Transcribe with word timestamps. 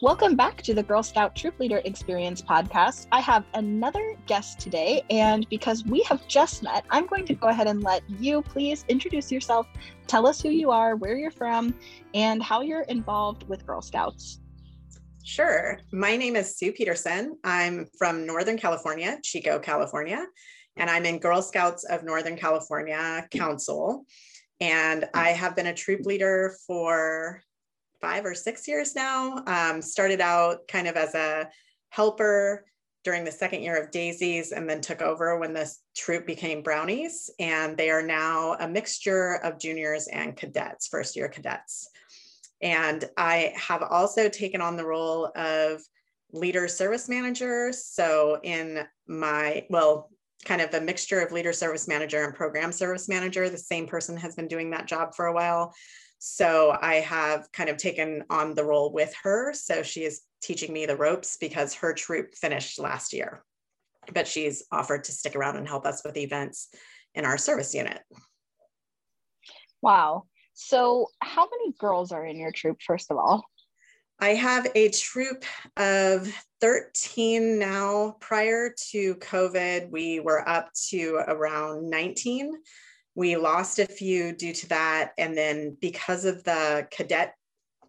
Welcome 0.00 0.36
back 0.36 0.62
to 0.62 0.74
the 0.74 0.82
Girl 0.84 1.02
Scout 1.02 1.34
Troop 1.34 1.58
Leader 1.58 1.82
Experience 1.84 2.40
podcast. 2.40 3.08
I 3.10 3.18
have 3.18 3.44
another 3.54 4.14
guest 4.26 4.60
today, 4.60 5.02
and 5.10 5.44
because 5.48 5.84
we 5.86 6.02
have 6.02 6.24
just 6.28 6.62
met, 6.62 6.84
I'm 6.90 7.06
going 7.06 7.26
to 7.26 7.34
go 7.34 7.48
ahead 7.48 7.66
and 7.66 7.82
let 7.82 8.08
you 8.08 8.40
please 8.42 8.84
introduce 8.86 9.32
yourself, 9.32 9.66
tell 10.06 10.28
us 10.28 10.40
who 10.40 10.50
you 10.50 10.70
are, 10.70 10.94
where 10.94 11.16
you're 11.16 11.32
from, 11.32 11.74
and 12.14 12.40
how 12.40 12.60
you're 12.60 12.82
involved 12.82 13.48
with 13.48 13.66
Girl 13.66 13.82
Scouts. 13.82 14.38
Sure. 15.24 15.80
My 15.92 16.16
name 16.16 16.36
is 16.36 16.56
Sue 16.56 16.70
Peterson. 16.70 17.36
I'm 17.42 17.88
from 17.98 18.24
Northern 18.24 18.56
California, 18.56 19.18
Chico, 19.24 19.58
California, 19.58 20.24
and 20.76 20.88
I'm 20.88 21.06
in 21.06 21.18
Girl 21.18 21.42
Scouts 21.42 21.82
of 21.82 22.04
Northern 22.04 22.36
California 22.36 23.26
Council. 23.32 24.04
And 24.60 25.06
I 25.12 25.30
have 25.30 25.56
been 25.56 25.66
a 25.66 25.74
troop 25.74 26.06
leader 26.06 26.54
for 26.68 27.42
five 28.00 28.24
or 28.24 28.34
six 28.34 28.66
years 28.68 28.94
now. 28.94 29.42
Um, 29.46 29.82
started 29.82 30.20
out 30.20 30.68
kind 30.68 30.88
of 30.88 30.96
as 30.96 31.14
a 31.14 31.48
helper 31.90 32.64
during 33.04 33.24
the 33.24 33.32
second 33.32 33.62
year 33.62 33.80
of 33.80 33.90
Daisies 33.90 34.52
and 34.52 34.68
then 34.68 34.80
took 34.80 35.00
over 35.00 35.38
when 35.38 35.54
the 35.54 35.72
troop 35.96 36.26
became 36.26 36.62
Brownies. 36.62 37.30
And 37.38 37.76
they 37.76 37.90
are 37.90 38.02
now 38.02 38.56
a 38.60 38.68
mixture 38.68 39.36
of 39.36 39.58
juniors 39.58 40.08
and 40.08 40.36
cadets, 40.36 40.88
first 40.88 41.16
year 41.16 41.28
cadets. 41.28 41.88
And 42.60 43.04
I 43.16 43.54
have 43.56 43.82
also 43.82 44.28
taken 44.28 44.60
on 44.60 44.76
the 44.76 44.84
role 44.84 45.30
of 45.36 45.80
leader 46.32 46.68
service 46.68 47.08
manager. 47.08 47.72
So 47.72 48.40
in 48.42 48.84
my, 49.06 49.64
well, 49.70 50.10
kind 50.44 50.60
of 50.60 50.72
a 50.74 50.80
mixture 50.80 51.20
of 51.20 51.32
leader 51.32 51.52
service 51.52 51.88
manager 51.88 52.24
and 52.24 52.34
program 52.34 52.72
service 52.72 53.08
manager. 53.08 53.48
The 53.48 53.58
same 53.58 53.86
person 53.86 54.16
has 54.16 54.34
been 54.34 54.48
doing 54.48 54.70
that 54.70 54.86
job 54.86 55.14
for 55.14 55.26
a 55.26 55.32
while. 55.32 55.74
So 56.18 56.76
I 56.80 56.96
have 56.96 57.50
kind 57.52 57.70
of 57.70 57.76
taken 57.76 58.24
on 58.28 58.54
the 58.54 58.64
role 58.64 58.92
with 58.92 59.14
her. 59.22 59.52
So 59.52 59.82
she 59.82 60.04
is 60.04 60.22
teaching 60.42 60.72
me 60.72 60.86
the 60.86 60.96
ropes 60.96 61.36
because 61.36 61.74
her 61.74 61.92
troop 61.92 62.34
finished 62.34 62.78
last 62.78 63.12
year, 63.12 63.44
but 64.12 64.26
she's 64.26 64.64
offered 64.72 65.04
to 65.04 65.12
stick 65.12 65.36
around 65.36 65.56
and 65.56 65.68
help 65.68 65.86
us 65.86 66.02
with 66.04 66.16
events 66.16 66.68
in 67.14 67.24
our 67.24 67.38
service 67.38 67.74
unit. 67.74 68.00
Wow. 69.82 70.24
So, 70.54 71.06
how 71.20 71.48
many 71.48 71.72
girls 71.78 72.10
are 72.10 72.26
in 72.26 72.36
your 72.36 72.50
troop, 72.50 72.78
first 72.84 73.12
of 73.12 73.16
all? 73.16 73.44
I 74.20 74.30
have 74.30 74.66
a 74.74 74.88
troop 74.88 75.44
of 75.76 76.28
13 76.60 77.60
now. 77.60 78.16
Prior 78.18 78.74
to 78.90 79.14
COVID, 79.14 79.90
we 79.90 80.18
were 80.18 80.48
up 80.48 80.70
to 80.88 81.22
around 81.28 81.88
19 81.88 82.52
we 83.18 83.36
lost 83.36 83.80
a 83.80 83.84
few 83.84 84.32
due 84.32 84.52
to 84.52 84.68
that. 84.68 85.10
And 85.18 85.36
then 85.36 85.76
because 85.80 86.24
of 86.24 86.44
the 86.44 86.86
cadet, 86.92 87.34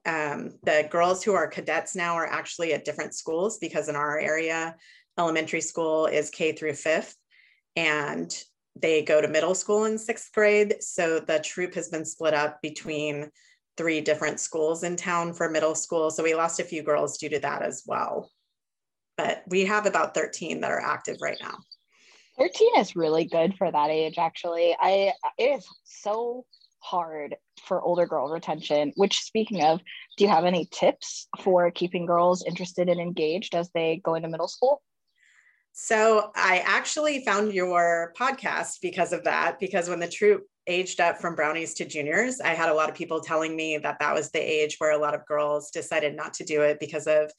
um, 0.08 0.55
the 0.63 0.88
girls 0.89 1.23
who 1.23 1.36
are 1.36 1.45
cadets 1.45 1.95
now 1.95 2.16
are 2.16 2.25
actually 2.25 2.73
at 2.73 2.83
different 2.83 3.13
schools 3.13 3.59
because 3.59 3.89
in 3.89 3.95
our 3.95 4.17
area, 4.17 4.75
elementary 5.19 5.61
school 5.61 6.08
is 6.08 6.31
K 6.31 6.53
through 6.53 6.73
fifth. 6.73 7.16
And 7.75 8.36
they 8.75 9.03
go 9.03 9.21
to 9.21 9.27
middle 9.27 9.53
school 9.53 9.86
in 9.86 9.99
sixth 9.99 10.31
grade. 10.33 10.77
So 10.81 11.19
the 11.19 11.38
troop 11.38 11.75
has 11.75 11.89
been 11.89 12.05
split 12.05 12.33
up 12.33 12.59
between 12.64 13.30
three 13.77 14.02
different 14.02 14.39
schools 14.39 14.81
in 14.81 14.95
town 14.95 15.33
for 15.33 15.47
middle 15.47 15.75
school. 15.75 16.09
So 16.09 16.23
we 16.23 16.33
lost 16.33 16.59
a 16.59 16.64
few 16.64 16.81
girls 16.81 17.19
due 17.19 17.30
to 17.30 17.39
that 17.41 17.61
as 17.61 17.83
well. 17.86 18.31
But 19.16 19.43
we 19.45 19.66
have 19.66 19.86
about 19.86 20.16
13 20.16 20.61
that 20.61 20.71
are 20.71 20.81
active 20.81 21.17
right 21.21 21.38
now. 21.39 21.59
13 22.40 22.78
is 22.78 22.95
really 22.95 23.26
good 23.26 23.56
for 23.58 23.70
that 23.70 23.90
age 23.90 24.18
actually. 24.18 24.76
I 24.80 25.14
it 25.38 25.59
is 25.59 25.68
so 25.84 26.45
hard 26.82 27.36
for 27.66 27.82
older 27.82 28.06
girl 28.06 28.30
retention 28.30 28.94
which 28.95 29.20
speaking 29.20 29.62
of 29.62 29.82
do 30.16 30.23
you 30.23 30.30
have 30.30 30.45
any 30.45 30.66
tips 30.72 31.28
for 31.42 31.70
keeping 31.72 32.06
girls 32.06 32.45
interested 32.45 32.88
and 32.88 33.02
engaged 33.02 33.54
as 33.54 33.70
they 33.73 34.02
go 34.04 34.16
into 34.16 34.30
middle 34.30 34.48
school? 34.48 34.82
So 35.73 36.32
i 36.36 36.64
actually 36.66 37.26
found 37.26 37.54
your 37.54 38.14
podcast 38.17 38.78
because 38.82 39.11
of 39.11 39.26
that 39.26 39.60
because 39.60 39.89
when 39.89 39.99
the 39.99 40.08
troop 40.08 40.45
aged 40.67 41.02
up 41.02 41.17
from 41.17 41.36
brownies 41.36 41.73
to 41.73 41.86
juniors 41.86 42.39
i 42.39 42.49
had 42.49 42.70
a 42.70 42.73
lot 42.73 42.89
of 42.89 42.95
people 42.95 43.22
telling 43.22 43.55
me 43.55 43.78
that 43.78 43.98
that 43.99 44.14
was 44.14 44.30
the 44.32 44.39
age 44.39 44.76
where 44.78 44.92
a 44.92 44.98
lot 44.98 45.16
of 45.16 45.26
girls 45.26 45.72
decided 45.72 46.16
not 46.16 46.33
to 46.36 46.44
do 46.44 46.61
it 46.61 46.80
because 46.80 47.08
of 47.08 47.32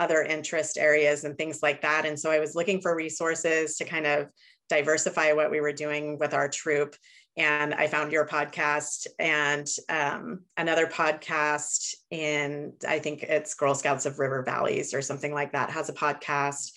other 0.00 0.22
interest 0.22 0.78
areas 0.78 1.24
and 1.24 1.36
things 1.36 1.62
like 1.62 1.82
that. 1.82 2.06
And 2.06 2.18
so 2.18 2.30
I 2.30 2.40
was 2.40 2.54
looking 2.54 2.80
for 2.80 2.94
resources 2.94 3.76
to 3.76 3.84
kind 3.84 4.06
of 4.06 4.28
diversify 4.68 5.32
what 5.32 5.50
we 5.50 5.60
were 5.60 5.72
doing 5.72 6.18
with 6.18 6.34
our 6.34 6.48
troop. 6.48 6.94
And 7.36 7.72
I 7.72 7.86
found 7.86 8.10
your 8.10 8.26
podcast 8.26 9.06
and 9.18 9.66
um, 9.88 10.40
another 10.56 10.86
podcast 10.86 11.94
in, 12.10 12.72
I 12.86 12.98
think 12.98 13.22
it's 13.22 13.54
Girl 13.54 13.74
Scouts 13.74 14.06
of 14.06 14.18
River 14.18 14.42
Valleys 14.42 14.92
or 14.92 15.02
something 15.02 15.32
like 15.32 15.52
that, 15.52 15.70
has 15.70 15.88
a 15.88 15.94
podcast. 15.94 16.72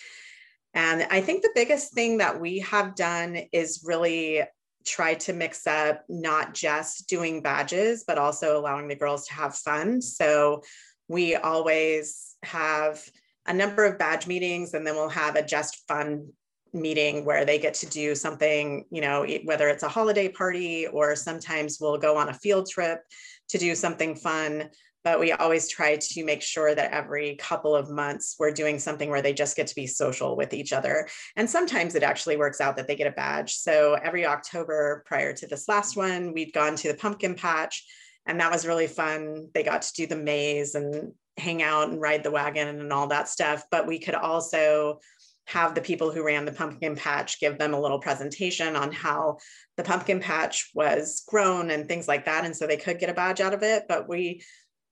And 0.73 1.05
I 1.09 1.21
think 1.21 1.41
the 1.41 1.51
biggest 1.55 1.93
thing 1.93 2.19
that 2.19 2.39
we 2.39 2.59
have 2.59 2.95
done 2.95 3.37
is 3.51 3.83
really 3.85 4.43
try 4.85 5.15
to 5.15 5.33
mix 5.33 5.67
up 5.67 6.03
not 6.07 6.53
just 6.53 7.07
doing 7.09 7.41
badges, 7.41 8.03
but 8.07 8.17
also 8.17 8.57
allowing 8.57 8.87
the 8.87 8.95
girls 8.95 9.27
to 9.27 9.33
have 9.33 9.55
fun. 9.55 10.01
So 10.01 10.63
we 11.07 11.35
always 11.35 12.30
have 12.43 13.01
a 13.47 13.53
number 13.53 13.85
of 13.85 13.97
badge 13.97 14.27
meetings 14.27 14.73
and 14.73 14.85
then 14.85 14.95
we'll 14.95 15.09
have 15.09 15.35
a 15.35 15.45
just 15.45 15.87
fun 15.87 16.27
meeting 16.73 17.25
where 17.25 17.43
they 17.43 17.59
get 17.59 17.73
to 17.73 17.85
do 17.87 18.15
something, 18.15 18.85
you 18.91 19.01
know, 19.01 19.25
whether 19.43 19.67
it's 19.67 19.83
a 19.83 19.89
holiday 19.89 20.29
party 20.29 20.87
or 20.87 21.15
sometimes 21.15 21.77
we'll 21.79 21.97
go 21.97 22.17
on 22.17 22.29
a 22.29 22.33
field 22.33 22.69
trip 22.69 23.01
to 23.49 23.57
do 23.57 23.75
something 23.75 24.15
fun. 24.15 24.69
But 25.03 25.19
we 25.19 25.31
always 25.31 25.67
try 25.67 25.97
to 25.97 26.23
make 26.23 26.43
sure 26.43 26.75
that 26.75 26.91
every 26.91 27.35
couple 27.37 27.75
of 27.75 27.89
months 27.89 28.35
we're 28.37 28.51
doing 28.51 28.77
something 28.77 29.09
where 29.09 29.23
they 29.23 29.33
just 29.33 29.57
get 29.57 29.65
to 29.67 29.75
be 29.75 29.87
social 29.87 30.37
with 30.37 30.53
each 30.53 30.71
other. 30.71 31.09
And 31.35 31.49
sometimes 31.49 31.95
it 31.95 32.03
actually 32.03 32.37
works 32.37 32.61
out 32.61 32.77
that 32.77 32.87
they 32.87 32.95
get 32.95 33.07
a 33.07 33.11
badge. 33.11 33.55
So 33.55 33.95
every 33.95 34.27
October 34.27 35.03
prior 35.07 35.33
to 35.33 35.47
this 35.47 35.67
last 35.67 35.97
one, 35.97 36.33
we'd 36.33 36.53
gone 36.53 36.75
to 36.75 36.89
the 36.89 36.97
pumpkin 36.97 37.33
patch 37.33 37.83
and 38.27 38.39
that 38.39 38.51
was 38.51 38.67
really 38.67 38.87
fun. 38.87 39.47
They 39.53 39.63
got 39.63 39.81
to 39.81 39.93
do 39.93 40.05
the 40.05 40.15
maze 40.15 40.75
and 40.75 41.13
hang 41.37 41.61
out 41.61 41.89
and 41.89 42.01
ride 42.01 42.23
the 42.23 42.31
wagon 42.31 42.67
and 42.67 42.93
all 42.93 43.07
that 43.07 43.29
stuff. 43.29 43.65
But 43.71 43.87
we 43.87 43.99
could 43.99 44.15
also 44.15 44.99
have 45.47 45.75
the 45.75 45.81
people 45.81 46.11
who 46.11 46.23
ran 46.23 46.45
the 46.45 46.51
pumpkin 46.51 46.95
patch 46.95 47.39
give 47.39 47.57
them 47.57 47.73
a 47.73 47.79
little 47.79 47.99
presentation 47.99 48.75
on 48.75 48.91
how 48.91 49.37
the 49.75 49.83
pumpkin 49.83 50.19
patch 50.19 50.69
was 50.73 51.23
grown 51.27 51.71
and 51.71 51.87
things 51.87 52.07
like 52.07 52.25
that. 52.25 52.45
And 52.45 52.55
so 52.55 52.67
they 52.67 52.77
could 52.77 52.99
get 52.99 53.09
a 53.09 53.13
badge 53.13 53.41
out 53.41 53.53
of 53.53 53.63
it. 53.63 53.83
But 53.87 54.07
we 54.07 54.43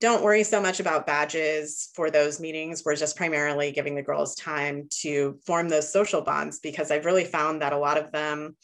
don't 0.01 0.23
worry 0.23 0.43
so 0.43 0.61
much 0.61 0.79
about 0.79 1.05
badges 1.05 1.89
for 1.93 2.09
those 2.09 2.39
meetings. 2.39 2.83
We're 2.85 2.95
just 2.95 3.17
primarily 3.17 3.71
giving 3.71 3.95
the 3.95 4.01
girls 4.01 4.35
time 4.35 4.87
to 5.01 5.37
form 5.45 5.67
those 5.67 5.91
social 5.91 6.21
bonds 6.21 6.59
because 6.59 6.89
I've 6.89 7.05
really 7.05 7.25
found 7.25 7.61
that 7.61 7.73
a 7.73 7.77
lot 7.77 7.97
of 7.97 8.11
them 8.11 8.55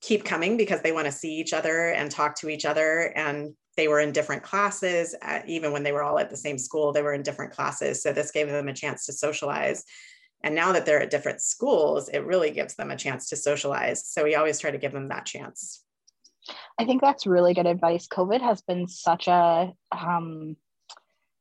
keep 0.00 0.24
coming 0.24 0.56
because 0.56 0.82
they 0.82 0.92
want 0.92 1.06
to 1.06 1.12
see 1.12 1.34
each 1.34 1.52
other 1.52 1.90
and 1.90 2.10
talk 2.10 2.36
to 2.36 2.48
each 2.48 2.64
other. 2.64 3.12
And 3.14 3.54
they 3.76 3.88
were 3.88 4.00
in 4.00 4.12
different 4.12 4.42
classes, 4.42 5.14
uh, 5.22 5.40
even 5.46 5.72
when 5.72 5.82
they 5.82 5.92
were 5.92 6.02
all 6.02 6.18
at 6.18 6.30
the 6.30 6.36
same 6.36 6.58
school, 6.58 6.92
they 6.92 7.02
were 7.02 7.14
in 7.14 7.22
different 7.22 7.52
classes. 7.52 8.02
So 8.02 8.12
this 8.12 8.30
gave 8.30 8.48
them 8.48 8.68
a 8.68 8.74
chance 8.74 9.06
to 9.06 9.12
socialize. 9.12 9.84
And 10.42 10.54
now 10.54 10.72
that 10.72 10.86
they're 10.86 11.02
at 11.02 11.10
different 11.10 11.40
schools, 11.40 12.08
it 12.08 12.24
really 12.24 12.50
gives 12.50 12.74
them 12.74 12.90
a 12.90 12.96
chance 12.96 13.28
to 13.28 13.36
socialize. 13.36 14.06
So 14.06 14.24
we 14.24 14.34
always 14.34 14.58
try 14.58 14.70
to 14.70 14.78
give 14.78 14.92
them 14.92 15.08
that 15.08 15.26
chance. 15.26 15.84
I 16.78 16.84
think 16.84 17.00
that's 17.00 17.26
really 17.26 17.54
good 17.54 17.66
advice. 17.66 18.06
COVID 18.06 18.40
has 18.40 18.62
been 18.62 18.88
such 18.88 19.28
a, 19.28 19.72
um, 19.92 20.56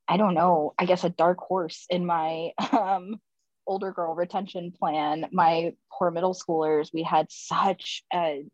I 0.08 0.18
don't 0.18 0.34
know, 0.34 0.74
I 0.78 0.86
guess 0.86 1.04
a 1.04 1.10
dark 1.10 1.40
horse 1.40 1.86
in 1.90 2.06
my 2.06 2.52
um, 2.72 3.20
older 3.66 3.92
girl 3.92 4.16
retention 4.16 4.72
plan. 4.78 5.26
My 5.32 5.74
poor 5.92 6.12
middle 6.12 6.34
schoolers, 6.34 6.90
we 6.94 7.04
had 7.04 7.28
such 7.30 8.04
a 8.14 8.46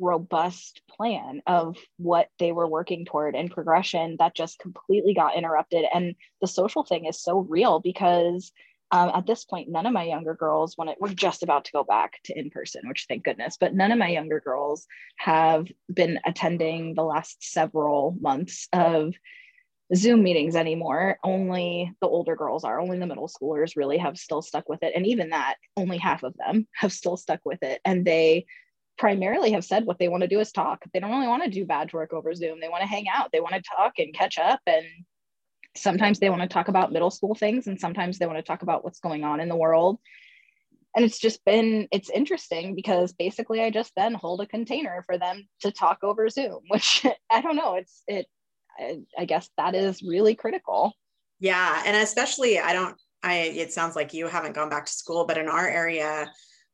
robust 0.00 0.82
plan 0.88 1.42
of 1.46 1.76
what 1.98 2.28
they 2.38 2.52
were 2.52 2.66
working 2.66 3.04
toward 3.04 3.36
and 3.36 3.50
progression 3.50 4.16
that 4.18 4.34
just 4.34 4.58
completely 4.58 5.14
got 5.14 5.36
interrupted. 5.36 5.84
And 5.92 6.14
the 6.40 6.48
social 6.48 6.82
thing 6.82 7.04
is 7.04 7.22
so 7.22 7.38
real 7.38 7.78
because 7.80 8.52
um, 8.92 9.10
at 9.14 9.26
this 9.26 9.44
point, 9.44 9.68
none 9.68 9.86
of 9.86 9.92
my 9.92 10.02
younger 10.02 10.34
girls, 10.34 10.76
when 10.76 10.88
it, 10.88 10.96
we're 11.00 11.14
just 11.14 11.44
about 11.44 11.64
to 11.66 11.72
go 11.72 11.84
back 11.84 12.14
to 12.24 12.36
in 12.36 12.50
person, 12.50 12.88
which 12.88 13.06
thank 13.08 13.22
goodness, 13.22 13.56
but 13.60 13.72
none 13.72 13.92
of 13.92 13.98
my 13.98 14.08
younger 14.08 14.40
girls 14.40 14.86
have 15.16 15.66
been 15.92 16.18
attending 16.26 16.94
the 16.94 17.04
last 17.04 17.36
several 17.40 18.16
months 18.20 18.66
of 18.72 19.14
Zoom 19.94 20.22
meetings 20.22 20.56
anymore. 20.56 21.18
Only 21.22 21.92
the 22.00 22.08
older 22.08 22.34
girls 22.34 22.64
are, 22.64 22.80
only 22.80 22.98
the 22.98 23.06
middle 23.06 23.28
schoolers 23.28 23.76
really 23.76 23.98
have 23.98 24.18
still 24.18 24.42
stuck 24.42 24.68
with 24.68 24.82
it. 24.82 24.92
And 24.96 25.06
even 25.06 25.30
that, 25.30 25.56
only 25.76 25.98
half 25.98 26.24
of 26.24 26.34
them 26.36 26.66
have 26.74 26.92
still 26.92 27.16
stuck 27.16 27.40
with 27.44 27.62
it. 27.62 27.80
And 27.84 28.04
they 28.04 28.46
primarily 29.00 29.52
have 29.52 29.64
said 29.64 29.86
what 29.86 29.98
they 29.98 30.08
want 30.08 30.20
to 30.20 30.28
do 30.28 30.40
is 30.40 30.52
talk. 30.52 30.84
They 30.92 31.00
don't 31.00 31.10
really 31.10 31.26
want 31.26 31.42
to 31.42 31.50
do 31.50 31.64
badge 31.64 31.94
work 31.94 32.12
over 32.12 32.34
Zoom. 32.34 32.60
They 32.60 32.68
want 32.68 32.82
to 32.82 32.86
hang 32.86 33.06
out. 33.08 33.32
They 33.32 33.40
want 33.40 33.54
to 33.54 33.62
talk 33.62 33.94
and 33.98 34.12
catch 34.12 34.38
up. 34.38 34.60
And 34.66 34.84
sometimes 35.74 36.18
they 36.18 36.28
want 36.28 36.42
to 36.42 36.48
talk 36.48 36.68
about 36.68 36.92
middle 36.92 37.10
school 37.10 37.34
things 37.34 37.66
and 37.66 37.80
sometimes 37.80 38.18
they 38.18 38.26
want 38.26 38.36
to 38.36 38.42
talk 38.42 38.60
about 38.60 38.84
what's 38.84 39.00
going 39.00 39.24
on 39.24 39.40
in 39.40 39.48
the 39.48 39.56
world. 39.56 39.98
And 40.94 41.02
it's 41.02 41.18
just 41.18 41.42
been, 41.46 41.88
it's 41.90 42.10
interesting 42.10 42.74
because 42.74 43.14
basically 43.14 43.62
I 43.62 43.70
just 43.70 43.90
then 43.96 44.12
hold 44.12 44.42
a 44.42 44.46
container 44.46 45.02
for 45.06 45.16
them 45.16 45.48
to 45.62 45.72
talk 45.72 46.00
over 46.02 46.28
Zoom, 46.28 46.60
which 46.68 47.06
I 47.30 47.40
don't 47.40 47.56
know. 47.56 47.76
It's, 47.76 48.02
it, 48.06 48.26
I, 48.78 48.98
I 49.18 49.24
guess 49.24 49.48
that 49.56 49.74
is 49.74 50.02
really 50.02 50.34
critical. 50.34 50.92
Yeah. 51.38 51.82
And 51.86 51.96
especially, 51.96 52.58
I 52.58 52.74
don't, 52.74 52.96
I, 53.22 53.36
it 53.36 53.72
sounds 53.72 53.96
like 53.96 54.12
you 54.12 54.26
haven't 54.26 54.54
gone 54.54 54.68
back 54.68 54.84
to 54.84 54.92
school, 54.92 55.24
but 55.24 55.38
in 55.38 55.48
our 55.48 55.66
area, 55.66 56.30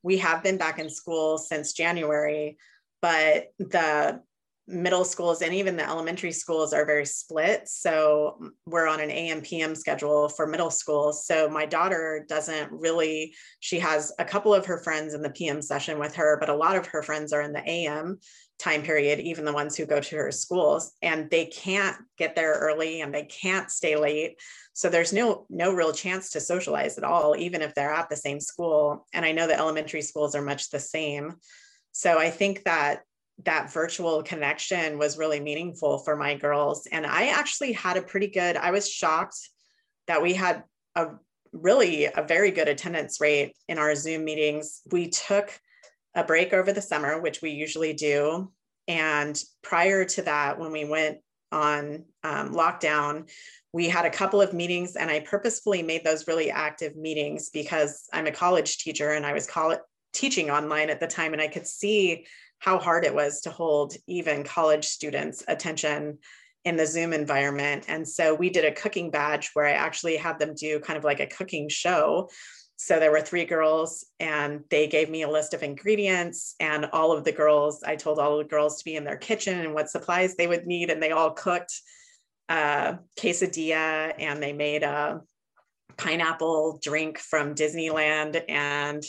we 0.07 0.19
have 0.19 0.41
been 0.41 0.57
back 0.57 0.79
in 0.79 0.89
school 0.89 1.37
since 1.37 1.73
January, 1.73 2.57
but 3.03 3.49
the 3.59 4.21
middle 4.69 5.05
schools 5.05 5.43
and 5.43 5.53
even 5.53 5.77
the 5.77 5.89
elementary 5.89 6.31
schools 6.31 6.73
are 6.73 6.87
very 6.87 7.05
split. 7.05 7.69
So 7.69 8.39
we're 8.67 8.87
on 8.87 9.01
an 9.01 9.11
AM 9.11 9.41
PM 9.41 9.75
schedule 9.75 10.29
for 10.29 10.47
middle 10.47 10.71
school. 10.71 11.13
So 11.13 11.49
my 11.49 11.67
daughter 11.67 12.25
doesn't 12.29 12.71
really, 12.71 13.35
she 13.59 13.81
has 13.81 14.13
a 14.21 14.25
couple 14.25 14.55
of 14.55 14.65
her 14.67 14.79
friends 14.79 15.13
in 15.13 15.23
the 15.23 15.31
PM 15.31 15.61
session 15.61 15.99
with 15.99 16.15
her, 16.15 16.37
but 16.39 16.51
a 16.51 16.57
lot 16.57 16.77
of 16.77 16.87
her 16.87 17.03
friends 17.03 17.33
are 17.33 17.43
in 17.43 17.53
the 17.53 17.69
AM 17.69 18.21
time 18.59 18.83
period, 18.83 19.21
even 19.21 19.45
the 19.45 19.53
ones 19.53 19.77
who 19.77 19.87
go 19.87 20.01
to 20.01 20.17
her 20.17 20.33
schools, 20.33 20.93
and 21.03 21.31
they 21.31 21.47
can't 21.47 21.97
get 22.17 22.35
there 22.35 22.55
early 22.55 23.01
and 23.03 23.15
they 23.15 23.25
can't 23.25 23.71
stay 23.71 23.97
late. 23.97 24.41
So 24.73 24.89
there's 24.89 25.13
no 25.13 25.47
no 25.51 25.73
real 25.73 25.93
chance 25.93 26.31
to 26.31 26.41
socialize 26.41 26.99
at 26.99 27.05
all, 27.05 27.37
even 27.37 27.63
if 27.63 27.75
they're 27.75 27.93
at 27.93 28.09
the 28.09 28.17
same 28.17 28.41
school. 28.41 29.07
And 29.13 29.25
I 29.25 29.33
know 29.33 29.47
the 29.47 29.59
elementary 29.59 30.03
schools 30.03 30.35
are 30.35 30.43
much 30.43 30.71
the 30.71 30.81
same. 30.81 31.35
So 31.93 32.19
I 32.19 32.31
think 32.31 32.65
that 32.65 33.03
that 33.45 33.73
virtual 33.73 34.23
connection 34.23 34.99
was 34.99 35.19
really 35.19 35.41
meaningful 35.41 35.99
for 35.99 36.17
my 36.17 36.35
girls. 36.35 36.87
And 36.91 37.07
I 37.07 37.29
actually 37.29 37.73
had 37.73 37.97
a 37.97 38.03
pretty 38.03 38.29
good, 38.29 38.57
I 38.57 38.71
was 38.71 38.91
shocked 38.91 39.37
that 40.07 40.23
we 40.23 40.33
had 40.33 40.65
a 40.95 41.09
really 41.53 42.07
a 42.07 42.25
very 42.27 42.51
good 42.51 42.69
attendance 42.69 43.21
rate 43.21 43.55
in 43.69 43.79
our 43.79 43.95
Zoom 43.95 44.25
meetings. 44.25 44.81
We 44.91 45.09
took 45.09 45.59
a 46.17 46.25
break 46.25 46.53
over 46.53 46.73
the 46.73 46.83
summer, 46.83 47.21
which 47.21 47.43
we 47.43 47.51
usually 47.51 47.93
do. 47.93 48.51
And 48.89 49.41
prior 49.63 50.05
to 50.05 50.23
that, 50.23 50.59
when 50.59 50.73
we 50.73 50.85
went 50.85 51.19
on 51.53 52.05
um, 52.25 52.55
lockdown, 52.55 53.31
we 53.73 53.89
had 53.89 54.07
a 54.07 54.11
couple 54.11 54.41
of 54.41 54.55
meetings, 54.55 54.97
and 54.97 55.11
I 55.11 55.21
purposefully 55.21 55.83
made 55.83 56.03
those 56.03 56.27
really 56.27 56.51
active 56.51 56.97
meetings 56.97 57.51
because 57.51 58.09
I'm 58.13 58.27
a 58.27 58.33
college 58.33 58.79
teacher 58.79 59.13
and 59.13 59.27
I 59.27 59.33
was 59.33 59.47
call- 59.47 59.79
teaching 60.13 60.51
online 60.51 60.91
at 60.91 60.99
the 60.99 61.07
time, 61.07 61.35
and 61.35 61.43
I 61.43 61.49
could 61.49 61.67
see 61.67 62.27
how 62.59 62.79
hard 62.79 63.05
it 63.05 63.15
was 63.15 63.43
to 63.43 63.51
hold 63.51 63.95
even 64.07 64.43
college 64.43 64.87
students' 64.87 65.45
attention 65.47 66.19
in 66.65 66.77
the 66.77 66.87
Zoom 66.87 67.13
environment. 67.13 67.85
And 67.87 68.09
so 68.09 68.35
we 68.35 68.51
did 68.51 68.65
a 68.65 68.73
cooking 68.73 69.11
badge 69.11 69.51
where 69.53 69.67
I 69.67 69.73
actually 69.73 70.17
had 70.17 70.39
them 70.39 70.55
do 70.55 70.81
kind 70.81 70.97
of 70.97 71.05
like 71.05 71.21
a 71.21 71.27
cooking 71.27 71.69
show. 71.69 72.29
So 72.77 73.01
there 73.01 73.11
were 73.11 73.21
three 73.21 73.47
girls, 73.47 74.05
and 74.21 74.63
they 74.69 74.87
gave 74.87 75.09
me 75.09 75.23
a 75.23 75.31
list 75.31 75.55
of 75.55 75.63
ingredients. 75.63 76.55
And 76.61 76.87
all 76.93 77.13
of 77.13 77.25
the 77.25 77.33
girls, 77.33 77.83
I 77.83 77.97
told 77.97 78.19
all 78.19 78.39
the 78.39 78.45
girls 78.45 78.79
to 78.79 78.85
be 78.85 78.97
in 78.97 79.05
their 79.05 79.17
kitchen 79.17 79.59
and 79.59 79.75
what 79.75 79.89
supplies 79.89 80.37
they 80.37 80.47
would 80.47 80.67
need. 80.67 80.91
And 80.91 81.03
they 81.03 81.11
all 81.11 81.31
cooked 81.31 81.73
a 82.49 82.99
quesadilla 83.19 84.15
and 84.19 84.43
they 84.43 84.53
made 84.53 84.83
a 84.83 85.23
pineapple 85.97 86.79
drink 86.83 87.19
from 87.19 87.55
Disneyland. 87.55 88.43
And 88.49 89.03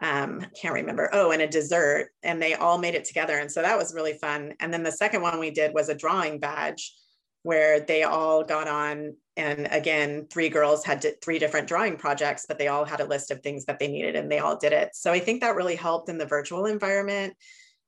um, 0.00 0.46
can't 0.60 0.74
remember. 0.74 1.10
Oh, 1.12 1.30
and 1.30 1.42
a 1.42 1.48
dessert, 1.48 2.10
and 2.22 2.40
they 2.40 2.54
all 2.54 2.78
made 2.78 2.94
it 2.94 3.04
together. 3.04 3.38
And 3.38 3.50
so 3.50 3.60
that 3.60 3.76
was 3.76 3.94
really 3.94 4.14
fun. 4.14 4.54
And 4.60 4.72
then 4.72 4.82
the 4.82 4.92
second 4.92 5.22
one 5.22 5.38
we 5.38 5.50
did 5.50 5.74
was 5.74 5.88
a 5.88 5.94
drawing 5.94 6.38
badge 6.38 6.94
where 7.42 7.80
they 7.80 8.02
all 8.02 8.44
got 8.44 8.68
on. 8.68 9.16
And 9.36 9.68
again, 9.70 10.26
three 10.30 10.48
girls 10.48 10.84
had 10.84 11.04
three 11.22 11.38
different 11.38 11.68
drawing 11.68 11.96
projects, 11.96 12.44
but 12.46 12.58
they 12.58 12.68
all 12.68 12.84
had 12.84 13.00
a 13.00 13.06
list 13.06 13.30
of 13.30 13.40
things 13.40 13.64
that 13.64 13.78
they 13.78 13.88
needed 13.88 14.16
and 14.16 14.30
they 14.30 14.38
all 14.38 14.56
did 14.56 14.72
it. 14.72 14.90
So 14.94 15.12
I 15.12 15.20
think 15.20 15.40
that 15.40 15.56
really 15.56 15.76
helped 15.76 16.08
in 16.08 16.18
the 16.18 16.26
virtual 16.26 16.66
environment 16.66 17.34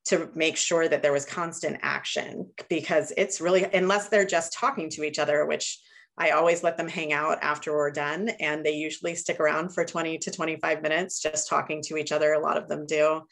to 0.04 0.30
make 0.34 0.56
sure 0.56 0.88
that 0.88 1.02
there 1.02 1.12
was 1.12 1.24
constant 1.24 1.78
action 1.82 2.50
because 2.68 3.12
it's 3.16 3.40
really, 3.40 3.64
unless 3.64 4.08
they're 4.08 4.24
just 4.24 4.52
talking 4.52 4.88
to 4.90 5.04
each 5.04 5.18
other, 5.18 5.46
which 5.46 5.78
I 6.16 6.30
always 6.30 6.62
let 6.62 6.76
them 6.76 6.88
hang 6.88 7.12
out 7.12 7.38
after 7.42 7.72
we're 7.72 7.90
done, 7.90 8.28
and 8.40 8.64
they 8.64 8.72
usually 8.72 9.14
stick 9.14 9.40
around 9.40 9.70
for 9.70 9.84
20 9.84 10.18
to 10.18 10.30
25 10.30 10.82
minutes 10.82 11.20
just 11.20 11.48
talking 11.48 11.82
to 11.84 11.96
each 11.96 12.12
other. 12.12 12.32
A 12.32 12.40
lot 12.40 12.58
of 12.58 12.68
them 12.68 12.86
do. 12.86 13.22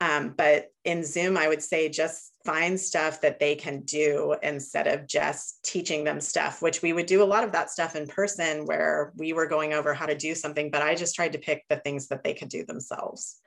Um, 0.00 0.34
but 0.36 0.66
in 0.84 1.04
Zoom, 1.04 1.36
I 1.36 1.48
would 1.48 1.62
say 1.62 1.88
just 1.88 2.33
find 2.44 2.78
stuff 2.78 3.20
that 3.22 3.38
they 3.38 3.54
can 3.54 3.80
do 3.80 4.36
instead 4.42 4.86
of 4.86 5.06
just 5.06 5.64
teaching 5.64 6.04
them 6.04 6.20
stuff, 6.20 6.60
which 6.60 6.82
we 6.82 6.92
would 6.92 7.06
do 7.06 7.22
a 7.22 7.24
lot 7.24 7.44
of 7.44 7.52
that 7.52 7.70
stuff 7.70 7.96
in 7.96 8.06
person 8.06 8.66
where 8.66 9.12
we 9.16 9.32
were 9.32 9.46
going 9.46 9.72
over 9.72 9.94
how 9.94 10.06
to 10.06 10.16
do 10.16 10.34
something, 10.34 10.70
but 10.70 10.82
I 10.82 10.94
just 10.94 11.14
tried 11.14 11.32
to 11.32 11.38
pick 11.38 11.64
the 11.68 11.76
things 11.76 12.08
that 12.08 12.22
they 12.22 12.34
could 12.34 12.50
do 12.50 12.64
themselves. 12.64 13.40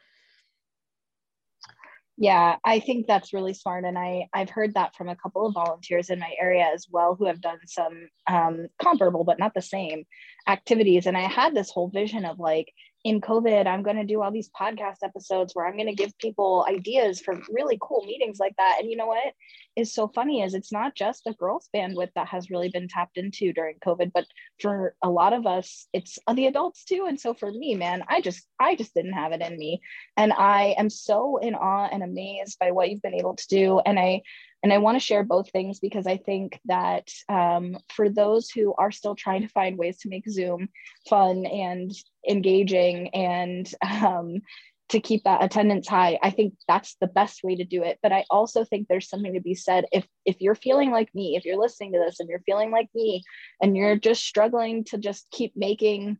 Yeah, 2.19 2.55
I 2.65 2.79
think 2.79 3.05
that's 3.05 3.31
really 3.31 3.53
smart. 3.53 3.85
And 3.85 3.95
I, 3.95 4.27
I've 4.33 4.49
heard 4.49 4.73
that 4.73 4.95
from 4.95 5.07
a 5.07 5.15
couple 5.15 5.45
of 5.45 5.53
volunteers 5.53 6.09
in 6.09 6.17
my 6.17 6.33
area 6.41 6.67
as 6.73 6.87
well 6.89 7.13
who 7.13 7.25
have 7.25 7.39
done 7.39 7.59
some 7.67 8.09
um, 8.25 8.67
comparable, 8.81 9.23
but 9.23 9.37
not 9.37 9.53
the 9.53 9.61
same 9.61 10.03
activities. 10.47 11.05
And 11.05 11.15
I 11.15 11.27
had 11.27 11.53
this 11.53 11.69
whole 11.69 11.89
vision 11.89 12.25
of 12.25 12.39
like, 12.39 12.73
in 13.07 13.21
COVID, 13.21 13.67
I'm 13.67 13.83
going 13.83 13.95
to 13.95 14.03
do 14.03 14.21
all 14.21 14.31
these 14.31 14.49
podcast 14.49 14.97
episodes 15.01 15.55
where 15.55 15.65
I'm 15.65 15.77
going 15.77 15.87
to 15.87 15.95
give 15.95 16.17
people 16.17 16.65
ideas 16.67 17.21
for 17.21 17.39
really 17.49 17.77
cool 17.81 18.03
meetings 18.03 18.37
like 18.37 18.53
that. 18.57 18.79
And 18.81 18.91
you 18.91 18.97
know 18.97 19.05
what 19.05 19.33
is 19.77 19.93
so 19.93 20.09
funny 20.09 20.41
is 20.41 20.53
it's 20.53 20.73
not 20.73 20.93
just 20.93 21.23
the 21.23 21.33
girls 21.35 21.69
bandwidth 21.73 22.09
that 22.15 22.27
has 22.27 22.49
really 22.49 22.67
been 22.67 22.89
tapped 22.89 23.17
into 23.17 23.53
during 23.53 23.75
COVID, 23.75 24.11
but 24.13 24.25
for 24.59 24.93
a 25.01 25.09
lot 25.09 25.31
of 25.31 25.47
us, 25.47 25.87
it's 25.93 26.19
the 26.33 26.47
adults 26.47 26.83
too. 26.83 27.05
And 27.07 27.17
so 27.17 27.33
for 27.33 27.49
me, 27.49 27.75
man, 27.75 28.03
I 28.09 28.19
just 28.19 28.45
I 28.59 28.75
just 28.75 28.93
didn't 28.93 29.13
have 29.13 29.31
it 29.31 29.41
in 29.41 29.57
me, 29.57 29.79
and 30.17 30.33
I 30.33 30.75
am 30.77 30.89
so 30.89 31.37
in 31.37 31.55
awe 31.55 31.87
and 31.89 32.03
amazed 32.03 32.59
by 32.59 32.71
what 32.71 32.89
you've 32.89 33.01
been 33.01 33.13
able 33.13 33.37
to 33.37 33.47
do. 33.47 33.79
And 33.85 33.97
I 33.97 34.21
and 34.63 34.73
I 34.73 34.79
want 34.79 34.95
to 34.95 35.05
share 35.05 35.23
both 35.23 35.51
things 35.51 35.79
because 35.79 36.07
I 36.07 36.17
think 36.17 36.59
that 36.65 37.09
um, 37.29 37.77
for 37.89 38.09
those 38.09 38.49
who 38.49 38.73
are 38.77 38.91
still 38.91 39.15
trying 39.15 39.43
to 39.43 39.47
find 39.49 39.77
ways 39.77 39.99
to 39.99 40.09
make 40.09 40.27
Zoom 40.29 40.69
fun 41.07 41.45
and 41.45 41.91
engaging 42.27 43.09
and 43.09 43.71
um, 43.83 44.41
to 44.89 44.99
keep 44.99 45.23
that 45.25 45.43
attendance 45.43 45.87
high, 45.87 46.17
I 46.23 46.31
think 46.31 46.55
that's 46.67 46.95
the 46.99 47.07
best 47.07 47.43
way 47.43 47.55
to 47.55 47.65
do 47.65 47.83
it. 47.83 47.99
But 48.01 48.11
I 48.13 48.25
also 48.29 48.63
think 48.63 48.87
there's 48.87 49.09
something 49.09 49.33
to 49.33 49.41
be 49.41 49.53
said 49.53 49.85
if 49.91 50.07
if 50.25 50.37
you're 50.39 50.55
feeling 50.55 50.91
like 50.91 51.13
me, 51.13 51.35
if 51.35 51.45
you're 51.45 51.59
listening 51.59 51.93
to 51.93 51.99
this 51.99 52.19
and 52.19 52.27
you're 52.27 52.43
feeling 52.45 52.71
like 52.71 52.89
me, 52.95 53.23
and 53.61 53.77
you're 53.77 53.97
just 53.97 54.25
struggling 54.25 54.85
to 54.85 54.97
just 54.97 55.29
keep 55.29 55.53
making 55.55 56.17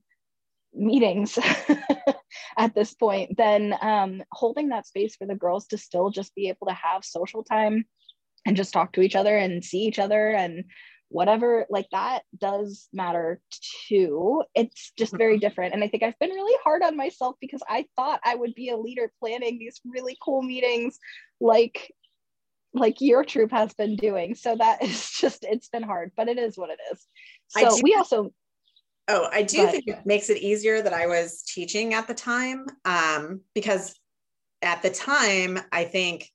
meetings 0.74 1.40
at 2.58 2.76
this 2.76 2.94
point, 2.94 3.36
then 3.36 3.74
um, 3.82 4.22
holding 4.32 4.70
that 4.70 4.86
space 4.86 5.16
for 5.16 5.26
the 5.26 5.36
girls 5.36 5.66
to 5.68 5.78
still 5.78 6.12
just 6.12 6.36
be 6.36 6.50
able 6.50 6.68
to 6.68 6.74
have 6.74 7.04
social 7.04 7.44
time 7.44 7.86
and 8.46 8.56
just 8.56 8.74
talk 8.74 8.94
to 8.94 9.02
each 9.02 9.16
other 9.16 9.36
and 9.36 9.64
see 9.64 9.80
each 9.80 10.00
other 10.00 10.30
and 10.30 10.66
whatever 11.10 11.66
like 11.70 11.88
that 11.92 12.24
does 12.38 12.88
matter 12.92 13.40
too. 13.88 14.44
It's 14.56 14.92
just 14.98 15.16
very 15.16 15.36
mm-hmm. 15.36 15.42
different. 15.42 15.74
And 15.74 15.84
i 15.84 15.88
think 15.88 16.04
i've 16.04 16.20
been 16.20 16.32
really 16.32 16.58
hard 16.64 16.84
on 16.84 16.98
myself 16.98 17.36
because 17.40 17.62
i 17.70 17.86
thought 17.96 18.20
i 18.24 18.36
would 18.36 18.56
be 18.56 18.70
a 18.70 18.78
leader 18.78 19.12
planning 19.20 19.58
these 19.58 19.80
really 19.86 20.18
cool 20.22 20.42
meetings 20.42 21.00
like 21.40 21.92
like 22.74 23.02
your 23.02 23.24
troop 23.24 23.52
has 23.52 23.74
been 23.74 23.96
doing. 23.96 24.36
So 24.36 24.56
that 24.56 24.84
is 24.84 25.12
just 25.12 25.46
it's 25.50 25.70
been 25.70 25.84
hard 25.84 26.12
but 26.16 26.28
it 26.28 26.38
is 26.38 26.58
what 26.58 26.70
it 26.70 26.80
is. 26.92 27.06
So 27.50 27.70
do, 27.78 27.82
we 27.84 27.96
also 27.96 28.32
oh 29.08 29.30
i 29.32 29.42
do 29.42 29.68
think 29.68 29.88
it 29.88 30.06
makes 30.06 30.30
it 30.30 30.38
easier 30.38 30.82
that 30.82 30.94
i 30.94 31.08
was 31.08 31.44
teaching 31.44 31.94
at 31.94 32.08
the 32.08 32.14
time 32.14 32.66
um, 32.84 33.42
because 33.56 33.96
at 34.62 34.82
the 34.82 34.90
time 34.90 35.58
i 35.72 35.84
think 35.86 36.30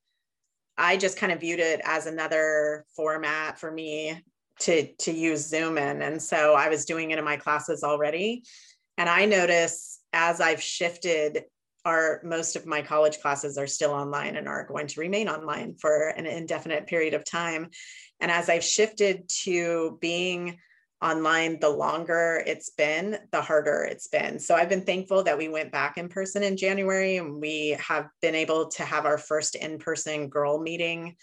I 0.76 0.96
just 0.96 1.18
kind 1.18 1.32
of 1.32 1.40
viewed 1.40 1.60
it 1.60 1.80
as 1.84 2.06
another 2.06 2.84
format 2.96 3.58
for 3.58 3.70
me 3.70 4.22
to 4.60 4.86
to 4.94 5.12
use 5.12 5.48
Zoom 5.48 5.78
in. 5.78 6.02
And 6.02 6.22
so 6.22 6.54
I 6.54 6.68
was 6.68 6.84
doing 6.84 7.10
it 7.10 7.18
in 7.18 7.24
my 7.24 7.36
classes 7.36 7.82
already. 7.82 8.42
And 8.98 9.08
I 9.08 9.24
notice 9.26 10.00
as 10.12 10.40
I've 10.40 10.62
shifted 10.62 11.44
our 11.84 12.20
most 12.22 12.54
of 12.54 12.64
my 12.64 12.80
college 12.80 13.20
classes 13.20 13.58
are 13.58 13.66
still 13.66 13.90
online 13.90 14.36
and 14.36 14.46
are 14.46 14.66
going 14.66 14.86
to 14.86 15.00
remain 15.00 15.28
online 15.28 15.74
for 15.74 16.08
an 16.08 16.26
indefinite 16.26 16.86
period 16.86 17.14
of 17.14 17.24
time. 17.24 17.70
And 18.20 18.30
as 18.30 18.48
I've 18.48 18.62
shifted 18.62 19.28
to 19.42 19.98
being 20.00 20.58
online, 21.02 21.58
the 21.60 21.68
longer 21.68 22.42
it's 22.46 22.70
been, 22.70 23.18
the 23.32 23.40
harder 23.40 23.86
it's 23.90 24.06
been. 24.06 24.38
So 24.38 24.54
I've 24.54 24.68
been 24.68 24.84
thankful 24.84 25.22
that 25.24 25.36
we 25.36 25.48
went 25.48 25.72
back 25.72 25.98
in 25.98 26.08
person 26.08 26.42
in 26.42 26.56
January 26.56 27.16
and 27.16 27.40
we 27.40 27.76
have 27.80 28.08
been 28.20 28.34
able 28.34 28.68
to 28.68 28.84
have 28.84 29.04
our 29.04 29.18
first 29.18 29.56
in 29.56 29.78
person 29.78 30.28
girl 30.28 30.60
meeting 30.60 31.16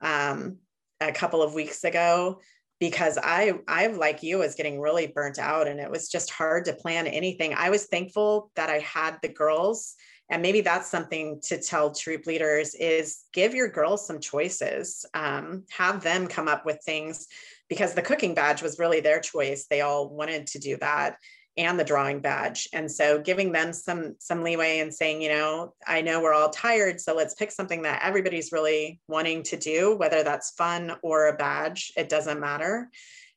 um, 0.00 0.58
a 1.00 1.12
couple 1.12 1.42
of 1.42 1.54
weeks 1.54 1.84
ago 1.84 2.40
because 2.80 3.16
I 3.22 3.60
I 3.68 3.86
like 3.86 4.24
you 4.24 4.38
was 4.38 4.56
getting 4.56 4.80
really 4.80 5.06
burnt 5.06 5.38
out 5.38 5.68
and 5.68 5.78
it 5.78 5.90
was 5.90 6.08
just 6.08 6.30
hard 6.30 6.64
to 6.64 6.72
plan 6.72 7.06
anything. 7.06 7.54
I 7.54 7.70
was 7.70 7.86
thankful 7.86 8.50
that 8.56 8.70
I 8.70 8.80
had 8.80 9.18
the 9.22 9.28
girls 9.28 9.94
and 10.32 10.40
maybe 10.40 10.62
that's 10.62 10.90
something 10.90 11.40
to 11.42 11.60
tell 11.60 11.92
troop 11.92 12.26
leaders 12.26 12.74
is 12.74 13.24
give 13.32 13.54
your 13.54 13.68
girls 13.68 14.06
some 14.06 14.18
choices 14.18 15.04
um, 15.14 15.64
have 15.70 16.02
them 16.02 16.26
come 16.26 16.48
up 16.48 16.64
with 16.64 16.80
things 16.84 17.28
because 17.72 17.94
the 17.94 18.02
cooking 18.02 18.34
badge 18.34 18.60
was 18.60 18.78
really 18.78 19.00
their 19.00 19.18
choice. 19.18 19.64
They 19.64 19.80
all 19.80 20.06
wanted 20.06 20.46
to 20.48 20.58
do 20.58 20.76
that 20.82 21.16
and 21.56 21.80
the 21.80 21.84
drawing 21.84 22.20
badge. 22.20 22.68
And 22.74 22.90
so 22.92 23.18
giving 23.18 23.50
them 23.50 23.72
some 23.72 24.14
some 24.18 24.42
leeway 24.42 24.80
and 24.80 24.92
saying, 24.92 25.22
you 25.22 25.30
know, 25.30 25.72
I 25.86 26.02
know 26.02 26.20
we're 26.20 26.34
all 26.34 26.50
tired, 26.50 27.00
so 27.00 27.16
let's 27.16 27.32
pick 27.32 27.50
something 27.50 27.80
that 27.80 28.02
everybody's 28.04 28.52
really 28.52 29.00
wanting 29.08 29.42
to 29.44 29.56
do, 29.56 29.96
whether 29.96 30.22
that's 30.22 30.50
fun 30.50 30.92
or 31.02 31.28
a 31.28 31.36
badge, 31.36 31.92
it 31.96 32.10
doesn't 32.10 32.40
matter. 32.40 32.90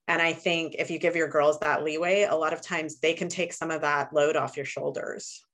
And 0.09 0.21
I 0.21 0.33
think 0.33 0.75
if 0.79 0.91
you 0.91 0.99
give 0.99 1.15
your 1.15 1.29
girls 1.29 1.57
that 1.61 1.85
leeway, 1.85 2.23
a 2.23 2.35
lot 2.35 2.51
of 2.51 2.59
times 2.59 2.99
they 2.99 3.13
can 3.13 3.29
take 3.29 3.53
some 3.53 3.71
of 3.71 3.79
that 3.81 4.13
load 4.13 4.35
off 4.35 4.57
your 4.57 4.65
shoulders. 4.65 5.45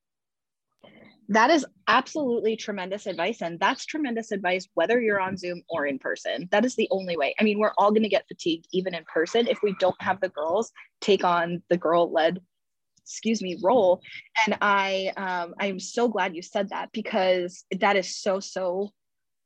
That 1.32 1.50
is 1.50 1.66
absolutely 1.88 2.58
tremendous 2.58 3.08
advice. 3.08 3.42
And 3.42 3.58
that's 3.58 3.86
tremendous 3.86 4.34
advice, 4.34 4.68
whether 4.74 5.00
you're 5.00 5.22
on 5.22 5.38
Zoom 5.38 5.62
or 5.70 5.86
in 5.86 5.98
person. 5.98 6.50
That 6.52 6.66
is 6.66 6.76
the 6.76 6.90
only 6.92 7.16
way. 7.16 7.34
I 7.40 7.44
mean, 7.44 7.58
we're 7.58 7.72
all 7.78 7.92
going 7.92 8.04
to 8.04 8.10
get 8.10 8.28
fatigued, 8.28 8.68
even 8.74 8.94
in 8.94 9.06
person, 9.06 9.48
if 9.48 9.60
we 9.64 9.74
don't 9.80 9.96
have 10.02 10.20
the 10.20 10.28
girls 10.28 10.74
take 11.00 11.24
on 11.24 11.64
the 11.70 11.78
girl 11.78 12.12
led 12.12 12.42
excuse 13.04 13.42
me 13.42 13.58
role 13.64 14.00
and 14.46 14.56
i 14.62 15.12
um, 15.18 15.56
i'm 15.60 15.80
so 15.80 16.08
glad 16.08 16.36
you 16.36 16.42
said 16.42 16.70
that 16.70 16.92
because 16.92 17.66
that 17.80 17.96
is 17.96 18.16
so 18.16 18.40
so 18.40 18.92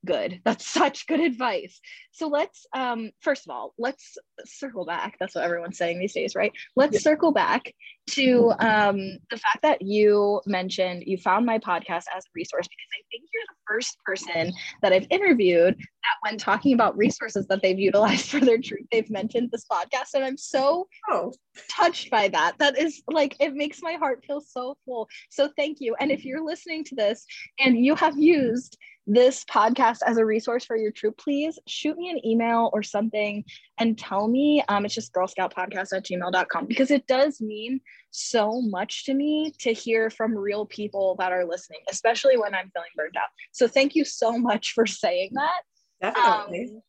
good. 0.05 0.41
That's 0.45 0.65
such 0.65 1.07
good 1.07 1.19
advice. 1.19 1.79
So 2.11 2.27
let's 2.27 2.65
um 2.75 3.11
first 3.21 3.45
of 3.45 3.53
all, 3.53 3.73
let's 3.77 4.17
circle 4.45 4.85
back. 4.85 5.17
That's 5.19 5.35
what 5.35 5.43
everyone's 5.43 5.77
saying 5.77 5.99
these 5.99 6.13
days, 6.13 6.35
right? 6.35 6.51
Let's 6.75 7.03
circle 7.03 7.31
back 7.31 7.73
to 8.11 8.53
um 8.59 8.97
the 9.29 9.37
fact 9.37 9.61
that 9.63 9.81
you 9.81 10.41
mentioned 10.45 11.03
you 11.05 11.17
found 11.17 11.45
my 11.45 11.57
podcast 11.57 12.05
as 12.15 12.23
a 12.25 12.33
resource 12.35 12.67
because 12.67 12.91
I 12.93 13.01
think 13.11 13.23
you're 13.33 13.43
the 13.49 13.55
first 13.67 13.97
person 14.05 14.53
that 14.81 14.93
I've 14.93 15.07
interviewed 15.09 15.75
that 15.75 16.29
when 16.29 16.37
talking 16.37 16.73
about 16.73 16.97
resources 16.97 17.47
that 17.47 17.61
they've 17.61 17.79
utilized 17.79 18.25
for 18.29 18.39
their 18.39 18.59
truth, 18.59 18.85
they've 18.91 19.09
mentioned 19.09 19.49
this 19.51 19.65
podcast. 19.71 20.13
And 20.13 20.23
I'm 20.23 20.37
so 20.37 20.87
oh. 21.09 21.33
touched 21.69 22.09
by 22.11 22.27
that. 22.29 22.57
That 22.59 22.77
is 22.77 23.01
like 23.07 23.35
it 23.39 23.55
makes 23.55 23.81
my 23.81 23.93
heart 23.93 24.23
feel 24.25 24.41
so 24.41 24.77
full. 24.85 25.09
So 25.29 25.49
thank 25.57 25.77
you. 25.79 25.95
And 25.99 26.11
if 26.11 26.23
you're 26.23 26.43
listening 26.43 26.83
to 26.85 26.95
this 26.95 27.25
and 27.59 27.77
you 27.77 27.95
have 27.95 28.17
used 28.17 28.77
this 29.07 29.43
podcast 29.45 29.99
as 30.05 30.17
a 30.17 30.25
resource 30.25 30.65
for 30.65 30.75
your 30.75 30.91
troop, 30.91 31.17
please 31.17 31.59
shoot 31.67 31.97
me 31.97 32.09
an 32.09 32.25
email 32.25 32.69
or 32.73 32.81
something 32.81 33.43
and 33.77 33.97
tell 33.97 34.27
me. 34.27 34.63
Um, 34.67 34.85
it's 34.85 34.95
just 34.95 35.13
Girl 35.13 35.27
Scout 35.27 35.53
Podcast 35.53 35.95
at 35.95 36.05
gmail.com 36.05 36.65
because 36.65 36.91
it 36.91 37.05
does 37.07 37.39
mean 37.39 37.81
so 38.11 38.61
much 38.61 39.05
to 39.05 39.13
me 39.13 39.53
to 39.59 39.73
hear 39.73 40.09
from 40.09 40.35
real 40.35 40.65
people 40.65 41.15
that 41.19 41.31
are 41.31 41.45
listening, 41.45 41.81
especially 41.89 42.37
when 42.37 42.55
I'm 42.55 42.71
feeling 42.73 42.89
burned 42.95 43.17
out. 43.17 43.29
So 43.51 43.67
thank 43.67 43.95
you 43.95 44.05
so 44.05 44.37
much 44.37 44.71
for 44.73 44.85
saying 44.85 45.31
that. 45.33 45.61
Definitely. 46.01 46.71
Um, 46.73 46.81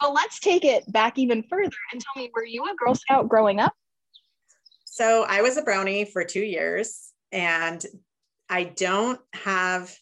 but 0.00 0.12
let's 0.12 0.40
take 0.40 0.64
it 0.64 0.90
back 0.92 1.18
even 1.18 1.42
further 1.44 1.76
and 1.92 2.00
tell 2.00 2.22
me, 2.22 2.30
were 2.34 2.44
you 2.44 2.64
a 2.64 2.74
Girl 2.76 2.94
Scout 2.94 3.28
growing 3.28 3.60
up? 3.60 3.72
So 4.84 5.24
I 5.28 5.42
was 5.42 5.56
a 5.56 5.62
brownie 5.62 6.04
for 6.04 6.24
two 6.24 6.44
years 6.44 7.10
and 7.32 7.84
I 8.48 8.64
don't 8.64 9.20
have 9.32 9.94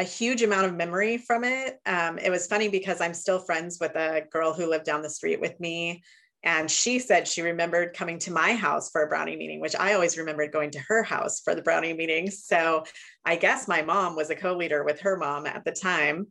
a 0.00 0.02
huge 0.02 0.42
amount 0.42 0.64
of 0.64 0.74
memory 0.74 1.18
from 1.18 1.44
it. 1.44 1.78
Um, 1.84 2.18
it 2.18 2.30
was 2.30 2.46
funny 2.46 2.68
because 2.68 3.02
I'm 3.02 3.12
still 3.12 3.38
friends 3.38 3.76
with 3.78 3.94
a 3.96 4.22
girl 4.32 4.54
who 4.54 4.66
lived 4.66 4.86
down 4.86 5.02
the 5.02 5.10
street 5.10 5.42
with 5.42 5.60
me. 5.60 6.02
And 6.42 6.70
she 6.70 6.98
said 6.98 7.28
she 7.28 7.42
remembered 7.42 7.92
coming 7.94 8.18
to 8.20 8.32
my 8.32 8.54
house 8.54 8.90
for 8.90 9.02
a 9.02 9.08
brownie 9.08 9.36
meeting, 9.36 9.60
which 9.60 9.76
I 9.78 9.92
always 9.92 10.16
remembered 10.16 10.52
going 10.52 10.70
to 10.70 10.78
her 10.88 11.02
house 11.02 11.40
for 11.40 11.54
the 11.54 11.60
brownie 11.60 11.92
meetings. 11.92 12.46
So 12.46 12.84
I 13.26 13.36
guess 13.36 13.68
my 13.68 13.82
mom 13.82 14.16
was 14.16 14.30
a 14.30 14.34
co 14.34 14.56
leader 14.56 14.84
with 14.84 15.00
her 15.00 15.18
mom 15.18 15.44
at 15.44 15.66
the 15.66 15.72
time. 15.72 16.28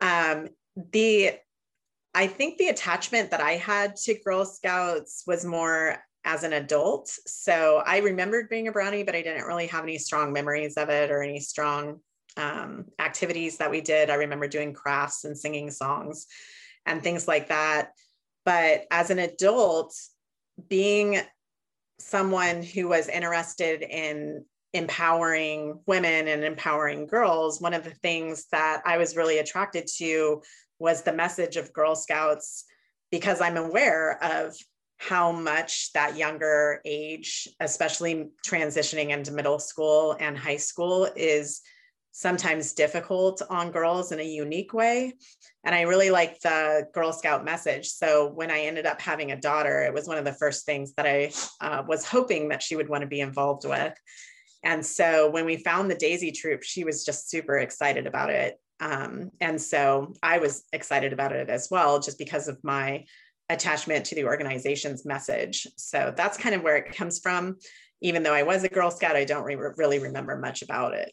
Um, 0.00 0.50
the 0.92 1.32
I 2.14 2.28
think 2.28 2.58
the 2.58 2.68
attachment 2.68 3.32
that 3.32 3.40
I 3.40 3.54
had 3.54 3.96
to 3.96 4.14
Girl 4.24 4.44
Scouts 4.44 5.24
was 5.26 5.44
more 5.44 5.98
as 6.24 6.44
an 6.44 6.52
adult. 6.52 7.08
So 7.26 7.82
I 7.84 7.98
remembered 7.98 8.48
being 8.48 8.68
a 8.68 8.72
brownie, 8.72 9.02
but 9.02 9.16
I 9.16 9.22
didn't 9.22 9.44
really 9.44 9.66
have 9.66 9.82
any 9.82 9.98
strong 9.98 10.32
memories 10.32 10.76
of 10.76 10.88
it 10.88 11.10
or 11.10 11.20
any 11.20 11.40
strong 11.40 11.98
um, 12.38 12.86
activities 12.98 13.58
that 13.58 13.70
we 13.70 13.80
did. 13.80 14.08
I 14.08 14.14
remember 14.14 14.48
doing 14.48 14.72
crafts 14.72 15.24
and 15.24 15.36
singing 15.36 15.70
songs 15.70 16.26
and 16.86 17.02
things 17.02 17.28
like 17.28 17.48
that. 17.48 17.90
But 18.44 18.86
as 18.90 19.10
an 19.10 19.18
adult, 19.18 19.94
being 20.68 21.20
someone 21.98 22.62
who 22.62 22.88
was 22.88 23.08
interested 23.08 23.82
in 23.82 24.44
empowering 24.72 25.80
women 25.86 26.28
and 26.28 26.44
empowering 26.44 27.06
girls, 27.06 27.60
one 27.60 27.74
of 27.74 27.84
the 27.84 27.90
things 27.90 28.46
that 28.52 28.82
I 28.86 28.96
was 28.96 29.16
really 29.16 29.38
attracted 29.38 29.86
to 29.98 30.42
was 30.78 31.02
the 31.02 31.12
message 31.12 31.56
of 31.56 31.72
Girl 31.72 31.96
Scouts 31.96 32.64
because 33.10 33.40
I'm 33.40 33.56
aware 33.56 34.22
of 34.22 34.54
how 34.98 35.32
much 35.32 35.92
that 35.92 36.16
younger 36.16 36.80
age, 36.84 37.48
especially 37.60 38.30
transitioning 38.46 39.10
into 39.10 39.32
middle 39.32 39.58
school 39.58 40.16
and 40.18 40.36
high 40.36 40.56
school, 40.56 41.08
is 41.16 41.60
sometimes 42.12 42.72
difficult 42.72 43.42
on 43.48 43.70
girls 43.70 44.12
in 44.12 44.20
a 44.20 44.24
unique 44.24 44.72
way. 44.72 45.14
And 45.64 45.74
I 45.74 45.82
really 45.82 46.10
like 46.10 46.40
the 46.40 46.86
Girl 46.92 47.12
Scout 47.12 47.44
message. 47.44 47.88
So 47.88 48.32
when 48.34 48.50
I 48.50 48.60
ended 48.60 48.86
up 48.86 49.00
having 49.00 49.32
a 49.32 49.40
daughter, 49.40 49.82
it 49.82 49.94
was 49.94 50.08
one 50.08 50.18
of 50.18 50.24
the 50.24 50.32
first 50.32 50.66
things 50.66 50.94
that 50.94 51.06
I 51.06 51.30
uh, 51.60 51.82
was 51.86 52.04
hoping 52.04 52.48
that 52.48 52.62
she 52.62 52.76
would 52.76 52.88
want 52.88 53.02
to 53.02 53.08
be 53.08 53.20
involved 53.20 53.66
with. 53.66 53.94
And 54.64 54.84
so 54.84 55.30
when 55.30 55.44
we 55.44 55.56
found 55.56 55.90
the 55.90 55.94
Daisy 55.94 56.32
Troop, 56.32 56.62
she 56.62 56.84
was 56.84 57.04
just 57.04 57.30
super 57.30 57.58
excited 57.58 58.06
about 58.06 58.30
it. 58.30 58.58
Um, 58.80 59.30
and 59.40 59.60
so 59.60 60.14
I 60.22 60.38
was 60.38 60.64
excited 60.72 61.12
about 61.12 61.32
it 61.32 61.48
as 61.48 61.68
well, 61.70 62.00
just 62.00 62.18
because 62.18 62.48
of 62.48 62.58
my 62.62 63.04
attachment 63.48 64.04
to 64.06 64.14
the 64.14 64.24
organization's 64.24 65.04
message. 65.04 65.66
So 65.76 66.12
that's 66.16 66.36
kind 66.36 66.54
of 66.54 66.62
where 66.62 66.76
it 66.76 66.94
comes 66.94 67.18
from. 67.18 67.56
Even 68.00 68.22
though 68.22 68.34
I 68.34 68.44
was 68.44 68.62
a 68.62 68.68
Girl 68.68 68.90
Scout, 68.90 69.16
I 69.16 69.24
don't 69.24 69.44
re- 69.44 69.56
really 69.76 69.98
remember 69.98 70.36
much 70.36 70.62
about 70.62 70.94
it. 70.94 71.12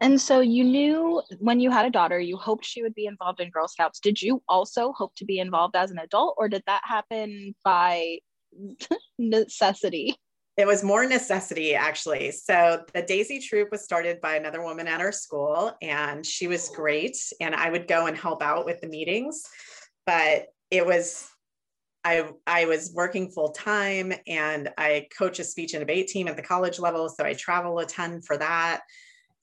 And 0.00 0.20
so 0.20 0.40
you 0.40 0.62
knew 0.64 1.22
when 1.38 1.60
you 1.60 1.70
had 1.70 1.86
a 1.86 1.90
daughter, 1.90 2.18
you 2.20 2.36
hoped 2.36 2.64
she 2.64 2.82
would 2.82 2.94
be 2.94 3.06
involved 3.06 3.40
in 3.40 3.50
Girl 3.50 3.68
Scouts. 3.68 4.00
Did 4.00 4.20
you 4.20 4.42
also 4.48 4.92
hope 4.92 5.14
to 5.16 5.24
be 5.24 5.38
involved 5.38 5.76
as 5.76 5.90
an 5.90 5.98
adult, 5.98 6.34
or 6.38 6.48
did 6.48 6.62
that 6.66 6.82
happen 6.84 7.54
by 7.64 8.18
necessity? 9.18 10.16
It 10.56 10.66
was 10.66 10.82
more 10.82 11.06
necessity, 11.06 11.74
actually. 11.74 12.30
So 12.30 12.82
the 12.94 13.02
Daisy 13.02 13.40
Troop 13.40 13.70
was 13.70 13.84
started 13.84 14.20
by 14.22 14.36
another 14.36 14.62
woman 14.62 14.86
at 14.86 15.00
our 15.00 15.12
school, 15.12 15.76
and 15.82 16.24
she 16.24 16.46
was 16.46 16.70
great. 16.70 17.16
And 17.40 17.54
I 17.54 17.70
would 17.70 17.86
go 17.86 18.06
and 18.06 18.16
help 18.16 18.42
out 18.42 18.64
with 18.64 18.80
the 18.80 18.88
meetings, 18.88 19.42
but 20.06 20.46
it 20.70 20.84
was 20.84 21.28
I, 22.06 22.30
I 22.46 22.66
was 22.66 22.92
working 22.94 23.30
full 23.30 23.50
time 23.50 24.12
and 24.28 24.70
I 24.78 25.08
coach 25.18 25.40
a 25.40 25.44
speech 25.44 25.74
and 25.74 25.80
debate 25.80 26.06
team 26.06 26.28
at 26.28 26.36
the 26.36 26.42
college 26.42 26.78
level. 26.78 27.08
So 27.08 27.24
I 27.24 27.32
travel 27.32 27.80
a 27.80 27.84
ton 27.84 28.22
for 28.22 28.36
that. 28.36 28.82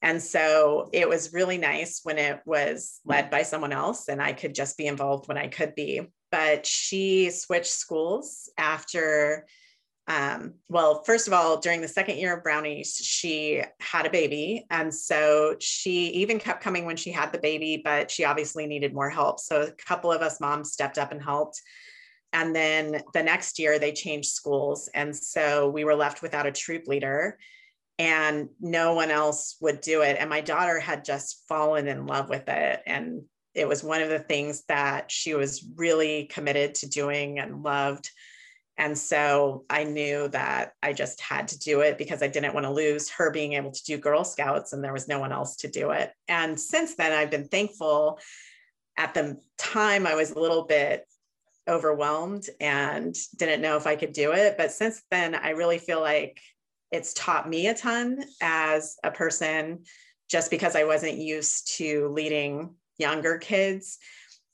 And 0.04 0.22
so 0.22 0.90
it 0.92 1.08
was 1.08 1.32
really 1.32 1.58
nice 1.58 2.02
when 2.04 2.18
it 2.18 2.42
was 2.46 3.00
led 3.06 3.32
by 3.32 3.44
someone 3.44 3.72
else 3.72 4.10
and 4.10 4.22
I 4.22 4.34
could 4.34 4.54
just 4.54 4.78
be 4.78 4.86
involved 4.86 5.30
when 5.30 5.38
I 5.38 5.48
could 5.48 5.76
be. 5.76 6.02
But 6.30 6.66
she 6.66 7.30
switched 7.30 7.72
schools 7.72 8.50
after, 8.58 9.46
um, 10.10 10.56
well, 10.68 11.04
first 11.06 11.28
of 11.28 11.34
all, 11.34 11.58
during 11.58 11.80
the 11.80 11.88
second 11.88 12.18
year 12.18 12.36
of 12.36 12.44
Brownies, 12.44 12.98
she 12.98 13.64
had 13.80 14.06
a 14.06 14.10
baby. 14.10 14.66
And 14.70 14.94
so 14.94 15.56
she 15.62 16.08
even 16.10 16.38
kept 16.38 16.62
coming 16.62 16.86
when 16.86 16.98
she 16.98 17.14
had 17.14 17.32
the 17.32 17.40
baby, 17.40 17.82
but 17.82 18.12
she 18.12 18.26
obviously 18.26 18.68
needed 18.68 18.94
more 18.94 19.10
help. 19.10 19.40
So 19.40 19.62
a 19.62 19.72
couple 19.72 20.12
of 20.12 20.22
us 20.22 20.42
moms 20.42 20.74
stepped 20.74 20.98
up 20.98 21.14
and 21.14 21.24
helped. 21.24 21.62
And 22.34 22.54
then 22.54 23.04
the 23.14 23.24
next 23.24 23.58
year, 23.58 23.80
they 23.80 23.94
changed 23.94 24.32
schools. 24.32 24.90
And 24.94 25.16
so 25.16 25.70
we 25.70 25.86
were 25.86 25.96
left 25.96 26.22
without 26.22 26.48
a 26.48 26.52
troop 26.52 26.88
leader 26.88 27.38
and 28.00 28.50
no 28.60 28.94
one 28.94 29.12
else 29.12 29.56
would 29.62 29.82
do 29.82 30.02
it. 30.02 30.18
And 30.20 30.30
my 30.30 30.42
daughter 30.42 30.80
had 30.80 31.06
just 31.06 31.44
fallen 31.48 31.88
in 31.88 32.08
love 32.08 32.30
with 32.30 32.48
it. 32.48 32.82
And 32.86 33.24
it 33.54 33.68
was 33.68 33.84
one 33.84 34.02
of 34.02 34.10
the 34.10 34.20
things 34.20 34.64
that 34.68 35.12
she 35.12 35.36
was 35.36 35.64
really 35.76 36.26
committed 36.26 36.76
to 36.76 36.90
doing 36.90 37.40
and 37.40 37.64
loved. 37.64 38.10
And 38.78 38.98
so 38.98 39.66
I 39.70 39.84
knew 39.84 40.28
that 40.30 40.74
I 40.82 40.94
just 40.94 41.22
had 41.22 41.50
to 41.50 41.60
do 41.60 41.82
it 41.82 42.00
because 42.00 42.24
I 42.24 42.28
didn't 42.28 42.56
want 42.56 42.66
to 42.66 42.72
lose 42.72 43.12
her 43.12 43.30
being 43.30 43.54
able 43.54 43.72
to 43.72 43.84
do 43.84 44.00
Girl 44.00 44.24
Scouts 44.24 44.74
and 44.74 44.84
there 44.84 44.94
was 44.94 45.08
no 45.08 45.20
one 45.20 45.32
else 45.32 45.58
to 45.58 45.68
do 45.68 45.92
it. 45.92 46.12
And 46.28 46.60
since 46.60 46.96
then, 46.96 47.12
I've 47.12 47.30
been 47.30 47.48
thankful. 47.48 48.20
At 48.98 49.14
the 49.14 49.40
time, 49.60 50.08
I 50.08 50.16
was 50.16 50.32
a 50.32 50.40
little 50.40 50.64
bit 50.64 51.06
overwhelmed 51.68 52.50
and 52.60 53.16
didn't 53.38 53.62
know 53.62 53.78
if 53.78 53.86
I 53.86 53.96
could 53.96 54.14
do 54.14 54.32
it. 54.32 54.56
But 54.58 54.72
since 54.72 55.04
then, 55.12 55.36
I 55.36 55.52
really 55.52 55.78
feel 55.78 56.02
like 56.02 56.42
it's 56.94 57.12
taught 57.14 57.50
me 57.50 57.68
a 57.68 57.74
ton 57.74 58.24
as 58.40 58.98
a 59.04 59.10
person 59.10 59.84
just 60.30 60.52
because 60.52 60.76
I 60.76 60.84
wasn't 60.84 61.18
used 61.18 61.76
to 61.78 62.08
leading 62.10 62.76
younger 63.00 63.40
kids. 63.40 63.98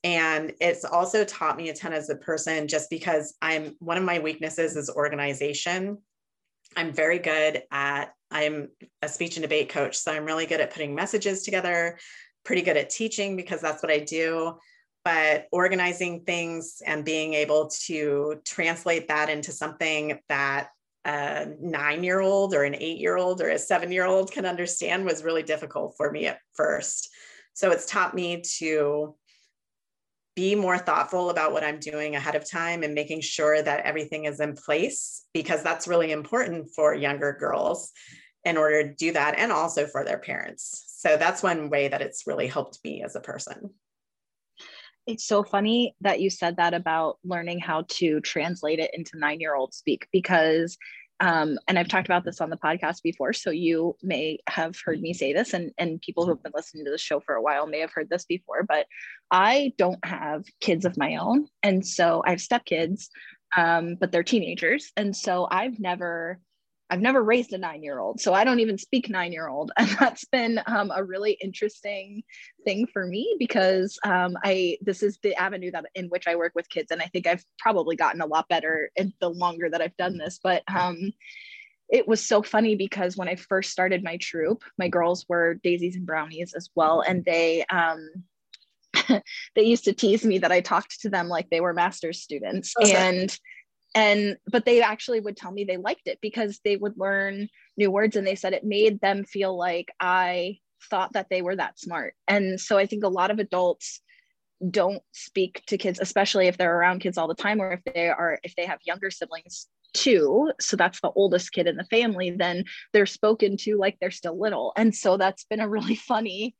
And 0.05 0.53
it's 0.61 0.85
also 0.85 1.25
taught 1.25 1.57
me 1.57 1.67
a 1.67 1.75
ton 1.75 1.91
as 1.91 2.09
a 2.09 2.15
person 2.15 2.69
just 2.69 2.89
because 2.89 3.35
I'm 3.41 3.75
one 3.79 3.97
of 3.97 4.05
my 4.05 4.19
weaknesses 4.19 4.77
is 4.77 4.89
organization. 4.89 5.97
I'm 6.77 6.93
very 6.93 7.19
good 7.19 7.63
at, 7.71 8.13
I'm 8.31 8.69
a 9.01 9.09
speech 9.09 9.35
and 9.35 9.41
debate 9.41 9.67
coach. 9.67 9.97
So 9.97 10.13
I'm 10.13 10.23
really 10.23 10.45
good 10.45 10.61
at 10.61 10.71
putting 10.71 10.95
messages 10.95 11.43
together, 11.43 11.99
pretty 12.45 12.61
good 12.61 12.77
at 12.77 12.89
teaching 12.89 13.35
because 13.35 13.59
that's 13.59 13.83
what 13.83 13.91
I 13.91 13.99
do. 13.99 14.57
But 15.03 15.47
organizing 15.51 16.21
things 16.21 16.81
and 16.85 17.03
being 17.03 17.33
able 17.33 17.69
to 17.87 18.41
translate 18.45 19.09
that 19.09 19.29
into 19.29 19.51
something 19.51 20.19
that 20.29 20.69
a 21.05 21.47
nine 21.61 22.03
year 22.03 22.19
old 22.19 22.53
or 22.53 22.63
an 22.63 22.75
eight 22.75 22.99
year 22.99 23.17
old 23.17 23.41
or 23.41 23.49
a 23.49 23.59
seven 23.59 23.91
year 23.91 24.05
old 24.05 24.31
can 24.31 24.45
understand 24.45 25.05
was 25.05 25.23
really 25.23 25.43
difficult 25.43 25.95
for 25.97 26.11
me 26.11 26.27
at 26.27 26.39
first. 26.53 27.09
So 27.53 27.71
it's 27.71 27.85
taught 27.85 28.13
me 28.13 28.41
to 28.57 29.15
be 30.35 30.55
more 30.55 30.77
thoughtful 30.77 31.29
about 31.29 31.51
what 31.51 31.63
I'm 31.63 31.79
doing 31.79 32.15
ahead 32.15 32.35
of 32.35 32.49
time 32.49 32.83
and 32.83 32.93
making 32.93 33.21
sure 33.21 33.61
that 33.61 33.85
everything 33.85 34.25
is 34.25 34.39
in 34.39 34.55
place 34.55 35.25
because 35.33 35.63
that's 35.63 35.87
really 35.87 36.11
important 36.11 36.69
for 36.75 36.93
younger 36.93 37.35
girls 37.37 37.91
in 38.45 38.55
order 38.55 38.83
to 38.83 38.95
do 38.95 39.11
that 39.11 39.37
and 39.37 39.51
also 39.51 39.85
for 39.85 40.05
their 40.05 40.17
parents. 40.19 40.85
So 40.97 41.17
that's 41.17 41.43
one 41.43 41.69
way 41.69 41.89
that 41.89 42.01
it's 42.01 42.25
really 42.25 42.47
helped 42.47 42.79
me 42.83 43.03
as 43.03 43.15
a 43.15 43.21
person. 43.21 43.71
It's 45.09 45.25
so 45.25 45.43
funny 45.43 45.95
that 46.01 46.21
you 46.21 46.29
said 46.29 46.57
that 46.57 46.75
about 46.75 47.17
learning 47.23 47.61
how 47.61 47.85
to 47.97 48.21
translate 48.21 48.77
it 48.77 48.91
into 48.93 49.17
nine 49.17 49.39
year 49.39 49.55
old 49.55 49.73
speak 49.73 50.07
because 50.11 50.77
um, 51.19 51.57
and 51.67 51.77
I've 51.77 51.87
talked 51.87 52.07
about 52.07 52.23
this 52.23 52.39
on 52.39 52.49
the 52.49 52.57
podcast 52.57 53.01
before, 53.01 53.33
so 53.33 53.49
you 53.49 53.97
may 54.01 54.37
have 54.47 54.77
heard 54.85 55.01
me 55.01 55.13
say 55.13 55.33
this, 55.33 55.53
and, 55.53 55.71
and 55.77 55.99
people 55.99 56.23
who 56.23 56.29
have 56.29 56.43
been 56.43 56.53
listening 56.55 56.85
to 56.85 56.91
the 56.91 56.97
show 56.97 57.19
for 57.19 57.35
a 57.35 57.41
while 57.41 57.67
may 57.67 57.79
have 57.79 57.91
heard 57.91 58.07
this 58.09 58.23
before, 58.23 58.63
but 58.63 58.85
I 59.29 59.73
don't 59.77 59.99
have 60.05 60.45
kids 60.61 60.85
of 60.85 60.95
my 60.95 61.17
own. 61.17 61.47
And 61.61 61.85
so 61.85 62.23
I 62.25 62.29
have 62.29 62.39
stepkids, 62.39 63.09
um, 63.57 63.97
but 63.99 64.13
they're 64.13 64.23
teenagers. 64.23 64.93
And 64.95 65.13
so 65.13 65.45
I've 65.51 65.77
never 65.77 66.39
I've 66.89 67.01
never 67.01 67.23
raised 67.23 67.53
a 67.53 67.57
nine 67.57 67.83
year 67.83 67.99
old, 67.99 68.19
so 68.19 68.33
I 68.33 68.43
don't 68.43 68.59
even 68.59 68.77
speak 68.77 69.09
nine 69.09 69.31
year 69.31 69.47
old. 69.47 69.71
And 69.77 69.89
that's 69.99 70.25
been 70.25 70.59
um, 70.65 70.91
a 70.95 71.03
really 71.03 71.37
interesting 71.41 72.23
thing 72.65 72.87
for 72.91 73.05
me 73.05 73.35
because 73.39 73.97
um, 74.03 74.35
I 74.43 74.77
this 74.81 75.03
is 75.03 75.19
the 75.21 75.35
avenue 75.35 75.71
that 75.71 75.85
in 75.95 76.07
which 76.07 76.27
I 76.27 76.35
work 76.35 76.53
with 76.55 76.69
kids, 76.69 76.91
and 76.91 77.01
I 77.01 77.05
think 77.05 77.27
I've 77.27 77.43
probably 77.59 77.95
gotten 77.95 78.21
a 78.21 78.25
lot 78.25 78.47
better 78.49 78.89
in 78.95 79.13
the 79.19 79.29
longer 79.29 79.69
that 79.69 79.81
I've 79.81 79.97
done 79.97 80.17
this. 80.17 80.39
But 80.43 80.63
um, 80.73 81.11
it 81.89 82.07
was 82.07 82.25
so 82.25 82.41
funny 82.41 82.75
because 82.75 83.17
when 83.17 83.27
I 83.27 83.35
first 83.35 83.71
started 83.71 84.03
my 84.03 84.17
troop, 84.17 84.63
my 84.77 84.87
girls 84.87 85.25
were 85.27 85.55
daisies 85.55 85.95
and 85.95 86.05
brownies 86.05 86.53
as 86.55 86.69
well, 86.75 87.01
and 87.01 87.23
they 87.25 87.65
um, 87.65 88.09
they 89.55 89.63
used 89.63 89.85
to 89.85 89.93
tease 89.93 90.25
me 90.25 90.39
that 90.39 90.51
I 90.51 90.61
talked 90.61 91.01
to 91.01 91.09
them 91.09 91.27
like 91.27 91.49
they 91.49 91.61
were 91.61 91.73
master's 91.73 92.21
students, 92.21 92.73
okay. 92.81 92.95
and 92.95 93.37
and 93.95 94.37
but 94.51 94.65
they 94.65 94.81
actually 94.81 95.19
would 95.19 95.37
tell 95.37 95.51
me 95.51 95.63
they 95.63 95.77
liked 95.77 96.07
it 96.07 96.19
because 96.21 96.59
they 96.63 96.77
would 96.77 96.97
learn 96.97 97.47
new 97.77 97.89
words 97.89 98.15
and 98.15 98.25
they 98.25 98.35
said 98.35 98.53
it 98.53 98.63
made 98.63 99.01
them 99.01 99.23
feel 99.23 99.57
like 99.57 99.89
i 99.99 100.57
thought 100.89 101.11
that 101.11 101.27
they 101.29 101.41
were 101.41 101.57
that 101.57 101.79
smart. 101.79 102.13
And 102.27 102.59
so 102.59 102.77
i 102.77 102.85
think 102.85 103.03
a 103.03 103.09
lot 103.09 103.31
of 103.31 103.39
adults 103.39 104.01
don't 104.69 105.01
speak 105.13 105.63
to 105.67 105.77
kids 105.77 105.99
especially 106.01 106.47
if 106.47 106.57
they're 106.57 106.77
around 106.77 106.99
kids 106.99 107.17
all 107.17 107.27
the 107.27 107.35
time 107.35 107.61
or 107.61 107.71
if 107.73 107.93
they 107.93 108.09
are 108.09 108.39
if 108.43 108.55
they 108.55 108.65
have 108.65 108.79
younger 108.85 109.09
siblings 109.09 109.67
too. 109.93 110.51
So 110.61 110.77
that's 110.77 111.01
the 111.01 111.09
oldest 111.15 111.51
kid 111.51 111.65
in 111.65 111.75
the 111.75 111.83
family 111.85 112.29
then 112.31 112.65
they're 112.93 113.05
spoken 113.05 113.57
to 113.57 113.75
like 113.77 113.97
they're 113.99 114.11
still 114.11 114.39
little. 114.39 114.71
And 114.75 114.93
so 114.93 115.17
that's 115.17 115.45
been 115.45 115.61
a 115.61 115.69
really 115.69 115.95
funny 116.11 116.55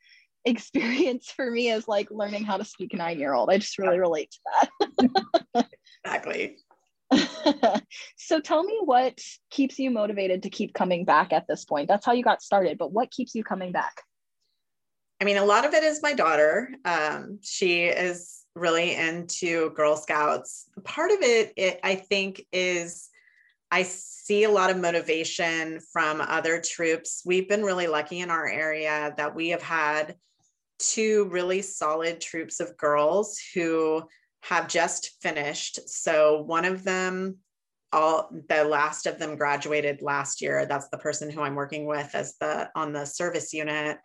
experience 0.45 1.29
for 1.29 1.51
me 1.51 1.69
as 1.69 1.88
like 1.88 2.09
learning 2.09 2.45
how 2.45 2.57
to 2.57 2.63
speak 2.65 2.93
a 2.93 2.95
nine 2.95 3.19
year 3.19 3.33
old 3.33 3.50
i 3.50 3.57
just 3.57 3.77
really 3.77 4.00
relate 4.00 4.31
to 4.31 4.69
that. 5.53 5.67
Exactly 6.05 6.55
so 8.17 8.39
tell 8.39 8.63
me 8.63 8.79
what 8.84 9.19
keeps 9.50 9.79
you 9.79 9.91
motivated 9.91 10.43
to 10.43 10.50
keep 10.50 10.74
coming 10.74 11.05
back 11.05 11.34
at 11.34 11.48
this 11.48 11.65
point. 11.65 11.88
That's 11.88 12.05
how 12.05 12.13
you 12.13 12.24
got 12.24 12.41
started, 12.41 12.77
but 12.77 12.91
what 12.91 13.12
keeps 13.12 13.36
you 13.36 13.43
coming 13.43 13.72
back? 13.72 14.01
I 15.22 15.25
mean, 15.25 15.38
a 15.38 15.46
lot 15.46 15.65
of 15.65 15.74
it 15.74 15.84
is 15.84 16.01
my 16.01 16.13
daughter. 16.13 16.69
Um, 16.86 17.39
she 17.41 17.84
is 17.84 18.46
really 18.55 18.96
into 18.96 19.72
Girl 19.72 19.98
Scouts. 19.98 20.69
Part 20.84 21.12
of 21.12 21.17
it, 21.22 21.53
it, 21.58 21.79
I 21.84 21.96
think, 21.96 22.46
is 22.53 23.10
I 23.72 23.84
see 23.84 24.46
a 24.46 24.50
lot 24.50 24.69
of 24.69 24.77
motivation 24.77 25.79
from 25.91 26.22
other 26.22 26.62
troops. 26.62 27.22
We've 27.25 27.48
been 27.48 27.63
really 27.63 27.88
lucky 27.88 28.19
in 28.19 28.31
our 28.31 28.48
area 28.48 29.13
that 29.17 29.36
we 29.36 29.50
have 29.50 29.62
had 29.62 30.15
two 30.79 31.27
really 31.31 31.62
solid 31.62 32.22
troops 32.22 32.60
of 32.60 32.77
girls 32.77 33.39
who 33.53 34.03
have 34.41 34.67
just 34.67 35.22
finished. 35.22 35.89
So 35.89 36.41
one 36.41 36.65
of 36.65 36.84
them, 36.84 37.38
all 37.91 38.30
the 38.49 38.63
last 38.63 39.06
of 39.06 39.19
them 39.19 39.36
graduated 39.36 40.02
last 40.02 40.41
year. 40.41 40.65
That's 40.65 40.89
the 40.89 40.97
person 40.97 41.30
who 41.30 41.41
I'm 41.41 41.56
working 41.56 41.86
with 41.86 42.13
as 42.13 42.36
the 42.39 42.69
on 42.75 42.93
the 42.93 43.06
service 43.06 43.54
unit. 43.54 43.97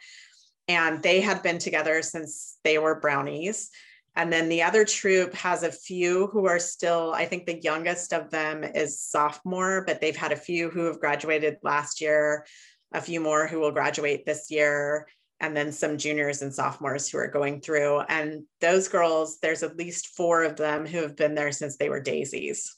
And 0.69 1.03
they 1.03 1.21
had 1.21 1.43
been 1.43 1.59
together 1.59 2.01
since 2.03 2.57
they 2.65 2.79
were 2.79 3.01
brownies. 3.01 3.71
And 4.17 4.33
then 4.33 4.49
the 4.49 4.63
other 4.63 4.85
troop 4.85 5.35
has 5.35 5.63
a 5.63 5.73
few 5.73 6.29
who 6.29 6.47
are 6.47 6.61
still, 6.61 7.13
I 7.13 7.27
think 7.27 7.47
the 7.47 7.61
youngest 7.61 8.13
of 8.13 8.31
them 8.31 8.63
is 8.63 9.01
sophomore, 9.01 9.85
but 9.87 10.01
they've 10.01 10.17
had 10.17 10.33
a 10.33 10.37
few 10.37 10.71
who 10.71 10.85
have 10.85 11.01
graduated 11.01 11.59
last 11.63 12.01
year, 12.01 12.47
a 12.93 13.01
few 13.01 13.21
more 13.21 13.47
who 13.47 13.59
will 13.59 13.73
graduate 13.73 14.25
this 14.25 14.51
year 14.51 15.07
and 15.41 15.57
then 15.57 15.73
some 15.73 15.99
juniors 15.99 16.43
and 16.43 16.55
sophomores 16.55 17.09
who 17.09 17.19
are 17.19 17.29
going 17.29 17.61
through. 17.61 18.01
And 18.09 18.45
those 18.61 18.89
girls, 18.89 19.39
there's 19.41 19.63
at 19.63 19.77
least 19.77 20.17
four 20.17 20.45
of 20.45 20.57
them 20.57 20.87
who 20.87 20.99
have 20.99 21.17
been 21.17 21.35
there 21.35 21.53
since 21.53 21.77
they 21.77 21.89
were 21.89 22.01
daisies. 22.01 22.77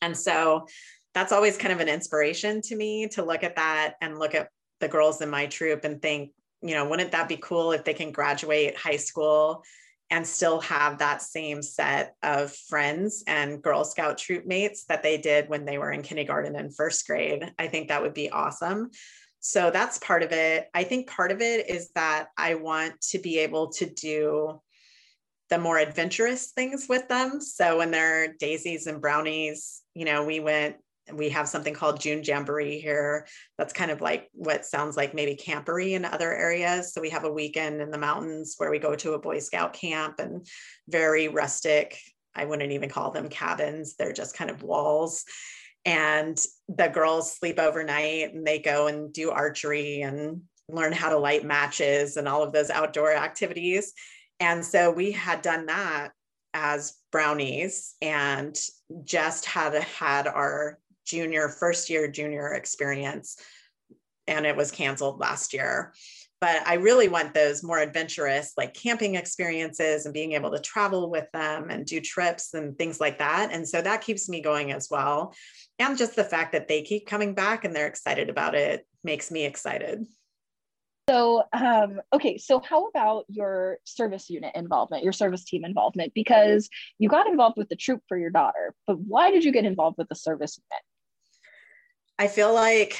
And 0.00 0.16
so 0.16 0.66
that's 1.14 1.32
always 1.32 1.56
kind 1.56 1.72
of 1.72 1.80
an 1.80 1.88
inspiration 1.88 2.60
to 2.62 2.76
me 2.76 3.08
to 3.08 3.24
look 3.24 3.44
at 3.44 3.56
that 3.56 3.94
and 4.00 4.18
look 4.18 4.34
at 4.34 4.48
the 4.80 4.88
girls 4.88 5.20
in 5.20 5.30
my 5.30 5.46
troop 5.46 5.84
and 5.84 6.00
think, 6.00 6.32
you 6.62 6.74
know, 6.74 6.88
wouldn't 6.88 7.12
that 7.12 7.28
be 7.28 7.36
cool 7.36 7.72
if 7.72 7.84
they 7.84 7.94
can 7.94 8.12
graduate 8.12 8.76
high 8.76 8.96
school 8.96 9.62
and 10.10 10.26
still 10.26 10.60
have 10.60 10.98
that 10.98 11.22
same 11.22 11.62
set 11.62 12.14
of 12.22 12.54
friends 12.54 13.24
and 13.26 13.62
Girl 13.62 13.84
Scout 13.84 14.18
troop 14.18 14.46
mates 14.46 14.84
that 14.84 15.02
they 15.02 15.16
did 15.16 15.48
when 15.48 15.64
they 15.64 15.78
were 15.78 15.92
in 15.92 16.02
kindergarten 16.02 16.56
and 16.56 16.74
first 16.74 17.06
grade? 17.06 17.52
I 17.58 17.68
think 17.68 17.88
that 17.88 18.02
would 18.02 18.14
be 18.14 18.30
awesome. 18.30 18.90
So 19.46 19.70
that's 19.70 19.98
part 19.98 20.22
of 20.22 20.32
it. 20.32 20.68
I 20.72 20.84
think 20.84 21.06
part 21.06 21.30
of 21.30 21.42
it 21.42 21.68
is 21.68 21.90
that 21.94 22.28
I 22.38 22.54
want 22.54 22.98
to 23.10 23.18
be 23.18 23.40
able 23.40 23.70
to 23.72 23.84
do 23.84 24.58
the 25.50 25.58
more 25.58 25.76
adventurous 25.76 26.52
things 26.52 26.86
with 26.88 27.08
them. 27.08 27.42
So 27.42 27.76
when 27.76 27.90
they're 27.90 28.32
daisies 28.32 28.86
and 28.86 29.02
brownies, 29.02 29.82
you 29.92 30.06
know, 30.06 30.24
we 30.24 30.40
went, 30.40 30.76
we 31.12 31.28
have 31.28 31.46
something 31.46 31.74
called 31.74 32.00
June 32.00 32.22
Jamboree 32.24 32.80
here. 32.80 33.26
That's 33.58 33.74
kind 33.74 33.90
of 33.90 34.00
like 34.00 34.30
what 34.32 34.64
sounds 34.64 34.96
like 34.96 35.12
maybe 35.12 35.36
Camporee 35.36 35.92
in 35.92 36.06
other 36.06 36.32
areas. 36.32 36.94
So 36.94 37.02
we 37.02 37.10
have 37.10 37.24
a 37.24 37.32
weekend 37.32 37.82
in 37.82 37.90
the 37.90 37.98
mountains 37.98 38.54
where 38.56 38.70
we 38.70 38.78
go 38.78 38.96
to 38.96 39.12
a 39.12 39.18
Boy 39.18 39.40
Scout 39.40 39.74
camp 39.74 40.20
and 40.20 40.46
very 40.88 41.28
rustic. 41.28 41.98
I 42.34 42.46
wouldn't 42.46 42.72
even 42.72 42.88
call 42.88 43.10
them 43.10 43.28
cabins. 43.28 43.96
They're 43.96 44.14
just 44.14 44.34
kind 44.34 44.50
of 44.50 44.62
walls 44.62 45.26
and 45.84 46.40
the 46.68 46.88
girls 46.88 47.36
sleep 47.36 47.58
overnight 47.58 48.32
and 48.32 48.46
they 48.46 48.58
go 48.58 48.86
and 48.86 49.12
do 49.12 49.30
archery 49.30 50.00
and 50.00 50.42
learn 50.68 50.92
how 50.92 51.10
to 51.10 51.18
light 51.18 51.44
matches 51.44 52.16
and 52.16 52.26
all 52.26 52.42
of 52.42 52.52
those 52.52 52.70
outdoor 52.70 53.12
activities. 53.12 53.92
And 54.40 54.64
so 54.64 54.90
we 54.90 55.12
had 55.12 55.42
done 55.42 55.66
that 55.66 56.12
as 56.54 56.94
brownies 57.12 57.94
and 58.00 58.56
just 59.04 59.44
had 59.44 59.74
had 59.74 60.26
our 60.26 60.78
junior 61.04 61.48
first 61.48 61.90
year 61.90 62.08
junior 62.08 62.54
experience 62.54 63.36
and 64.26 64.46
it 64.46 64.56
was 64.56 64.70
canceled 64.70 65.20
last 65.20 65.52
year. 65.52 65.92
But 66.40 66.66
i 66.66 66.74
really 66.74 67.08
want 67.08 67.34
those 67.34 67.62
more 67.62 67.78
adventurous 67.78 68.52
like 68.56 68.74
camping 68.74 69.16
experiences 69.16 70.04
and 70.04 70.14
being 70.14 70.32
able 70.32 70.50
to 70.52 70.60
travel 70.60 71.10
with 71.10 71.26
them 71.32 71.70
and 71.70 71.84
do 71.84 72.00
trips 72.00 72.54
and 72.54 72.78
things 72.78 73.00
like 73.00 73.18
that. 73.18 73.50
And 73.52 73.68
so 73.68 73.82
that 73.82 74.00
keeps 74.00 74.28
me 74.28 74.40
going 74.40 74.72
as 74.72 74.88
well 74.90 75.34
and 75.78 75.98
just 75.98 76.16
the 76.16 76.24
fact 76.24 76.52
that 76.52 76.68
they 76.68 76.82
keep 76.82 77.06
coming 77.06 77.34
back 77.34 77.64
and 77.64 77.74
they're 77.74 77.86
excited 77.86 78.28
about 78.28 78.54
it 78.54 78.86
makes 79.02 79.30
me 79.30 79.44
excited. 79.44 80.06
So, 81.08 81.42
um, 81.52 82.00
okay, 82.14 82.38
so 82.38 82.60
how 82.60 82.86
about 82.86 83.26
your 83.28 83.78
service 83.84 84.30
unit 84.30 84.52
involvement, 84.54 85.04
your 85.04 85.12
service 85.12 85.44
team 85.44 85.64
involvement? 85.64 86.14
Because 86.14 86.70
you 86.98 87.10
got 87.10 87.26
involved 87.26 87.58
with 87.58 87.68
the 87.68 87.76
troop 87.76 88.00
for 88.08 88.16
your 88.16 88.30
daughter, 88.30 88.74
but 88.86 88.98
why 88.98 89.30
did 89.30 89.44
you 89.44 89.52
get 89.52 89.66
involved 89.66 89.98
with 89.98 90.08
the 90.08 90.14
service 90.14 90.58
unit? 90.58 90.82
I 92.18 92.28
feel 92.28 92.54
like 92.54 92.98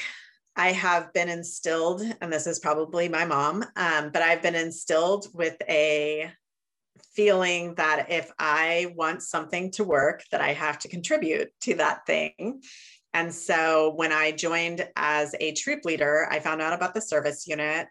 I 0.55 0.71
have 0.71 1.13
been 1.13 1.29
instilled, 1.29 2.03
and 2.21 2.31
this 2.31 2.45
is 2.45 2.59
probably 2.59 3.09
my 3.09 3.25
mom, 3.25 3.65
um, 3.75 4.11
but 4.11 4.21
I've 4.21 4.43
been 4.43 4.55
instilled 4.55 5.27
with 5.33 5.57
a 5.67 6.31
feeling 7.15 7.75
that 7.75 8.07
if 8.09 8.31
I 8.37 8.93
want 8.95 9.21
something 9.23 9.71
to 9.71 9.83
work, 9.83 10.23
that 10.31 10.41
I 10.41 10.53
have 10.53 10.79
to 10.79 10.87
contribute 10.87 11.49
to 11.61 11.75
that 11.75 12.05
thing. 12.05 12.61
And 13.13 13.33
so 13.33 13.93
when 13.95 14.11
I 14.11 14.31
joined 14.31 14.87
as 14.97 15.33
a 15.39 15.53
troop 15.53 15.85
leader, 15.85 16.27
I 16.29 16.39
found 16.39 16.61
out 16.61 16.73
about 16.73 16.93
the 16.93 17.01
service 17.01 17.47
unit. 17.47 17.87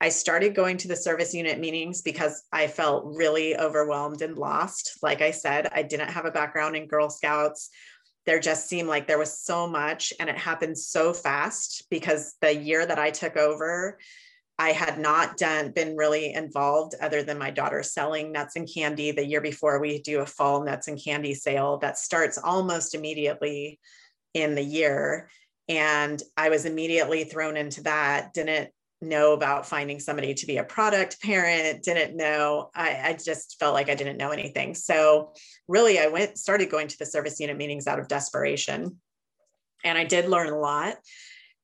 I 0.00 0.10
started 0.10 0.54
going 0.54 0.76
to 0.78 0.88
the 0.88 0.96
service 0.96 1.32
unit 1.32 1.58
meetings 1.58 2.02
because 2.02 2.44
I 2.52 2.66
felt 2.66 3.06
really 3.06 3.56
overwhelmed 3.56 4.20
and 4.20 4.36
lost. 4.36 4.98
Like 5.02 5.22
I 5.22 5.30
said, 5.30 5.70
I 5.74 5.82
didn't 5.82 6.10
have 6.10 6.26
a 6.26 6.30
background 6.30 6.76
in 6.76 6.86
Girl 6.86 7.08
Scouts. 7.08 7.70
There 8.26 8.38
just 8.38 8.68
seemed 8.68 8.88
like 8.88 9.06
there 9.06 9.18
was 9.18 9.40
so 9.40 9.66
much, 9.66 10.12
and 10.20 10.28
it 10.28 10.36
happened 10.36 10.76
so 10.76 11.14
fast 11.14 11.86
because 11.90 12.34
the 12.42 12.54
year 12.54 12.84
that 12.84 12.98
I 12.98 13.10
took 13.10 13.36
over, 13.36 13.98
I 14.58 14.72
had 14.72 14.98
not 14.98 15.36
done 15.36 15.72
been 15.72 15.96
really 15.96 16.32
involved 16.32 16.94
other 17.00 17.22
than 17.22 17.38
my 17.38 17.50
daughter 17.50 17.82
selling 17.82 18.32
nuts 18.32 18.56
and 18.56 18.68
candy 18.72 19.10
the 19.10 19.26
year 19.26 19.40
before 19.40 19.78
we 19.78 20.00
do 20.00 20.20
a 20.20 20.26
fall 20.26 20.64
nuts 20.64 20.88
and 20.88 21.02
candy 21.02 21.34
sale 21.34 21.78
that 21.78 21.98
starts 21.98 22.38
almost 22.38 22.94
immediately 22.94 23.78
in 24.32 24.54
the 24.54 24.64
year 24.64 25.28
and 25.68 26.22
I 26.36 26.48
was 26.48 26.64
immediately 26.64 27.24
thrown 27.24 27.56
into 27.56 27.82
that 27.82 28.32
didn't 28.32 28.70
know 29.02 29.32
about 29.32 29.66
finding 29.66 30.00
somebody 30.00 30.32
to 30.34 30.46
be 30.46 30.56
a 30.56 30.64
product 30.64 31.20
parent, 31.20 31.82
didn't 31.82 32.16
know. 32.16 32.70
I, 32.74 33.00
I, 33.04 33.12
just 33.12 33.58
felt 33.58 33.74
like 33.74 33.90
I 33.90 33.94
didn't 33.94 34.16
know 34.16 34.30
anything. 34.30 34.74
So 34.74 35.32
really 35.68 35.98
I 35.98 36.06
went, 36.06 36.38
started 36.38 36.70
going 36.70 36.88
to 36.88 36.98
the 36.98 37.04
service 37.04 37.38
unit 37.38 37.56
meetings 37.58 37.86
out 37.86 37.98
of 37.98 38.08
desperation. 38.08 38.98
And 39.84 39.98
I 39.98 40.04
did 40.04 40.28
learn 40.28 40.48
a 40.48 40.58
lot. 40.58 40.96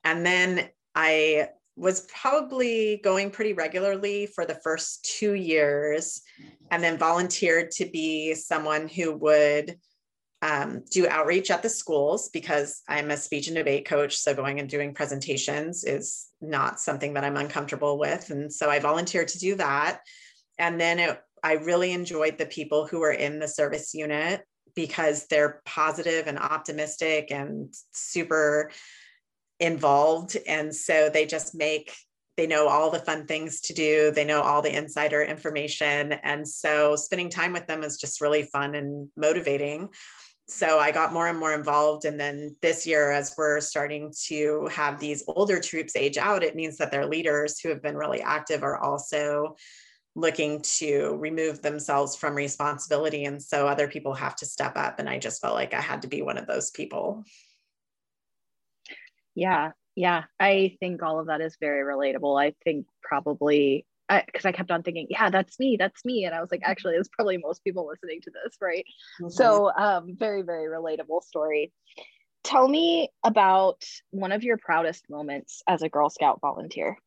And 0.05 0.27
then 0.27 0.69
I 0.95 1.49
was 1.77 2.03
probably 2.03 3.01
going 3.03 3.31
pretty 3.31 3.55
regularly 3.55 4.27
for 4.27 4.45
the 4.45 4.61
first 4.63 5.05
two 5.19 5.35
years 5.35 6.23
and 6.71 6.83
then 6.83 6.99
volunteered 6.99 7.71
to 7.71 7.87
be 7.87 8.35
someone 8.35 8.89
who 8.89 9.17
would 9.17 9.79
um, 10.43 10.83
do 10.91 11.07
outreach 11.09 11.51
at 11.51 11.63
the 11.63 11.69
schools 11.69 12.29
because 12.31 12.83
I'm 12.89 13.11
a 13.11 13.17
speech 13.17 13.47
and 13.47 13.57
debate 13.57 13.87
coach. 13.87 14.17
So 14.17 14.35
going 14.35 14.59
and 14.59 14.69
doing 14.69 14.93
presentations 14.93 15.85
is 15.85 16.27
not 16.41 16.81
something 16.81 17.15
that 17.15 17.25
I'm 17.25 17.37
uncomfortable 17.37 17.99
with. 17.99 18.31
And 18.31 18.53
so 18.53 18.69
I 18.69 18.81
volunteered 18.81 19.29
to 19.29 19.39
do 19.39 19.55
that. 19.55 20.01
And 20.59 20.81
then 20.81 20.99
it, 20.99 21.21
I 21.45 21.55
really 21.55 21.93
enjoyed 21.93 22.39
the 22.39 22.47
people 22.47 22.87
who 22.87 22.99
were 22.99 23.13
in 23.13 23.39
the 23.39 23.49
service 23.49 23.95
unit 23.95 24.43
because 24.75 25.27
they're 25.27 25.63
positive 25.65 26.27
and 26.27 26.39
optimistic 26.39 27.31
and 27.31 27.73
super 27.93 28.71
involved. 29.63 30.37
And 30.47 30.75
so 30.75 31.09
they 31.09 31.27
just 31.27 31.55
make 31.55 31.95
they 32.37 32.47
know 32.47 32.67
all 32.67 32.91
the 32.91 32.99
fun 32.99 33.27
things 33.27 33.61
to 33.61 33.75
do 33.75 34.11
they 34.11 34.25
know 34.25 34.41
all 34.41 34.63
the 34.63 34.75
insider 34.75 35.21
information 35.21 36.13
and 36.13 36.49
so 36.49 36.97
spending 36.97 37.29
time 37.29 37.53
with 37.53 37.67
them 37.67 37.83
is 37.83 37.99
just 37.99 38.23
really 38.23 38.45
fun 38.45 38.75
and 38.75 39.11
motivating 39.19 39.91
so 40.49 40.79
I 40.79 40.91
got 40.91 41.13
more 41.13 41.29
and 41.29 41.39
more 41.39 41.55
involved. 41.55 42.05
And 42.05 42.19
then 42.19 42.57
this 42.61 42.87
year, 42.87 43.11
as 43.11 43.35
we're 43.39 43.61
starting 43.61 44.13
to 44.27 44.69
have 44.73 44.99
these 44.99 45.25
older 45.27 45.61
troops 45.61 45.97
age 45.97 46.19
out, 46.19 46.43
it 46.43 46.57
means 46.57 46.77
that 46.77 46.91
their 46.91 47.07
leaders 47.07 47.59
who 47.59 47.69
have 47.71 47.83
been 47.83 47.97
really 47.97 48.21
active 48.21 48.63
are 48.63 48.79
also 48.79 49.57
looking 50.15 50.61
to 50.61 51.17
remove 51.19 51.63
themselves 51.63 52.17
from 52.17 52.35
responsibility. 52.35 53.25
And 53.25 53.43
so 53.43 53.67
other 53.67 53.89
people 53.89 54.13
have 54.15 54.37
to 54.37 54.47
step 54.47 54.77
up. 54.77 54.99
And 54.99 55.09
I 55.09 55.19
just 55.19 55.41
felt 55.41 55.55
like 55.55 55.73
I 55.73 55.81
had 55.81 56.03
to 56.03 56.09
be 56.09 56.21
one 56.21 56.37
of 56.37 56.47
those 56.47 56.71
people. 56.71 57.25
Yeah. 59.35 59.73
Yeah. 59.95 60.25
I 60.41 60.77
think 60.81 61.03
all 61.03 61.21
of 61.21 61.27
that 61.27 61.41
is 61.41 61.57
very 61.61 61.85
relatable. 61.85 62.41
I 62.41 62.55
think 62.65 62.87
probably 63.03 63.87
because 64.27 64.45
I, 64.45 64.51
I, 64.51 64.53
kept 64.53 64.71
on 64.71 64.83
thinking, 64.83 65.07
yeah, 65.11 65.31
that's 65.31 65.59
me, 65.59 65.77
that's 65.79 66.05
me. 66.05 66.25
And 66.25 66.35
I 66.35 66.41
was 66.41 66.51
like, 66.51 66.63
actually, 66.65 66.95
it's 66.97 67.09
probably 67.09 67.39
most 67.39 67.65
people 67.65 67.87
listening 67.87 68.21
to 68.23 68.31
this, 68.31 68.57
right? 68.61 68.85
Mm-hmm. 69.21 69.31
So, 69.31 69.71
um, 69.75 70.17
very, 70.19 70.43
very 70.43 70.69
relatable 70.69 71.23
story. 71.23 71.73
Tell 72.45 72.67
me 72.67 73.11
about 73.25 73.83
one 74.11 74.33
of 74.33 74.43
your 74.43 74.59
proudest 74.59 75.09
moments 75.09 75.63
as 75.69 75.83
a 75.83 75.89
Girl 75.89 76.11
Scout 76.11 76.41
volunteer. 76.41 76.99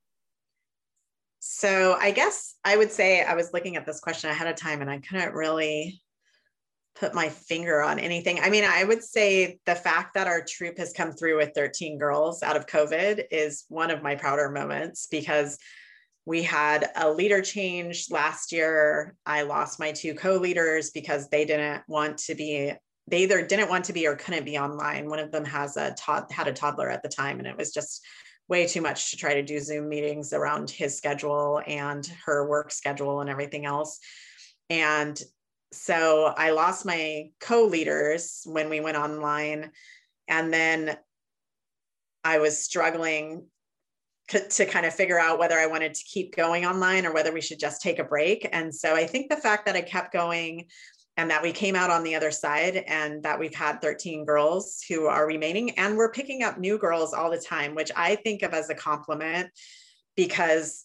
So, 1.40 1.96
I 2.00 2.12
guess 2.12 2.56
I 2.64 2.78
would 2.78 2.92
say 2.92 3.22
I 3.22 3.36
was 3.36 3.54
looking 3.54 3.76
at 3.76 3.86
this 3.86 4.00
question 4.00 4.30
ahead 4.30 4.48
of 4.48 4.56
time 4.56 4.82
and 4.82 4.90
I 4.90 5.00
couldn't 5.00 5.34
really 5.34 6.02
put 6.96 7.14
my 7.14 7.30
finger 7.30 7.82
on 7.82 8.00
anything. 8.00 8.40
I 8.40 8.50
mean, 8.50 8.64
I 8.64 8.84
would 8.84 9.04
say 9.04 9.60
the 9.66 9.76
fact 9.76 10.14
that 10.14 10.28
our 10.28 10.44
troop 10.44 10.78
has 10.78 10.94
come 10.94 11.12
through 11.12 11.38
with 11.38 11.52
13 11.54 11.98
girls 11.98 12.42
out 12.42 12.56
of 12.56 12.68
COVID 12.68 13.26
is 13.32 13.66
one 13.68 13.92
of 13.92 14.02
my 14.02 14.16
prouder 14.16 14.50
moments 14.50 15.08
because 15.12 15.58
we 16.26 16.42
had 16.42 16.90
a 16.96 17.12
leader 17.12 17.42
change 17.42 18.08
last 18.10 18.52
year. 18.52 19.16
I 19.26 19.44
lost 19.44 19.80
my 19.80 19.92
two 19.92 20.16
co 20.16 20.38
leaders 20.38 20.92
because 20.92 21.30
they 21.30 21.46
didn't 21.46 21.84
want 21.88 22.18
to 22.20 22.36
be, 22.36 22.72
they 23.08 23.24
either 23.24 23.46
didn't 23.46 23.70
want 23.70 23.86
to 23.86 23.94
be 23.94 24.08
or 24.08 24.16
couldn't 24.16 24.46
be 24.46 24.58
online. 24.58 25.10
One 25.10 25.20
of 25.20 25.32
them 25.32 25.46
has 25.46 25.78
a 25.78 25.94
tod- 26.00 26.32
had 26.32 26.48
a 26.48 26.54
toddler 26.54 26.90
at 26.90 27.04
the 27.04 27.10
time, 27.10 27.40
and 27.40 27.48
it 27.48 27.58
was 27.58 27.72
just 27.72 28.04
way 28.48 28.66
too 28.68 28.82
much 28.82 29.12
to 29.12 29.18
try 29.18 29.36
to 29.36 29.44
do 29.44 29.60
Zoom 29.60 29.90
meetings 29.90 30.34
around 30.34 30.70
his 30.70 30.98
schedule 30.98 31.62
and 31.68 32.10
her 32.26 32.48
work 32.48 32.72
schedule 32.72 33.22
and 33.22 33.30
everything 33.30 33.66
else. 33.66 34.00
And 34.70 35.22
so 35.76 36.34
I 36.38 36.52
lost 36.52 36.86
my 36.86 37.30
co 37.40 37.66
leaders 37.66 38.42
when 38.46 38.70
we 38.70 38.80
went 38.80 38.98
online. 38.98 39.72
And 40.28 40.52
then 40.52 40.98
I 42.24 42.40
was 42.40 42.58
struggling 42.58 43.46
to 44.30 44.66
kind 44.66 44.88
of 44.88 44.94
figure 44.96 45.20
out 45.20 45.38
whether 45.38 45.58
I 45.58 45.68
wanted 45.68 45.94
to 45.94 46.04
keep 46.04 46.36
going 46.36 46.66
online 46.66 47.06
or 47.06 47.14
whether 47.14 47.32
we 47.32 47.42
should 47.42 47.60
just 47.60 47.82
take 47.82 48.00
a 48.00 48.04
break. 48.04 48.48
And 48.52 48.74
so 48.74 48.96
I 48.96 49.06
think 49.06 49.30
the 49.30 49.36
fact 49.36 49.68
that 49.68 49.76
I 49.76 49.82
kept 49.82 50.12
going 50.12 50.66
and 51.18 51.30
that 51.30 51.44
we 51.44 51.52
came 51.52 51.76
out 51.76 51.92
on 51.92 52.04
the 52.04 52.16
other 52.16 52.32
side 52.32 52.78
and 52.88 53.22
that 53.22 53.40
we've 53.40 53.54
had 53.54 53.82
13 53.82 54.26
girls 54.26 54.84
who 54.90 55.06
are 55.06 55.28
remaining 55.28 55.78
and 55.78 55.96
we're 55.96 56.12
picking 56.12 56.42
up 56.42 56.58
new 56.58 56.80
girls 56.80 57.14
all 57.14 57.30
the 57.30 57.38
time, 57.38 57.76
which 57.76 57.92
I 57.96 58.16
think 58.16 58.42
of 58.42 58.54
as 58.54 58.72
a 58.72 58.76
compliment 58.76 59.50
because 60.16 60.85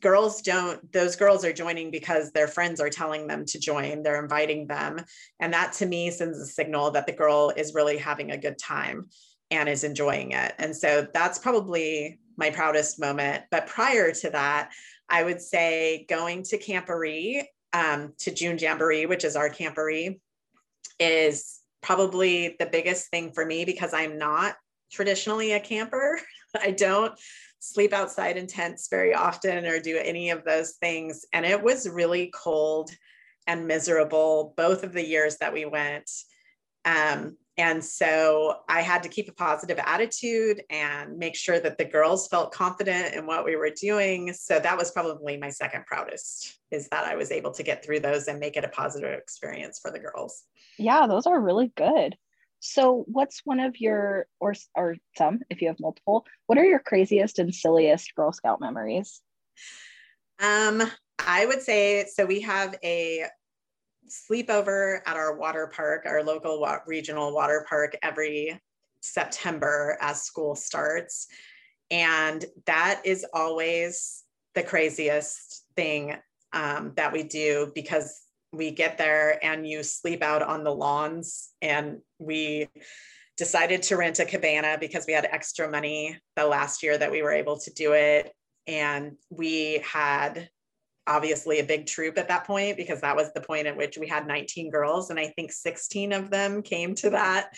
girls 0.00 0.42
don't 0.42 0.92
those 0.92 1.16
girls 1.16 1.44
are 1.44 1.52
joining 1.52 1.90
because 1.90 2.30
their 2.32 2.48
friends 2.48 2.80
are 2.80 2.90
telling 2.90 3.26
them 3.26 3.44
to 3.46 3.58
join 3.58 4.02
they're 4.02 4.22
inviting 4.22 4.66
them 4.66 5.02
and 5.40 5.52
that 5.52 5.72
to 5.72 5.86
me 5.86 6.10
sends 6.10 6.38
a 6.38 6.46
signal 6.46 6.90
that 6.90 7.06
the 7.06 7.12
girl 7.12 7.52
is 7.56 7.74
really 7.74 7.96
having 7.96 8.30
a 8.30 8.36
good 8.36 8.58
time 8.58 9.08
and 9.50 9.68
is 9.68 9.82
enjoying 9.82 10.32
it 10.32 10.52
and 10.58 10.76
so 10.76 11.06
that's 11.14 11.38
probably 11.38 12.18
my 12.40 12.50
proudest 12.50 12.98
moment. 12.98 13.44
But 13.50 13.68
prior 13.68 14.10
to 14.10 14.30
that, 14.30 14.72
I 15.08 15.22
would 15.22 15.40
say 15.40 16.06
going 16.08 16.42
to 16.44 16.58
Camporee, 16.58 17.44
um, 17.72 18.14
to 18.18 18.32
June 18.32 18.58
Jamboree, 18.58 19.06
which 19.06 19.24
is 19.24 19.36
our 19.36 19.50
Camporee, 19.50 20.18
is 20.98 21.60
probably 21.82 22.56
the 22.58 22.66
biggest 22.66 23.10
thing 23.10 23.32
for 23.32 23.44
me 23.44 23.64
because 23.64 23.94
I'm 23.94 24.18
not 24.18 24.56
traditionally 24.90 25.52
a 25.52 25.60
camper. 25.60 26.18
I 26.60 26.72
don't 26.72 27.12
sleep 27.60 27.92
outside 27.92 28.36
in 28.36 28.46
tents 28.46 28.88
very 28.90 29.14
often 29.14 29.64
or 29.66 29.78
do 29.78 29.98
any 29.98 30.30
of 30.30 30.44
those 30.44 30.72
things. 30.80 31.24
And 31.32 31.46
it 31.46 31.62
was 31.62 31.88
really 31.88 32.32
cold 32.34 32.90
and 33.46 33.66
miserable 33.66 34.54
both 34.56 34.82
of 34.82 34.92
the 34.92 35.06
years 35.06 35.36
that 35.38 35.52
we 35.52 35.64
went. 35.64 36.10
Um, 36.84 37.36
and 37.58 37.84
so 37.84 38.54
I 38.70 38.80
had 38.80 39.02
to 39.02 39.10
keep 39.10 39.28
a 39.28 39.34
positive 39.34 39.78
attitude 39.78 40.62
and 40.70 41.18
make 41.18 41.36
sure 41.36 41.60
that 41.60 41.76
the 41.76 41.84
girls 41.84 42.26
felt 42.28 42.52
confident 42.52 43.14
in 43.14 43.26
what 43.26 43.44
we 43.44 43.54
were 43.54 43.70
doing. 43.70 44.32
So 44.32 44.58
that 44.58 44.78
was 44.78 44.90
probably 44.92 45.36
my 45.36 45.50
second 45.50 45.84
proudest 45.84 46.58
is 46.70 46.88
that 46.88 47.04
I 47.04 47.16
was 47.16 47.30
able 47.30 47.50
to 47.52 47.62
get 47.62 47.84
through 47.84 48.00
those 48.00 48.28
and 48.28 48.38
make 48.38 48.56
it 48.56 48.64
a 48.64 48.68
positive 48.68 49.12
experience 49.12 49.78
for 49.78 49.90
the 49.90 49.98
girls. 49.98 50.44
Yeah, 50.78 51.06
those 51.06 51.26
are 51.26 51.38
really 51.38 51.70
good. 51.76 52.16
So 52.60 53.04
what's 53.08 53.40
one 53.44 53.60
of 53.60 53.80
your 53.80 54.26
or 54.38 54.54
or 54.74 54.96
some 55.16 55.40
if 55.50 55.60
you 55.62 55.68
have 55.68 55.80
multiple, 55.80 56.26
what 56.46 56.58
are 56.58 56.64
your 56.64 56.78
craziest 56.78 57.38
and 57.38 57.54
silliest 57.54 58.14
Girl 58.14 58.32
Scout 58.32 58.60
memories? 58.60 59.20
Um 60.38 60.82
I 61.18 61.46
would 61.46 61.62
say 61.62 62.06
so 62.06 62.24
we 62.24 62.40
have 62.42 62.76
a 62.84 63.26
sleepover 64.08 65.00
at 65.06 65.16
our 65.16 65.36
water 65.36 65.70
park, 65.74 66.04
our 66.06 66.22
local 66.22 66.60
wa- 66.60 66.80
regional 66.86 67.34
water 67.34 67.64
park 67.68 67.96
every 68.02 68.60
September 69.00 69.96
as 70.00 70.22
school 70.22 70.54
starts. 70.54 71.26
And 71.90 72.44
that 72.66 73.02
is 73.04 73.24
always 73.32 74.24
the 74.54 74.62
craziest 74.62 75.64
thing 75.76 76.16
um, 76.52 76.92
that 76.96 77.12
we 77.12 77.22
do 77.22 77.72
because 77.74 78.20
we 78.52 78.70
get 78.70 78.98
there 78.98 79.38
and 79.44 79.66
you 79.66 79.82
sleep 79.82 80.22
out 80.22 80.42
on 80.42 80.64
the 80.64 80.74
lawns. 80.74 81.50
And 81.62 81.98
we 82.18 82.68
decided 83.36 83.82
to 83.84 83.96
rent 83.96 84.18
a 84.18 84.24
cabana 84.24 84.76
because 84.78 85.06
we 85.06 85.12
had 85.12 85.24
extra 85.24 85.70
money 85.70 86.18
the 86.36 86.46
last 86.46 86.82
year 86.82 86.98
that 86.98 87.10
we 87.10 87.22
were 87.22 87.32
able 87.32 87.58
to 87.60 87.72
do 87.72 87.92
it. 87.92 88.32
And 88.66 89.12
we 89.30 89.82
had 89.84 90.48
obviously 91.06 91.58
a 91.58 91.64
big 91.64 91.86
troop 91.86 92.18
at 92.18 92.28
that 92.28 92.46
point 92.46 92.76
because 92.76 93.00
that 93.00 93.16
was 93.16 93.32
the 93.32 93.40
point 93.40 93.66
at 93.66 93.76
which 93.76 93.98
we 93.98 94.06
had 94.06 94.26
19 94.26 94.70
girls 94.70 95.10
and 95.10 95.18
i 95.18 95.26
think 95.28 95.50
16 95.50 96.12
of 96.12 96.30
them 96.30 96.62
came 96.62 96.94
to 96.94 97.10
that 97.10 97.50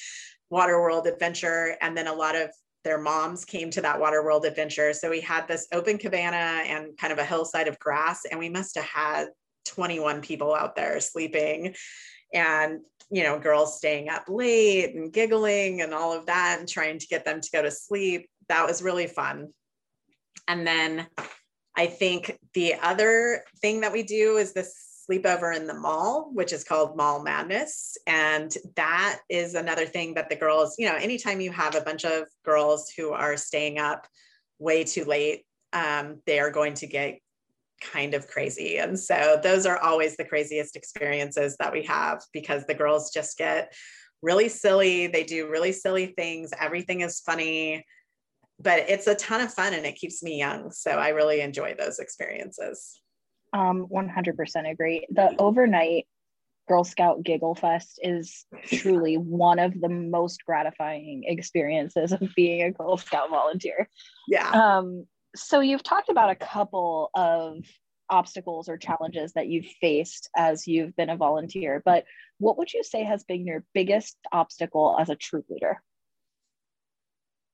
water 0.49 0.81
world 0.81 1.07
adventure 1.07 1.77
and 1.83 1.97
then 1.97 2.07
a 2.07 2.15
lot 2.15 2.37
of 2.37 2.51
their 2.85 3.01
moms 3.01 3.45
came 3.45 3.69
to 3.71 3.83
that 3.83 4.01
water 4.01 4.25
world 4.25 4.45
adventure 4.45 4.93
so 4.93 5.11
we 5.11 5.21
had 5.21 5.47
this 5.49 5.67
open 5.73 5.99
cabana 5.99 6.63
and 6.67 6.97
kind 6.99 7.13
of 7.13 7.19
a 7.19 7.25
hillside 7.25 7.69
of 7.69 7.79
grass 7.79 8.25
and 8.31 8.39
we 8.39 8.49
must 8.49 8.77
have 8.77 8.87
had 8.87 9.29
21 9.67 10.21
people 10.21 10.55
out 10.55 10.77
there 10.77 11.01
sleeping 11.01 11.75
and 12.35 12.81
you 13.11 13.23
know 13.23 13.39
girls 13.39 13.77
staying 13.77 14.09
up 14.09 14.25
late 14.29 14.95
and 14.95 15.13
giggling 15.13 15.83
and 15.83 15.93
all 15.93 16.13
of 16.13 16.27
that 16.27 16.59
and 16.59 16.69
trying 16.69 16.99
to 16.99 17.07
get 17.07 17.25
them 17.25 17.41
to 17.41 17.51
go 17.53 17.63
to 17.63 17.71
sleep 17.71 18.29
that 18.49 18.67
was 18.67 18.83
really 18.83 19.07
fun 19.07 19.49
and 20.49 20.67
then 20.67 21.07
I 21.77 21.87
think 21.87 22.39
the 22.55 22.75
other 22.75 23.45
thing 23.61 23.81
that 23.81 23.93
we 23.93 24.03
do 24.03 24.37
is 24.37 24.53
this 24.53 24.93
sleepover 25.11 25.57
in 25.57 25.67
the 25.67 25.75
mall, 25.75 26.31
which 26.33 26.53
is 26.53 26.65
called 26.65 26.97
Mall 26.97 27.23
Madness. 27.23 27.97
And 28.07 28.55
that 28.77 29.21
is 29.29 29.55
another 29.55 29.87
thing 29.87 30.15
that 30.15 30.29
the 30.29 30.37
girls, 30.37 30.77
you 30.79 30.87
know, 30.87 30.97
anytime 30.97 31.41
you 31.41 31.51
have 31.53 31.75
a 31.75 31.81
bunch 31.81 32.05
of 32.05 32.29
girls 32.45 32.91
who 32.91 33.11
are 33.11 33.37
staying 33.37 33.79
up 33.79 34.07
way 34.59 34.85
too 34.85 35.05
late, 35.05 35.45
um, 35.73 36.21
they 36.27 36.39
are 36.39 36.51
going 36.51 36.75
to 36.75 36.87
get 36.87 37.19
kind 37.93 38.15
of 38.15 38.29
crazy. 38.29 38.79
And 38.79 38.99
so 38.99 39.41
those 39.43 39.67
are 39.67 39.79
always 39.79 40.17
the 40.17 40.25
craziest 40.25 40.77
experiences 40.77 41.57
that 41.59 41.73
we 41.73 41.83
have 41.85 42.23
because 42.33 42.65
the 42.67 42.75
girls 42.75 43.13
just 43.13 43.37
get 43.39 43.73
really 44.23 44.49
silly. 44.49 45.09
They 45.09 45.25
do 45.25 45.49
really 45.49 45.73
silly 45.73 46.07
things. 46.07 46.51
Everything 46.59 47.01
is 47.01 47.21
funny 47.21 47.85
but 48.63 48.89
it's 48.89 49.07
a 49.07 49.15
ton 49.15 49.41
of 49.41 49.53
fun 49.53 49.75
and 49.75 49.85
it 49.85 49.97
keeps 49.97 50.23
me 50.23 50.39
young. 50.39 50.71
So 50.71 50.93
I 50.93 51.09
really 51.09 51.41
enjoy 51.41 51.75
those 51.79 51.99
experiences. 51.99 53.01
Um, 53.53 53.87
100% 53.93 54.71
agree. 54.71 55.07
The 55.11 55.35
overnight 55.39 56.07
Girl 56.69 56.85
Scout 56.85 57.23
Giggle 57.23 57.57
Fest 57.57 57.99
is 58.03 58.47
truly 58.67 59.17
one 59.17 59.59
of 59.59 59.79
the 59.79 59.89
most 59.89 60.45
gratifying 60.47 61.25
experiences 61.27 62.13
of 62.13 62.23
being 62.37 62.63
a 62.63 62.71
Girl 62.71 62.97
Scout 62.97 63.31
volunteer. 63.31 63.89
Yeah. 64.29 64.49
Um, 64.49 65.07
so 65.35 65.61
you've 65.61 65.83
talked 65.83 66.09
about 66.09 66.31
a 66.31 66.37
couple 66.37 67.11
of 67.15 67.59
obstacles 68.11 68.69
or 68.69 68.77
challenges 68.77 69.33
that 69.33 69.49
you've 69.49 69.67
faced 69.81 70.29
as 70.37 70.67
you've 70.67 70.95
been 70.97 71.11
a 71.11 71.17
volunteer, 71.17 71.83
but 71.85 72.05
what 72.39 72.59
would 72.59 72.73
you 72.73 72.83
say 72.85 73.05
has 73.05 73.25
been 73.25 73.47
your 73.47 73.65
biggest 73.73 74.17
obstacle 74.33 74.97
as 75.01 75.09
a 75.09 75.17
troop 75.17 75.47
leader? 75.49 75.83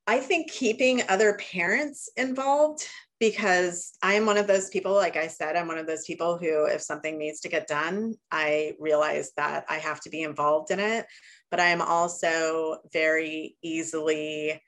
I 0.07 0.21
think 0.21 0.51
keeping 0.51 1.03
other 1.11 1.35
parents 1.35 2.09
involved 2.17 2.87
because 3.21 3.93
I'm 4.03 4.25
one 4.25 4.39
of 4.39 4.47
those 4.47 4.71
people, 4.71 4.95
like 4.95 5.17
I 5.17 5.27
said, 5.27 5.55
I'm 5.55 5.69
one 5.69 5.77
of 5.77 5.87
those 5.87 6.05
people 6.07 6.39
who, 6.39 6.65
if 6.65 6.81
something 6.81 7.19
needs 7.19 7.41
to 7.41 7.49
get 7.49 7.67
done, 7.67 8.15
I 8.31 8.73
realize 8.79 9.33
that 9.37 9.67
I 9.69 9.77
have 9.77 10.01
to 10.01 10.11
be 10.11 10.23
involved 10.23 10.71
in 10.71 10.81
it. 10.81 11.05
But 11.51 11.61
I 11.61 11.67
am 11.67 11.83
also 11.83 12.79
very 12.93 13.57
easily, 13.63 14.63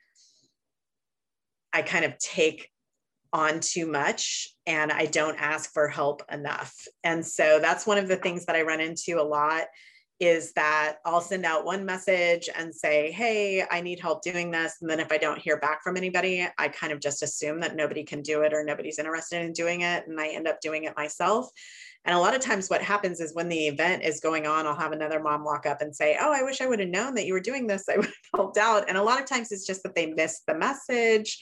I 1.73 1.81
kind 1.81 2.05
of 2.05 2.17
take 2.19 2.69
on 3.33 3.59
too 3.59 3.87
much 3.87 4.49
and 4.65 4.91
I 4.91 5.05
don't 5.05 5.37
ask 5.39 5.71
for 5.73 5.87
help 5.87 6.21
enough. 6.31 6.75
And 7.03 7.25
so 7.25 7.59
that's 7.61 7.87
one 7.87 7.97
of 7.97 8.07
the 8.07 8.17
things 8.17 8.45
that 8.45 8.55
I 8.55 8.63
run 8.63 8.81
into 8.81 9.19
a 9.19 9.23
lot 9.23 9.65
is 10.19 10.53
that 10.53 10.97
I'll 11.03 11.19
send 11.19 11.45
out 11.45 11.65
one 11.65 11.83
message 11.83 12.47
and 12.55 12.73
say, 12.73 13.11
Hey, 13.11 13.65
I 13.71 13.81
need 13.81 13.99
help 13.99 14.21
doing 14.21 14.51
this. 14.51 14.77
And 14.79 14.89
then 14.89 14.99
if 14.99 15.11
I 15.11 15.17
don't 15.17 15.39
hear 15.39 15.57
back 15.57 15.81
from 15.81 15.97
anybody, 15.97 16.47
I 16.59 16.67
kind 16.67 16.93
of 16.93 16.99
just 16.99 17.23
assume 17.23 17.59
that 17.61 17.75
nobody 17.75 18.03
can 18.03 18.21
do 18.21 18.41
it 18.41 18.53
or 18.53 18.63
nobody's 18.63 18.99
interested 18.99 19.41
in 19.41 19.51
doing 19.51 19.81
it. 19.81 20.07
And 20.07 20.21
I 20.21 20.27
end 20.27 20.47
up 20.47 20.61
doing 20.61 20.83
it 20.83 20.95
myself. 20.95 21.49
And 22.05 22.15
a 22.15 22.19
lot 22.19 22.35
of 22.35 22.41
times, 22.41 22.69
what 22.69 22.83
happens 22.83 23.19
is 23.19 23.33
when 23.33 23.49
the 23.49 23.67
event 23.67 24.03
is 24.03 24.19
going 24.19 24.45
on, 24.45 24.67
I'll 24.67 24.75
have 24.75 24.91
another 24.91 25.19
mom 25.19 25.43
walk 25.43 25.65
up 25.65 25.81
and 25.81 25.95
say, 25.95 26.17
Oh, 26.19 26.31
I 26.31 26.43
wish 26.43 26.61
I 26.61 26.67
would 26.67 26.79
have 26.79 26.89
known 26.89 27.15
that 27.15 27.25
you 27.25 27.33
were 27.33 27.39
doing 27.39 27.65
this. 27.65 27.89
I 27.89 27.97
would 27.97 28.05
have 28.05 28.13
helped 28.35 28.57
out. 28.57 28.89
And 28.89 28.97
a 28.97 29.03
lot 29.03 29.19
of 29.19 29.25
times, 29.25 29.51
it's 29.51 29.65
just 29.65 29.81
that 29.83 29.95
they 29.95 30.13
missed 30.13 30.45
the 30.45 30.55
message 30.55 31.39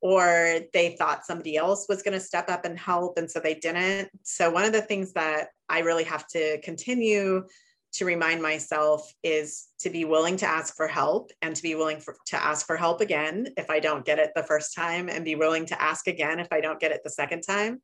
or 0.00 0.60
they 0.72 0.96
thought 0.96 1.26
somebody 1.26 1.56
else 1.56 1.86
was 1.88 2.02
going 2.02 2.14
to 2.14 2.20
step 2.20 2.48
up 2.48 2.64
and 2.64 2.78
help. 2.78 3.18
And 3.18 3.30
so 3.30 3.38
they 3.38 3.54
didn't. 3.54 4.08
So, 4.22 4.50
one 4.50 4.64
of 4.64 4.72
the 4.72 4.82
things 4.82 5.12
that 5.12 5.48
I 5.68 5.80
really 5.80 6.04
have 6.04 6.26
to 6.28 6.60
continue 6.62 7.44
to 7.92 8.04
remind 8.04 8.40
myself 8.40 9.12
is 9.22 9.68
to 9.80 9.90
be 9.90 10.04
willing 10.04 10.36
to 10.36 10.46
ask 10.46 10.76
for 10.76 10.86
help 10.86 11.32
and 11.42 11.56
to 11.56 11.62
be 11.62 11.74
willing 11.74 11.98
for, 11.98 12.16
to 12.26 12.36
ask 12.36 12.66
for 12.66 12.76
help 12.76 13.00
again 13.00 13.48
if 13.56 13.68
I 13.68 13.80
don't 13.80 14.04
get 14.04 14.18
it 14.18 14.30
the 14.34 14.44
first 14.44 14.74
time 14.74 15.08
and 15.08 15.24
be 15.24 15.34
willing 15.34 15.66
to 15.66 15.82
ask 15.82 16.06
again 16.06 16.38
if 16.38 16.48
I 16.52 16.60
don't 16.60 16.78
get 16.78 16.92
it 16.92 17.00
the 17.02 17.10
second 17.10 17.42
time 17.42 17.80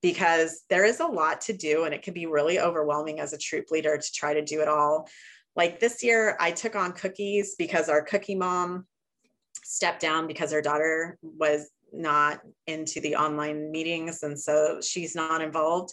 because 0.00 0.62
there 0.70 0.84
is 0.84 1.00
a 1.00 1.06
lot 1.06 1.42
to 1.42 1.52
do 1.52 1.84
and 1.84 1.94
it 1.94 2.02
can 2.02 2.14
be 2.14 2.26
really 2.26 2.58
overwhelming 2.58 3.20
as 3.20 3.32
a 3.32 3.38
troop 3.38 3.70
leader 3.70 3.96
to 3.96 4.12
try 4.12 4.34
to 4.34 4.44
do 4.44 4.60
it 4.60 4.68
all. 4.68 5.08
Like 5.56 5.78
this 5.78 6.02
year 6.02 6.36
I 6.40 6.50
took 6.50 6.74
on 6.74 6.92
cookies 6.92 7.54
because 7.58 7.88
our 7.88 8.02
cookie 8.02 8.34
mom 8.34 8.86
stepped 9.64 10.00
down 10.00 10.26
because 10.26 10.52
her 10.52 10.62
daughter 10.62 11.18
was 11.22 11.70
not 11.92 12.40
into 12.66 13.00
the 13.00 13.16
online 13.16 13.70
meetings 13.70 14.22
and 14.22 14.38
so 14.38 14.80
she's 14.82 15.14
not 15.14 15.40
involved 15.40 15.92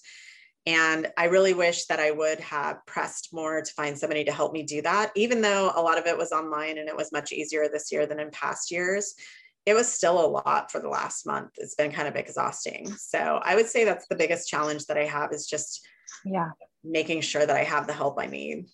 and 0.68 1.08
I 1.18 1.26
really 1.26 1.54
wish 1.54 1.86
that 1.86 2.00
I 2.00 2.12
would 2.12 2.40
have 2.40 2.86
pressed 2.86 3.34
more 3.34 3.62
to 3.62 3.74
find 3.74 3.98
somebody 3.98 4.24
to 4.26 4.32
help 4.32 4.54
me 4.54 4.62
do 4.62 4.82
that. 4.84 5.12
Even 5.16 5.42
though 5.42 5.72
a 5.76 5.82
lot 5.82 5.98
of 5.98 6.06
it 6.06 6.18
was 6.18 6.32
online 6.32 6.78
and 6.78 6.88
it 6.88 6.96
was 6.96 7.12
much 7.12 7.32
easier 7.32 7.68
this 7.68 7.92
year 7.92 8.06
than 8.06 8.20
in 8.20 8.30
past 8.30 8.70
years, 8.70 9.16
it 9.66 9.74
was 9.74 9.92
still 9.92 10.24
a 10.24 10.28
lot 10.28 10.72
for 10.72 10.80
the 10.80 10.90
last 10.90 11.26
month. 11.26 11.52
It's 11.58 11.76
been 11.76 11.92
kind 11.92 12.08
of 12.08 12.16
exhausting. 12.16 12.92
So 12.98 13.40
I 13.44 13.56
would 13.56 13.68
say 13.68 13.86
that's 13.86 14.08
the 14.08 14.16
biggest 14.16 14.48
challenge 14.48 14.86
that 14.86 14.98
I 14.98 15.06
have 15.06 15.32
is 15.32 15.48
just 15.48 15.82
yeah, 16.26 16.52
making 16.84 17.22
sure 17.22 17.46
that 17.46 17.56
I 17.56 17.64
have 17.64 17.88
the 17.88 17.94
help 17.94 18.20
I 18.20 18.28
need. 18.28 18.66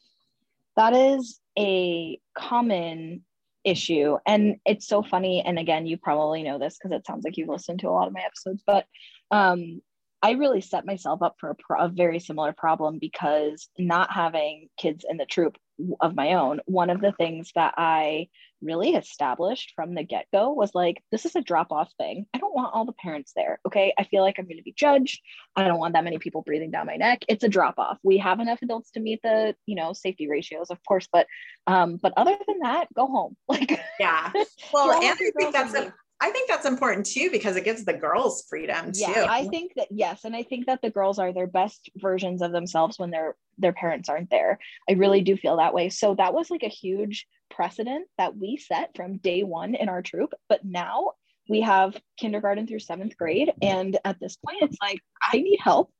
That 0.75 0.93
is 0.93 1.39
a 1.57 2.19
common 2.37 3.23
issue. 3.67 4.17
And 4.25 4.57
it's 4.65 4.87
so 4.87 5.03
funny. 5.03 5.43
And 5.45 5.59
again, 5.59 5.85
you 5.85 5.97
probably 5.97 6.41
know 6.41 6.57
this 6.57 6.77
because 6.77 6.95
it 6.95 7.05
sounds 7.05 7.25
like 7.25 7.37
you've 7.37 7.49
listened 7.49 7.81
to 7.81 7.89
a 7.89 7.91
lot 7.91 8.07
of 8.07 8.13
my 8.13 8.21
episodes, 8.21 8.63
but 8.65 8.85
um, 9.29 9.81
I 10.23 10.31
really 10.31 10.61
set 10.61 10.85
myself 10.85 11.21
up 11.21 11.35
for 11.39 11.49
a, 11.49 11.55
pro- 11.55 11.85
a, 11.85 11.89
very 11.89 12.19
similar 12.19 12.53
problem 12.53 12.97
because 12.99 13.69
not 13.77 14.11
having 14.11 14.69
kids 14.77 15.05
in 15.07 15.17
the 15.17 15.25
troop 15.25 15.57
of 15.99 16.15
my 16.15 16.33
own, 16.33 16.59
one 16.65 16.89
of 16.89 17.01
the 17.01 17.11
things 17.11 17.51
that 17.55 17.73
I 17.77 18.29
really 18.61 18.95
established 18.95 19.73
from 19.75 19.93
the 19.93 20.03
get 20.03 20.25
go 20.33 20.51
was 20.51 20.73
like, 20.73 21.03
this 21.11 21.25
is 21.25 21.35
a 21.35 21.41
drop 21.41 21.71
off 21.71 21.91
thing. 21.97 22.25
I 22.33 22.39
don't 22.39 22.55
want 22.55 22.73
all 22.73 22.85
the 22.85 22.93
parents 22.93 23.33
there. 23.35 23.59
Okay. 23.65 23.93
I 23.97 24.03
feel 24.03 24.23
like 24.23 24.39
I'm 24.39 24.45
going 24.45 24.57
to 24.57 24.63
be 24.63 24.73
judged. 24.73 25.21
I 25.55 25.67
don't 25.67 25.79
want 25.79 25.93
that 25.93 26.03
many 26.03 26.17
people 26.17 26.41
breathing 26.41 26.71
down 26.71 26.87
my 26.87 26.95
neck. 26.95 27.23
It's 27.27 27.43
a 27.43 27.49
drop 27.49 27.75
off. 27.77 27.99
We 28.03 28.17
have 28.17 28.39
enough 28.39 28.61
adults 28.61 28.91
to 28.91 28.99
meet 28.99 29.21
the, 29.21 29.55
you 29.65 29.75
know, 29.75 29.93
safety 29.93 30.27
ratios, 30.27 30.69
of 30.69 30.83
course. 30.87 31.07
But, 31.11 31.27
um, 31.67 31.97
but 31.97 32.13
other 32.17 32.37
than 32.47 32.59
that, 32.59 32.87
go 32.93 33.07
home. 33.07 33.35
Like, 33.47 33.79
yeah. 33.99 34.31
Well, 34.73 34.91
and 34.91 35.05
I 35.05 35.15
think 35.15 35.53
that's 35.53 35.73
a, 35.73 35.93
I 36.19 36.31
think 36.31 36.49
that's 36.49 36.65
important 36.65 37.05
too 37.05 37.29
because 37.31 37.55
it 37.55 37.63
gives 37.63 37.85
the 37.85 37.93
girls 37.93 38.45
freedom 38.49 38.91
too. 38.91 39.01
Yeah, 39.01 39.27
I 39.29 39.47
think 39.47 39.73
that 39.75 39.87
yes, 39.91 40.23
and 40.23 40.35
I 40.35 40.43
think 40.43 40.65
that 40.65 40.81
the 40.81 40.89
girls 40.89 41.19
are 41.19 41.31
their 41.31 41.47
best 41.47 41.89
versions 41.95 42.41
of 42.41 42.51
themselves 42.51 42.97
when 42.97 43.11
their 43.11 43.35
their 43.57 43.73
parents 43.73 44.09
aren't 44.09 44.29
there. 44.29 44.59
I 44.89 44.93
really 44.93 45.21
do 45.21 45.37
feel 45.37 45.57
that 45.57 45.73
way. 45.73 45.89
So 45.89 46.15
that 46.15 46.33
was 46.33 46.49
like 46.49 46.63
a 46.63 46.69
huge 46.69 47.27
precedent 47.49 48.07
that 48.17 48.35
we 48.35 48.57
set 48.57 48.95
from 48.95 49.17
day 49.17 49.43
1 49.43 49.75
in 49.75 49.89
our 49.89 50.01
troop, 50.01 50.33
but 50.49 50.65
now 50.65 51.11
we 51.49 51.61
have 51.61 51.95
kindergarten 52.17 52.67
through 52.67 52.79
7th 52.79 53.15
grade 53.15 53.53
and 53.61 53.97
at 54.03 54.19
this 54.19 54.35
point 54.35 54.57
it's 54.61 54.77
like 54.81 54.99
I 55.21 55.37
need 55.37 55.59
help. 55.61 55.91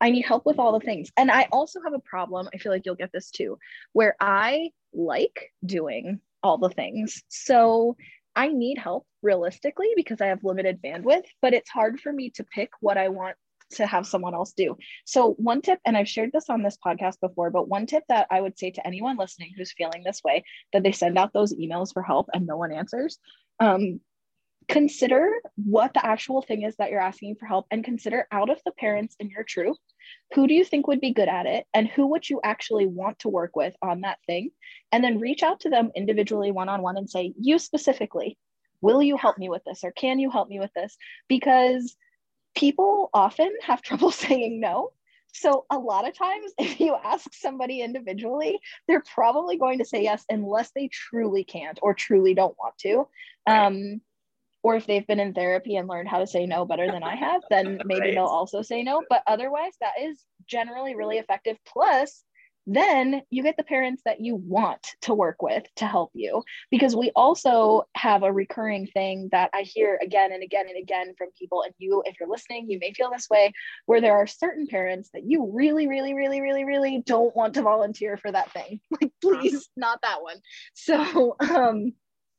I 0.00 0.10
need 0.10 0.22
help 0.22 0.46
with 0.46 0.58
all 0.58 0.72
the 0.78 0.84
things. 0.84 1.10
And 1.16 1.30
I 1.30 1.48
also 1.52 1.80
have 1.84 1.94
a 1.94 1.98
problem, 1.98 2.48
I 2.52 2.58
feel 2.58 2.72
like 2.72 2.82
you'll 2.84 2.94
get 2.96 3.12
this 3.12 3.30
too, 3.30 3.58
where 3.92 4.16
I 4.20 4.70
like 4.92 5.52
doing 5.64 6.20
all 6.42 6.58
the 6.58 6.70
things. 6.70 7.22
So 7.28 7.96
I 8.34 8.48
need 8.48 8.78
help 8.78 9.06
realistically 9.22 9.90
because 9.96 10.20
I 10.20 10.26
have 10.26 10.44
limited 10.44 10.80
bandwidth, 10.82 11.24
but 11.40 11.54
it's 11.54 11.70
hard 11.70 12.00
for 12.00 12.12
me 12.12 12.30
to 12.30 12.44
pick 12.44 12.70
what 12.80 12.96
I 12.96 13.08
want 13.08 13.36
to 13.72 13.86
have 13.86 14.06
someone 14.06 14.34
else 14.34 14.52
do. 14.52 14.76
So, 15.04 15.32
one 15.34 15.62
tip, 15.62 15.78
and 15.84 15.96
I've 15.96 16.08
shared 16.08 16.30
this 16.32 16.50
on 16.50 16.62
this 16.62 16.78
podcast 16.84 17.20
before, 17.20 17.50
but 17.50 17.68
one 17.68 17.86
tip 17.86 18.04
that 18.08 18.26
I 18.30 18.40
would 18.40 18.58
say 18.58 18.70
to 18.70 18.86
anyone 18.86 19.16
listening 19.16 19.52
who's 19.56 19.72
feeling 19.72 20.02
this 20.04 20.20
way 20.24 20.44
that 20.72 20.82
they 20.82 20.92
send 20.92 21.18
out 21.18 21.32
those 21.32 21.54
emails 21.54 21.92
for 21.92 22.02
help 22.02 22.28
and 22.32 22.46
no 22.46 22.56
one 22.56 22.72
answers, 22.72 23.18
um, 23.60 24.00
consider 24.68 25.30
what 25.56 25.94
the 25.94 26.04
actual 26.04 26.42
thing 26.42 26.62
is 26.62 26.76
that 26.76 26.90
you're 26.90 27.00
asking 27.00 27.36
for 27.36 27.46
help 27.46 27.66
and 27.70 27.84
consider 27.84 28.26
out 28.30 28.50
of 28.50 28.60
the 28.64 28.72
parents 28.72 29.16
in 29.18 29.28
your 29.30 29.44
troop 29.44 29.76
who 30.34 30.46
do 30.46 30.54
you 30.54 30.64
think 30.64 30.86
would 30.86 31.00
be 31.00 31.12
good 31.12 31.28
at 31.28 31.46
it 31.46 31.66
and 31.74 31.88
who 31.88 32.06
would 32.06 32.28
you 32.28 32.40
actually 32.42 32.86
want 32.86 33.18
to 33.20 33.28
work 33.28 33.54
with 33.54 33.74
on 33.82 34.00
that 34.02 34.18
thing? 34.26 34.50
And 34.90 35.02
then 35.02 35.18
reach 35.18 35.42
out 35.42 35.60
to 35.60 35.70
them 35.70 35.90
individually 35.94 36.52
one-on-one 36.52 36.96
and 36.96 37.08
say 37.08 37.34
you 37.38 37.58
specifically 37.58 38.38
will 38.80 39.02
you 39.02 39.16
help 39.16 39.38
me 39.38 39.48
with 39.48 39.62
this 39.64 39.84
or 39.84 39.92
can 39.92 40.18
you 40.18 40.30
help 40.30 40.48
me 40.48 40.58
with 40.58 40.72
this? 40.74 40.96
Because 41.28 41.96
people 42.56 43.10
often 43.14 43.52
have 43.62 43.82
trouble 43.82 44.10
saying 44.10 44.60
no. 44.60 44.92
So 45.34 45.64
a 45.70 45.78
lot 45.78 46.06
of 46.06 46.16
times 46.16 46.52
if 46.58 46.80
you 46.80 46.96
ask 47.02 47.32
somebody 47.34 47.82
individually 47.82 48.58
they're 48.88 49.04
probably 49.14 49.58
going 49.58 49.78
to 49.78 49.84
say 49.84 50.02
yes 50.02 50.24
unless 50.30 50.70
they 50.74 50.88
truly 50.88 51.44
can't 51.44 51.78
or 51.82 51.94
truly 51.94 52.34
don't 52.34 52.56
want 52.58 52.76
to. 52.78 53.06
Um, 53.46 54.00
or 54.62 54.76
if 54.76 54.86
they've 54.86 55.06
been 55.06 55.20
in 55.20 55.34
therapy 55.34 55.76
and 55.76 55.88
learned 55.88 56.08
how 56.08 56.18
to 56.18 56.26
say 56.26 56.46
no 56.46 56.64
better 56.64 56.86
than 56.86 57.02
I 57.02 57.16
have, 57.16 57.42
then 57.50 57.80
maybe 57.84 58.00
right. 58.00 58.14
they'll 58.14 58.24
also 58.24 58.62
say 58.62 58.82
no. 58.82 59.02
But 59.08 59.22
otherwise, 59.26 59.72
that 59.80 59.94
is 60.00 60.22
generally 60.46 60.94
really 60.94 61.18
effective. 61.18 61.56
Plus, 61.66 62.24
then 62.66 63.22
you 63.30 63.42
get 63.42 63.56
the 63.56 63.64
parents 63.64 64.02
that 64.04 64.20
you 64.20 64.36
want 64.36 64.86
to 65.02 65.14
work 65.14 65.42
with 65.42 65.64
to 65.76 65.86
help 65.86 66.10
you. 66.14 66.42
Because 66.70 66.94
we 66.94 67.10
also 67.16 67.82
have 67.96 68.22
a 68.22 68.32
recurring 68.32 68.86
thing 68.86 69.28
that 69.32 69.50
I 69.52 69.62
hear 69.62 69.98
again 70.02 70.32
and 70.32 70.42
again 70.42 70.66
and 70.68 70.80
again 70.80 71.14
from 71.18 71.28
people. 71.38 71.62
And 71.62 71.74
you, 71.78 72.02
if 72.06 72.16
you're 72.20 72.28
listening, 72.28 72.70
you 72.70 72.78
may 72.78 72.92
feel 72.92 73.10
this 73.10 73.28
way, 73.28 73.52
where 73.86 74.00
there 74.00 74.16
are 74.16 74.26
certain 74.26 74.66
parents 74.66 75.10
that 75.12 75.24
you 75.24 75.50
really, 75.52 75.88
really, 75.88 76.14
really, 76.14 76.40
really, 76.40 76.64
really 76.64 77.02
don't 77.04 77.34
want 77.34 77.54
to 77.54 77.62
volunteer 77.62 78.16
for 78.16 78.30
that 78.30 78.52
thing. 78.52 78.80
Like, 79.00 79.12
please, 79.20 79.68
not 79.76 80.00
that 80.02 80.22
one. 80.22 80.36
So, 80.74 81.34
um, 81.40 81.92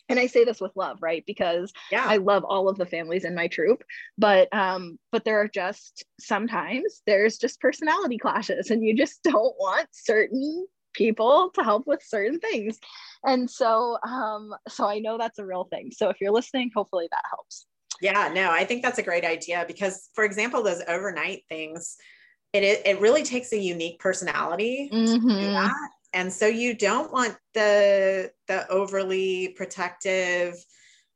and 0.10 0.20
I 0.20 0.28
say 0.28 0.44
this 0.44 0.60
with 0.60 0.76
love, 0.76 0.98
right? 1.02 1.24
Because 1.26 1.72
yeah. 1.92 2.06
I 2.06 2.18
love 2.18 2.44
all 2.44 2.70
of 2.70 2.78
the 2.78 2.86
families 2.86 3.26
in 3.26 3.36
my 3.36 3.48
troop, 3.48 3.84
but 4.18 4.54
um, 4.54 5.00
but 5.12 5.24
there 5.26 5.40
are 5.42 5.48
just 5.48 6.04
sometimes 6.20 7.02
there's 7.06 7.38
just 7.38 7.62
personality 7.62 8.18
clashes, 8.18 8.70
and 8.70 8.84
you 8.84 8.96
just 8.96 9.24
don't 9.24 9.56
want 9.58 9.88
certain 9.92 10.68
people 10.94 11.52
to 11.56 11.64
help 11.64 11.88
with 11.88 12.04
certain 12.04 12.40
things, 12.40 12.80
and 13.24 13.50
so 13.50 13.98
um, 14.06 14.54
so 14.68 14.88
I 14.88 15.00
know 15.00 15.18
that's 15.18 15.40
a 15.40 15.46
real 15.46 15.66
thing. 15.66 15.92
So 15.92 16.10
if 16.10 16.18
you're 16.20 16.32
listening, 16.32 16.72
hopefully 16.76 17.08
that 17.10 17.24
helps. 17.30 17.66
Yeah, 18.02 18.32
no, 18.34 18.52
I 18.52 18.66
think 18.66 18.84
that's 18.84 19.00
a 19.00 19.04
great 19.04 19.24
idea 19.24 19.64
because, 19.68 20.10
for 20.14 20.26
example, 20.26 20.62
those 20.62 20.82
overnight 20.88 21.44
things, 21.48 21.96
it 22.52 22.64
it 22.86 23.00
really 23.00 23.24
takes 23.24 23.54
a 23.54 23.58
unique 23.58 24.00
personality 24.00 24.90
mm-hmm. 24.92 25.06
to 25.06 25.20
do 25.20 25.28
mm-hmm. 25.28 25.54
that 25.54 25.90
and 26.14 26.32
so 26.32 26.48
you 26.48 26.76
don't 26.76 27.12
want 27.12 27.36
the 27.54 28.32
the 28.48 28.68
overly 28.70 29.50
protective 29.50 30.56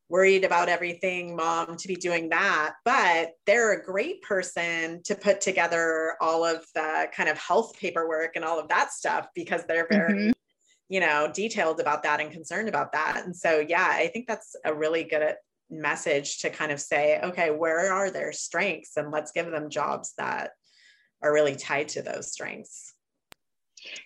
worried 0.10 0.46
about 0.46 0.70
everything 0.70 1.36
mom 1.36 1.76
to 1.76 1.88
be 1.88 1.96
doing 1.96 2.30
that. 2.30 2.76
But 2.86 3.32
they're 3.46 3.74
a 3.74 3.84
great 3.84 4.22
person 4.22 5.02
to 5.04 5.16
put 5.16 5.42
together 5.42 6.16
all 6.22 6.46
of 6.46 6.66
the 6.74 7.08
kind 7.14 7.28
of 7.30 7.38
health 7.38 7.78
paperwork 7.78 8.36
and 8.36 8.46
all 8.46 8.60
of 8.60 8.70
that 8.70 8.92
stuff 8.92 9.28
because 9.36 9.66
they're 9.66 9.88
very 9.90 10.14
mm-hmm. 10.14 10.32
you 10.90 11.00
know 11.00 11.30
detailed 11.34 11.80
about 11.80 12.04
that 12.04 12.20
and 12.20 12.32
concerned 12.32 12.70
about 12.70 12.94
that. 12.94 13.24
And 13.26 13.36
so 13.36 13.64
yeah 13.68 13.88
i 13.90 14.08
think 14.08 14.28
that's 14.28 14.56
a 14.66 14.74
really 14.74 15.04
good 15.04 15.36
message 15.70 16.40
to 16.40 16.50
kind 16.50 16.72
of 16.72 16.80
say 16.80 17.20
okay 17.22 17.52
where 17.52 17.92
are 17.94 18.10
their 18.10 18.32
strengths? 18.32 18.98
And 18.98 19.12
let's 19.12 19.32
give 19.32 19.52
them 19.52 19.70
jobs 19.70 20.14
that 20.18 20.52
are 21.22 21.34
really 21.34 21.56
tied 21.56 21.90
to 21.90 22.02
those 22.02 22.32
strengths 22.32 22.94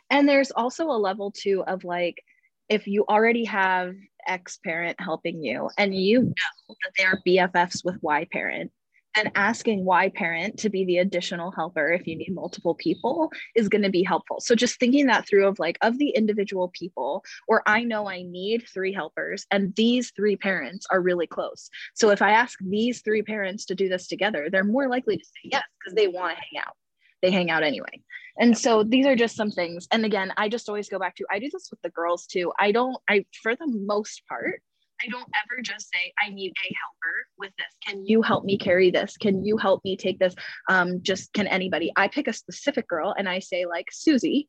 and 0.10 0.28
there's 0.28 0.52
also 0.52 0.86
a 0.86 0.98
level 0.98 1.32
too 1.32 1.64
of 1.68 1.84
like 1.84 2.24
if 2.70 2.88
you 2.88 3.06
already 3.10 3.46
have 3.46 3.94
X 4.28 4.60
parent 4.64 5.00
helping 5.00 5.44
you 5.44 5.70
and 5.78 5.96
you 5.96 6.22
know 6.22 6.76
that 6.84 6.92
they 6.98 7.04
are 7.04 7.20
BFFs 7.28 7.84
with 7.84 7.98
Y 8.02 8.28
parent, 8.32 8.72
and 9.16 9.32
asking 9.36 9.84
Y 9.84 10.10
parent 10.16 10.58
to 10.60 10.70
be 10.70 10.86
the 10.86 10.98
additional 11.00 11.52
helper 11.52 11.92
if 11.92 12.08
you 12.08 12.16
need 12.16 12.34
multiple 12.34 12.76
people 12.76 13.32
is 13.56 13.68
going 13.68 13.82
to 13.82 13.90
be 13.90 14.04
helpful. 14.04 14.40
So 14.40 14.56
just 14.56 14.80
thinking 14.80 15.08
that 15.08 15.28
through 15.28 15.48
of 15.48 15.60
like 15.60 15.78
of 15.82 15.98
the 15.98 16.10
individual 16.10 16.72
people, 16.74 17.24
or 17.48 17.62
I 17.66 17.84
know 17.84 18.10
I 18.10 18.24
need 18.24 18.66
three 18.74 18.94
helpers 18.94 19.46
and 19.52 19.76
these 19.76 20.12
three 20.16 20.36
parents 20.36 20.86
are 20.92 21.02
really 21.02 21.28
close. 21.28 21.70
So 21.94 22.10
if 22.10 22.22
I 22.22 22.32
ask 22.32 22.58
these 22.62 23.02
three 23.02 23.22
parents 23.22 23.66
to 23.66 23.76
do 23.76 23.90
this 23.90 24.08
together, 24.08 24.50
they're 24.50 24.64
more 24.64 24.88
likely 24.88 25.18
to 25.18 25.26
say 25.26 25.50
yes 25.52 25.64
because 25.80 25.96
they 25.96 26.08
want 26.08 26.38
to 26.38 26.42
hang 26.42 26.64
out. 26.66 26.76
They 27.22 27.32
hang 27.32 27.50
out 27.50 27.64
anyway. 27.64 28.02
And 28.40 28.58
so 28.58 28.84
these 28.84 29.06
are 29.06 29.16
just 29.16 29.36
some 29.36 29.52
things. 29.52 29.88
And 29.92 30.06
again, 30.06 30.34
I 30.38 30.50
just 30.50 30.70
always 30.70 30.90
go 30.90 31.00
back 31.00 31.16
to 31.18 31.26
I 31.30 31.40
do 31.40 31.50
this 31.52 31.70
with 31.70 31.82
the 31.82 31.90
girls 31.90 32.26
too. 32.26 32.52
I 32.60 32.72
don't, 32.72 32.98
I, 33.10 33.26
for 33.44 33.56
the 33.56 33.68
most 33.68 34.24
part, 34.28 34.62
I 35.04 35.10
don't 35.10 35.28
ever 35.44 35.62
just 35.64 35.92
say, 35.92 36.14
I 36.24 36.30
need 36.30 36.52
a 36.52 36.76
helper 36.76 37.28
with 37.38 37.52
this. 37.58 37.68
Can 37.86 38.06
you 38.06 38.22
help 38.22 38.46
me 38.46 38.58
carry 38.58 38.92
this? 38.92 39.18
Can 39.18 39.44
you 39.44 39.58
help 39.58 39.84
me 39.84 39.98
take 39.98 40.20
this? 40.20 40.36
Um, 40.70 41.02
just 41.02 41.34
can 41.34 41.48
anybody? 41.48 41.92
I 41.96 42.08
pick 42.08 42.28
a 42.28 42.34
specific 42.34 42.88
girl 42.88 43.14
and 43.18 43.28
I 43.28 43.40
say, 43.40 43.66
like, 43.66 43.88
Susie, 43.92 44.48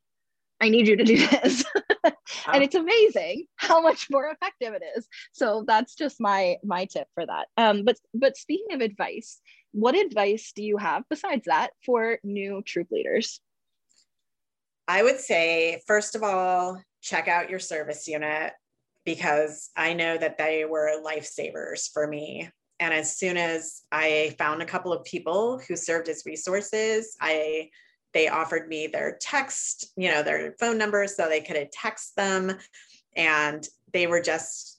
I 0.61 0.69
need 0.69 0.87
you 0.87 0.95
to 0.95 1.03
do 1.03 1.17
this. 1.43 1.63
and 2.03 2.63
it's 2.63 2.75
amazing 2.75 3.45
how 3.55 3.81
much 3.81 4.07
more 4.11 4.27
effective 4.29 4.73
it 4.73 4.83
is. 4.95 5.07
So 5.33 5.63
that's 5.67 5.95
just 5.95 6.21
my 6.21 6.57
my 6.63 6.85
tip 6.85 7.07
for 7.15 7.25
that. 7.25 7.47
Um, 7.57 7.83
but 7.83 7.97
but 8.13 8.37
speaking 8.37 8.75
of 8.75 8.81
advice, 8.81 9.41
what 9.73 9.95
advice 9.95 10.53
do 10.55 10.63
you 10.63 10.77
have 10.77 11.03
besides 11.09 11.45
that 11.45 11.71
for 11.85 12.19
new 12.23 12.61
troop 12.61 12.87
leaders? 12.91 13.41
I 14.87 15.03
would 15.03 15.19
say, 15.19 15.81
first 15.87 16.15
of 16.15 16.23
all, 16.23 16.81
check 17.01 17.27
out 17.27 17.49
your 17.49 17.59
service 17.59 18.07
unit 18.07 18.53
because 19.05 19.69
I 19.75 19.93
know 19.93 20.17
that 20.17 20.37
they 20.37 20.65
were 20.65 21.01
lifesavers 21.03 21.91
for 21.91 22.07
me. 22.07 22.49
And 22.79 22.93
as 22.93 23.17
soon 23.17 23.37
as 23.37 23.81
I 23.91 24.35
found 24.37 24.61
a 24.61 24.65
couple 24.65 24.93
of 24.93 25.03
people 25.05 25.59
who 25.67 25.75
served 25.75 26.09
as 26.09 26.23
resources, 26.25 27.15
I 27.19 27.69
they 28.13 28.27
offered 28.27 28.67
me 28.67 28.85
their 28.85 29.17
text, 29.19 29.91
you 29.97 30.09
know, 30.09 30.21
their 30.21 30.53
phone 30.59 30.77
numbers 30.77 31.15
so 31.15 31.27
they 31.27 31.41
could 31.41 31.71
text 31.71 32.15
them. 32.15 32.57
And 33.15 33.67
they 33.91 34.05
were 34.05 34.21
just 34.21 34.72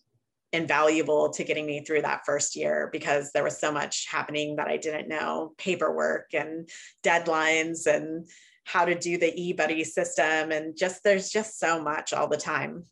invaluable 0.54 1.30
to 1.30 1.44
getting 1.44 1.66
me 1.66 1.84
through 1.84 2.02
that 2.02 2.24
first 2.24 2.54
year 2.54 2.88
because 2.92 3.32
there 3.32 3.44
was 3.44 3.58
so 3.58 3.72
much 3.72 4.06
happening 4.10 4.56
that 4.56 4.68
I 4.68 4.76
didn't 4.76 5.08
know 5.08 5.52
paperwork 5.58 6.32
and 6.32 6.68
deadlines 7.02 7.86
and 7.86 8.26
how 8.64 8.84
to 8.84 8.94
do 8.94 9.18
the 9.18 9.32
eBudde 9.32 9.84
system. 9.84 10.52
And 10.52 10.76
just 10.76 11.02
there's 11.02 11.28
just 11.28 11.58
so 11.58 11.82
much 11.82 12.12
all 12.12 12.28
the 12.28 12.36
time. 12.36 12.84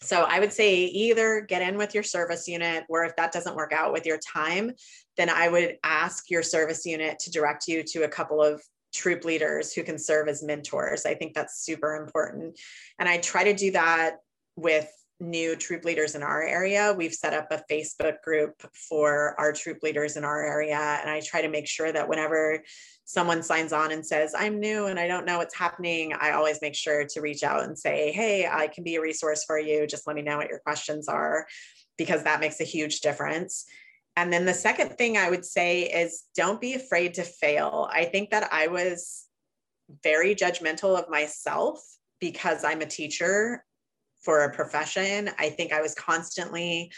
So 0.00 0.22
I 0.22 0.38
would 0.38 0.52
say 0.52 0.84
either 0.84 1.40
get 1.40 1.62
in 1.62 1.76
with 1.76 1.92
your 1.92 2.04
service 2.04 2.46
unit, 2.46 2.84
or 2.88 3.04
if 3.04 3.16
that 3.16 3.32
doesn't 3.32 3.56
work 3.56 3.72
out 3.72 3.92
with 3.92 4.06
your 4.06 4.18
time, 4.18 4.72
then 5.16 5.28
I 5.28 5.48
would 5.48 5.78
ask 5.82 6.30
your 6.30 6.44
service 6.44 6.86
unit 6.86 7.18
to 7.20 7.32
direct 7.32 7.66
you 7.66 7.82
to 7.82 8.04
a 8.04 8.08
couple 8.08 8.40
of 8.40 8.62
troop 8.94 9.24
leaders 9.24 9.72
who 9.72 9.82
can 9.82 9.98
serve 9.98 10.28
as 10.28 10.42
mentors. 10.42 11.04
I 11.04 11.14
think 11.14 11.34
that's 11.34 11.64
super 11.64 11.96
important. 11.96 12.60
And 12.98 13.08
I 13.08 13.18
try 13.18 13.44
to 13.44 13.54
do 13.54 13.72
that 13.72 14.18
with 14.56 14.88
new 15.20 15.56
troop 15.56 15.84
leaders 15.84 16.14
in 16.14 16.22
our 16.22 16.42
area. 16.42 16.94
We've 16.96 17.14
set 17.14 17.34
up 17.34 17.48
a 17.50 17.62
Facebook 17.70 18.22
group 18.22 18.54
for 18.72 19.34
our 19.38 19.52
troop 19.52 19.82
leaders 19.82 20.16
in 20.16 20.24
our 20.24 20.44
area. 20.44 20.78
And 21.00 21.10
I 21.10 21.20
try 21.20 21.42
to 21.42 21.48
make 21.48 21.66
sure 21.66 21.90
that 21.90 22.08
whenever 22.08 22.62
someone 23.04 23.42
signs 23.42 23.72
on 23.72 23.90
and 23.90 24.06
says, 24.06 24.34
I'm 24.36 24.60
new 24.60 24.86
and 24.86 24.98
I 24.98 25.08
don't 25.08 25.26
know 25.26 25.38
what's 25.38 25.56
happening, 25.56 26.12
I 26.20 26.32
always 26.32 26.60
make 26.62 26.74
sure 26.74 27.04
to 27.04 27.20
reach 27.20 27.42
out 27.42 27.64
and 27.64 27.76
say, 27.76 28.12
Hey, 28.12 28.46
I 28.46 28.68
can 28.68 28.84
be 28.84 28.96
a 28.96 29.00
resource 29.00 29.44
for 29.44 29.58
you. 29.58 29.86
Just 29.86 30.06
let 30.06 30.14
me 30.16 30.22
know 30.22 30.36
what 30.36 30.48
your 30.48 30.60
questions 30.60 31.08
are, 31.08 31.46
because 31.96 32.22
that 32.24 32.40
makes 32.40 32.60
a 32.60 32.64
huge 32.64 33.00
difference. 33.00 33.64
And 34.16 34.32
then 34.32 34.44
the 34.44 34.54
second 34.54 34.98
thing 34.98 35.16
I 35.16 35.30
would 35.30 35.44
say 35.44 35.82
is 35.82 36.24
don't 36.36 36.60
be 36.60 36.74
afraid 36.74 37.14
to 37.14 37.22
fail. 37.22 37.88
I 37.92 38.04
think 38.04 38.30
that 38.30 38.52
I 38.52 38.66
was 38.66 39.26
very 40.02 40.34
judgmental 40.34 40.98
of 40.98 41.08
myself 41.08 41.80
because 42.20 42.64
I'm 42.64 42.80
a 42.80 42.86
teacher 42.86 43.64
for 44.20 44.44
a 44.44 44.54
profession. 44.54 45.30
I 45.38 45.50
think 45.50 45.72
I 45.72 45.80
was 45.80 45.94
constantly 45.94 46.90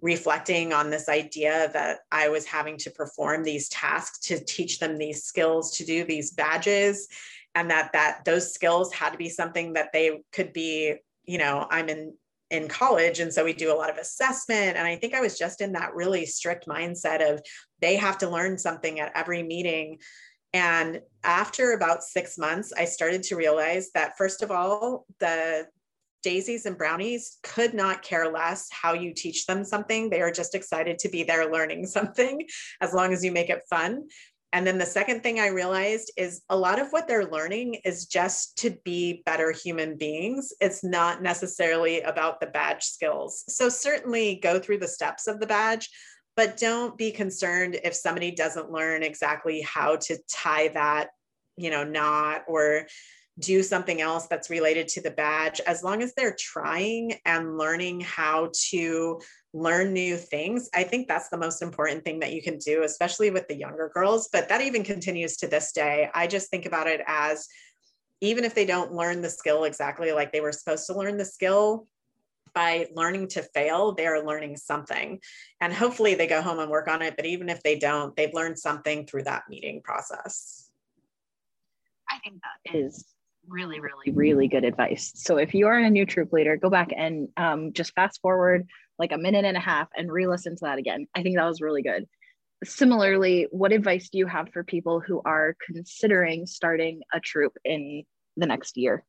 reflecting 0.00 0.72
on 0.72 0.90
this 0.90 1.08
idea 1.08 1.70
that 1.72 2.00
I 2.12 2.28
was 2.28 2.46
having 2.46 2.76
to 2.78 2.90
perform 2.90 3.42
these 3.42 3.68
tasks 3.68 4.20
to 4.28 4.42
teach 4.44 4.78
them 4.78 4.96
these 4.96 5.24
skills 5.24 5.76
to 5.78 5.84
do 5.84 6.04
these 6.04 6.30
badges 6.30 7.08
and 7.54 7.70
that 7.70 7.92
that 7.92 8.24
those 8.24 8.54
skills 8.54 8.92
had 8.92 9.10
to 9.10 9.18
be 9.18 9.28
something 9.28 9.72
that 9.72 9.92
they 9.92 10.22
could 10.32 10.52
be 10.52 10.94
you 11.24 11.38
know 11.38 11.66
I'm 11.70 11.88
in 11.88 12.14
in 12.50 12.68
college 12.68 13.20
and 13.20 13.32
so 13.32 13.44
we 13.44 13.52
do 13.52 13.72
a 13.72 13.76
lot 13.76 13.90
of 13.90 13.98
assessment 13.98 14.76
and 14.76 14.86
I 14.86 14.96
think 14.96 15.14
I 15.14 15.20
was 15.20 15.36
just 15.36 15.60
in 15.60 15.72
that 15.72 15.94
really 15.94 16.24
strict 16.24 16.66
mindset 16.66 17.32
of 17.32 17.42
they 17.80 17.96
have 17.96 18.18
to 18.18 18.30
learn 18.30 18.56
something 18.56 19.00
at 19.00 19.12
every 19.14 19.42
meeting 19.42 19.98
and 20.54 21.00
after 21.24 21.72
about 21.72 22.04
6 22.04 22.38
months 22.38 22.72
I 22.72 22.84
started 22.84 23.24
to 23.24 23.36
realize 23.36 23.90
that 23.94 24.16
first 24.16 24.42
of 24.42 24.50
all 24.50 25.06
the 25.18 25.66
daisies 26.22 26.66
and 26.66 26.76
brownies 26.78 27.38
could 27.42 27.74
not 27.74 28.02
care 28.02 28.30
less 28.30 28.68
how 28.70 28.92
you 28.92 29.12
teach 29.14 29.46
them 29.46 29.64
something. 29.64 30.10
They 30.10 30.20
are 30.20 30.30
just 30.30 30.54
excited 30.54 30.98
to 31.00 31.08
be 31.08 31.22
there 31.22 31.50
learning 31.50 31.86
something 31.86 32.46
as 32.80 32.92
long 32.92 33.12
as 33.12 33.24
you 33.24 33.32
make 33.32 33.50
it 33.50 33.62
fun. 33.68 34.04
And 34.52 34.66
then 34.66 34.78
the 34.78 34.86
second 34.86 35.22
thing 35.22 35.40
I 35.40 35.48
realized 35.48 36.10
is 36.16 36.40
a 36.48 36.56
lot 36.56 36.80
of 36.80 36.88
what 36.90 37.06
they're 37.06 37.26
learning 37.26 37.80
is 37.84 38.06
just 38.06 38.56
to 38.58 38.70
be 38.82 39.22
better 39.26 39.52
human 39.52 39.98
beings. 39.98 40.54
It's 40.60 40.82
not 40.82 41.22
necessarily 41.22 42.00
about 42.00 42.40
the 42.40 42.46
badge 42.46 42.82
skills. 42.82 43.44
So, 43.48 43.68
certainly 43.68 44.36
go 44.42 44.58
through 44.58 44.78
the 44.78 44.88
steps 44.88 45.26
of 45.26 45.38
the 45.38 45.46
badge, 45.46 45.90
but 46.34 46.56
don't 46.56 46.96
be 46.96 47.12
concerned 47.12 47.78
if 47.84 47.94
somebody 47.94 48.30
doesn't 48.30 48.72
learn 48.72 49.02
exactly 49.02 49.60
how 49.60 49.96
to 49.96 50.16
tie 50.30 50.68
that 50.68 51.10
you 51.58 51.70
know 51.70 51.84
knot 51.84 52.44
or 52.48 52.86
do 53.38 53.62
something 53.62 54.00
else 54.00 54.26
that's 54.26 54.50
related 54.50 54.88
to 54.88 55.00
the 55.00 55.10
badge, 55.10 55.60
as 55.66 55.82
long 55.82 56.02
as 56.02 56.14
they're 56.14 56.36
trying 56.38 57.14
and 57.24 57.56
learning 57.56 58.00
how 58.00 58.50
to 58.70 59.20
learn 59.52 59.92
new 59.92 60.16
things, 60.16 60.68
I 60.74 60.84
think 60.84 61.08
that's 61.08 61.28
the 61.28 61.38
most 61.38 61.62
important 61.62 62.04
thing 62.04 62.20
that 62.20 62.32
you 62.32 62.42
can 62.42 62.58
do, 62.58 62.82
especially 62.82 63.30
with 63.30 63.48
the 63.48 63.56
younger 63.56 63.90
girls. 63.94 64.28
But 64.32 64.48
that 64.48 64.60
even 64.60 64.82
continues 64.82 65.36
to 65.38 65.46
this 65.46 65.72
day. 65.72 66.10
I 66.14 66.26
just 66.26 66.50
think 66.50 66.66
about 66.66 66.86
it 66.86 67.00
as 67.06 67.46
even 68.20 68.44
if 68.44 68.54
they 68.54 68.66
don't 68.66 68.92
learn 68.92 69.22
the 69.22 69.30
skill 69.30 69.64
exactly 69.64 70.12
like 70.12 70.32
they 70.32 70.40
were 70.40 70.52
supposed 70.52 70.86
to 70.86 70.98
learn 70.98 71.16
the 71.16 71.24
skill, 71.24 71.86
by 72.54 72.88
learning 72.94 73.28
to 73.28 73.42
fail, 73.42 73.92
they 73.92 74.06
are 74.06 74.24
learning 74.24 74.56
something. 74.56 75.20
And 75.60 75.72
hopefully 75.72 76.14
they 76.14 76.26
go 76.26 76.42
home 76.42 76.58
and 76.58 76.70
work 76.70 76.88
on 76.88 77.02
it. 77.02 77.14
But 77.14 77.26
even 77.26 77.48
if 77.48 77.62
they 77.62 77.78
don't, 77.78 78.16
they've 78.16 78.34
learned 78.34 78.58
something 78.58 79.06
through 79.06 79.24
that 79.24 79.44
meeting 79.48 79.80
process. 79.82 80.70
I 82.10 82.18
think 82.18 82.40
that 82.42 82.74
is 82.74 83.04
really, 83.48 83.80
really, 83.80 84.12
really 84.12 84.48
good 84.48 84.64
advice. 84.64 85.12
So 85.14 85.38
if 85.38 85.54
you 85.54 85.66
are 85.66 85.78
a 85.78 85.90
new 85.90 86.06
troop 86.06 86.32
leader, 86.32 86.56
go 86.56 86.70
back 86.70 86.90
and 86.96 87.28
um, 87.36 87.72
just 87.72 87.94
fast 87.94 88.20
forward 88.20 88.66
like 88.98 89.12
a 89.12 89.18
minute 89.18 89.44
and 89.44 89.56
a 89.56 89.60
half 89.60 89.88
and 89.96 90.10
re-listen 90.10 90.56
to 90.56 90.64
that 90.64 90.78
again. 90.78 91.06
I 91.14 91.22
think 91.22 91.36
that 91.36 91.46
was 91.46 91.60
really 91.60 91.82
good. 91.82 92.06
Similarly, 92.64 93.46
what 93.50 93.72
advice 93.72 94.08
do 94.08 94.18
you 94.18 94.26
have 94.26 94.48
for 94.52 94.64
people 94.64 95.00
who 95.00 95.22
are 95.24 95.56
considering 95.64 96.46
starting 96.46 97.02
a 97.12 97.20
troop 97.20 97.56
in 97.64 98.02
the 98.36 98.46
next 98.46 98.76
year? 98.76 99.04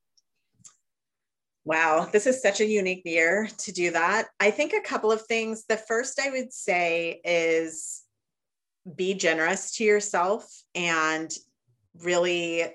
Wow, 1.65 2.07
this 2.11 2.25
is 2.25 2.41
such 2.41 2.61
a 2.61 2.65
unique 2.65 3.03
year 3.05 3.49
to 3.59 3.71
do 3.71 3.91
that. 3.91 4.27
I 4.39 4.51
think 4.51 4.73
a 4.73 4.81
couple 4.81 5.11
of 5.11 5.23
things. 5.23 5.65
The 5.67 5.77
first 5.77 6.19
I 6.19 6.29
would 6.29 6.53
say 6.53 7.21
is 7.23 8.03
be 8.95 9.13
generous 9.13 9.73
to 9.73 9.83
yourself 9.83 10.47
and 10.73 11.31
really 12.01 12.65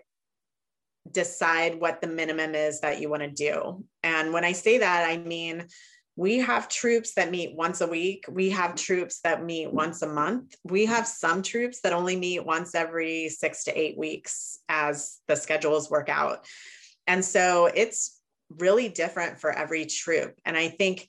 decide 1.11 1.81
what 1.81 2.01
the 2.01 2.07
minimum 2.07 2.55
is 2.55 2.81
that 2.81 3.01
you 3.01 3.09
want 3.09 3.23
to 3.23 3.31
do. 3.31 3.85
And 4.03 4.33
when 4.33 4.45
I 4.45 4.53
say 4.53 4.79
that, 4.79 5.09
I 5.09 5.19
mean, 5.19 5.67
we 6.17 6.39
have 6.39 6.69
troops 6.69 7.15
that 7.15 7.31
meet 7.31 7.57
once 7.57 7.81
a 7.81 7.87
week. 7.87 8.25
We 8.29 8.51
have 8.51 8.77
troops 8.77 9.21
that 9.25 9.45
meet 9.45 9.73
once 9.73 10.03
a 10.03 10.09
month. 10.09 10.55
We 10.63 10.87
have 10.87 11.07
some 11.07 11.43
troops 11.43 11.81
that 11.81 11.93
only 11.93 12.17
meet 12.17 12.47
once 12.47 12.75
every 12.75 13.29
six 13.29 13.65
to 13.65 13.79
eight 13.79 13.99
weeks 13.99 14.61
as 14.69 15.19
the 15.27 15.35
schedules 15.35 15.91
work 15.91 16.09
out. 16.09 16.47
And 17.07 17.25
so 17.25 17.67
it's 17.67 18.21
really 18.49 18.89
different 18.89 19.41
for 19.41 19.51
every 19.51 19.87
troop. 19.87 20.39
And 20.45 20.57
I 20.57 20.69
think 20.69 21.09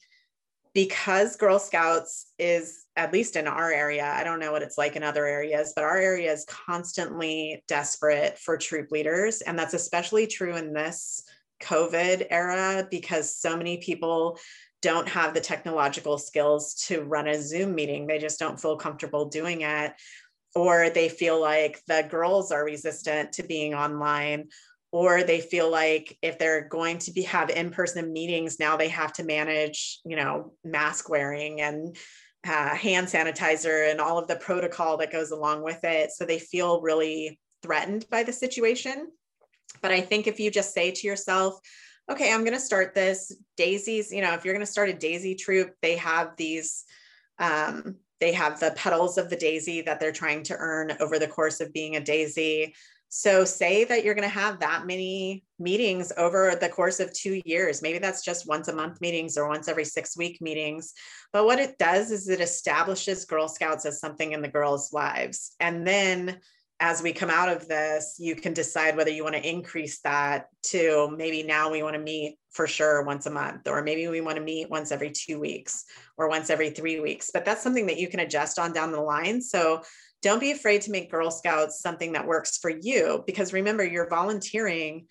because 0.74 1.36
Girl 1.36 1.60
Scouts 1.60 2.28
is 2.40 2.85
at 2.96 3.12
least 3.12 3.36
in 3.36 3.48
our 3.48 3.72
area, 3.72 4.06
I 4.06 4.24
don't 4.24 4.40
know 4.40 4.52
what 4.52 4.62
it's 4.62 4.78
like 4.78 4.96
in 4.96 5.04
other 5.04 5.26
areas, 5.26 5.74
but 5.76 5.84
our 5.84 5.98
area 5.98 6.32
is 6.32 6.46
constantly 6.46 7.64
desperate 7.68 8.38
for 8.40 8.58
troop 8.58 8.92
leaders. 8.92 9.42
And 9.42 9.60
that's 9.60 9.74
especially 9.74 10.28
true 10.28 10.56
in 10.56 10.74
this 10.74 11.24
COVID 11.62 12.28
era 12.30 12.88
because 12.90 13.36
so 13.36 13.58
many 13.58 13.78
people 13.78 14.40
don't 14.82 15.08
have 15.10 15.34
the 15.34 15.42
technological 15.42 16.18
skills 16.18 16.76
to 16.76 17.02
run 17.02 17.28
a 17.28 17.42
Zoom 17.42 17.76
meeting. 17.76 18.08
They 18.08 18.20
just 18.20 18.40
don't 18.40 18.60
feel 18.60 18.78
comfortable 18.78 19.26
doing 19.26 19.62
it. 19.62 19.94
Or 20.54 20.90
they 20.90 21.10
feel 21.10 21.42
like 21.42 21.82
the 21.88 22.08
girls 22.10 22.52
are 22.54 22.64
resistant 22.64 23.34
to 23.34 23.44
being 23.44 23.74
online, 23.74 24.48
or 24.96 25.24
they 25.24 25.42
feel 25.42 25.70
like 25.70 26.18
if 26.22 26.40
they're 26.40 26.70
going 26.70 27.00
to 27.00 27.12
be 27.12 27.24
have 27.24 27.50
in-person 27.50 28.14
meetings 28.14 28.60
now 28.60 28.78
they 28.78 28.88
have 28.88 29.12
to 29.12 29.26
manage 29.26 30.00
you 30.06 30.16
know 30.16 30.54
mask 30.64 31.10
wearing 31.10 31.60
and 31.60 31.98
uh, 32.46 32.76
hand 32.76 33.08
sanitizer 33.08 33.90
and 33.90 34.00
all 34.00 34.18
of 34.18 34.28
the 34.28 34.36
protocol 34.36 34.98
that 34.98 35.12
goes 35.12 35.32
along 35.32 35.64
with 35.64 35.84
it. 35.84 36.12
So 36.12 36.26
they 36.26 36.40
feel 36.40 36.82
really 36.82 37.40
threatened 37.64 38.06
by 38.10 38.24
the 38.24 38.34
situation. 38.34 39.08
But 39.82 39.92
i 39.92 40.02
think 40.02 40.28
if 40.28 40.40
you 40.40 40.52
just 40.52 40.74
say 40.74 40.92
to 40.92 41.08
yourself 41.08 41.60
okay 42.10 42.32
i'm 42.32 42.42
going 42.42 42.54
to 42.54 42.60
start 42.60 42.94
this 42.94 43.36
daisies 43.58 44.12
you 44.12 44.22
know 44.22 44.34
if 44.34 44.44
you're 44.44 44.54
going 44.54 44.66
to 44.66 44.72
start 44.72 44.90
a 44.90 44.94
daisy 44.94 45.36
troop 45.36 45.74
they 45.82 45.96
have 45.98 46.36
these 46.38 46.84
um, 47.38 47.98
they 48.22 48.32
have 48.32 48.60
the 48.60 48.74
petals 48.78 49.18
of 49.18 49.30
the 49.30 49.36
daisy 49.36 49.82
that 49.82 50.00
they're 50.00 50.12
trying 50.12 50.42
to 50.44 50.56
earn 50.58 50.94
over 51.00 51.20
the 51.20 51.28
course 51.28 51.60
of 51.60 51.74
being 51.74 51.96
a 51.96 52.00
daisy 52.00 52.74
so, 53.10 53.46
say 53.46 53.84
that 53.86 54.04
you're 54.04 54.16
going 54.16 54.28
to 54.28 54.34
have 54.34 54.60
that 54.60 54.86
many 54.86 55.44
meetings 55.58 56.12
over 56.18 56.58
the 56.60 56.70
course 56.70 57.00
of 57.00 57.14
two 57.14 57.42
years. 57.46 57.82
Maybe 57.82 58.00
that's 58.00 58.24
just 58.24 58.48
once 58.48 58.68
a 58.68 58.76
month 58.76 59.00
meetings 59.00 59.38
or 59.38 59.48
once 59.48 59.68
every 59.68 59.86
six 59.86 60.18
week 60.18 60.42
meetings. 60.42 60.94
But 61.32 61.46
what 61.46 61.60
it 61.60 61.78
does 61.78 62.12
is 62.12 62.28
it 62.28 62.42
establishes 62.42 63.26
Girl 63.26 63.48
Scouts 63.48 63.86
as 63.86 64.00
something 64.00 64.34
in 64.34 64.42
the 64.42 64.48
girls' 64.48 64.92
lives. 64.92 65.56
And 65.60 65.88
then 65.88 66.40
as 66.82 67.02
we 67.02 67.14
come 67.14 67.30
out 67.30 67.48
of 67.48 67.68
this, 67.68 68.18
you 68.20 68.36
can 68.36 68.54
decide 68.54 68.98
whether 68.98 69.10
you 69.10 69.24
want 69.24 69.36
to 69.36 69.50
increase 69.50 70.02
that 70.02 70.48
to 70.64 71.10
maybe 71.16 71.42
now 71.42 71.72
we 71.72 71.84
want 71.84 71.96
to 71.96 72.02
meet 72.02 72.38
for 72.52 72.68
sure 72.68 73.04
once 73.04 73.26
a 73.26 73.32
month, 73.32 73.68
or 73.68 73.82
maybe 73.82 74.08
we 74.10 74.20
want 74.20 74.38
to 74.38 74.44
meet 74.44 74.70
once 74.70 74.92
every 74.92 75.12
two 75.12 75.40
weeks 75.40 75.86
or 76.18 76.28
once 76.28 76.50
every 76.50 76.70
three 76.70 77.00
weeks. 77.00 77.32
But 77.34 77.46
that's 77.46 77.64
something 77.64 77.86
that 77.86 77.98
you 77.98 78.10
can 78.10 78.20
adjust 78.20 78.60
on 78.60 78.74
down 78.74 78.92
the 78.92 79.00
line. 79.00 79.42
So 79.42 79.84
don't 80.26 80.40
be 80.40 80.50
afraid 80.50 80.82
to 80.82 80.90
make 80.90 81.12
Girl 81.12 81.30
Scouts 81.30 81.80
something 81.80 82.14
that 82.14 82.26
works 82.26 82.58
for 82.58 82.72
you 82.72 83.24
because 83.28 83.54
remember, 83.54 83.86
you're 83.86 84.10
volunteering. 84.10 85.06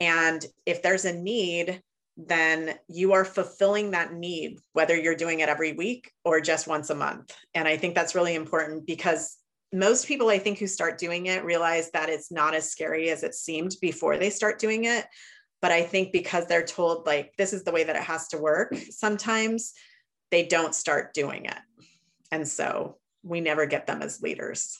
And 0.00 0.44
if 0.66 0.82
there's 0.82 1.04
a 1.04 1.12
need, 1.12 1.80
then 2.16 2.74
you 2.88 3.12
are 3.12 3.24
fulfilling 3.24 3.92
that 3.92 4.12
need, 4.12 4.58
whether 4.72 4.96
you're 4.96 5.14
doing 5.14 5.38
it 5.38 5.48
every 5.48 5.74
week 5.74 6.10
or 6.24 6.40
just 6.40 6.66
once 6.66 6.90
a 6.90 6.96
month. 6.96 7.32
And 7.54 7.68
I 7.68 7.76
think 7.76 7.94
that's 7.94 8.16
really 8.16 8.34
important 8.34 8.88
because 8.88 9.36
most 9.72 10.08
people, 10.08 10.30
I 10.30 10.40
think, 10.40 10.58
who 10.58 10.66
start 10.66 10.98
doing 10.98 11.26
it 11.26 11.44
realize 11.44 11.92
that 11.92 12.08
it's 12.08 12.32
not 12.32 12.52
as 12.52 12.68
scary 12.68 13.10
as 13.10 13.22
it 13.22 13.36
seemed 13.36 13.76
before 13.80 14.16
they 14.16 14.30
start 14.30 14.58
doing 14.58 14.82
it. 14.82 15.06
But 15.62 15.70
I 15.70 15.84
think 15.84 16.10
because 16.10 16.46
they're 16.46 16.66
told, 16.66 17.06
like, 17.06 17.30
this 17.38 17.52
is 17.52 17.62
the 17.62 17.72
way 17.72 17.84
that 17.84 17.94
it 17.94 18.02
has 18.02 18.26
to 18.28 18.38
work, 18.38 18.74
sometimes 18.90 19.74
they 20.32 20.44
don't 20.44 20.74
start 20.74 21.14
doing 21.14 21.44
it. 21.44 21.58
And 22.32 22.48
so 22.48 22.98
we 23.26 23.40
never 23.40 23.66
get 23.66 23.86
them 23.86 24.02
as 24.02 24.22
leaders. 24.22 24.78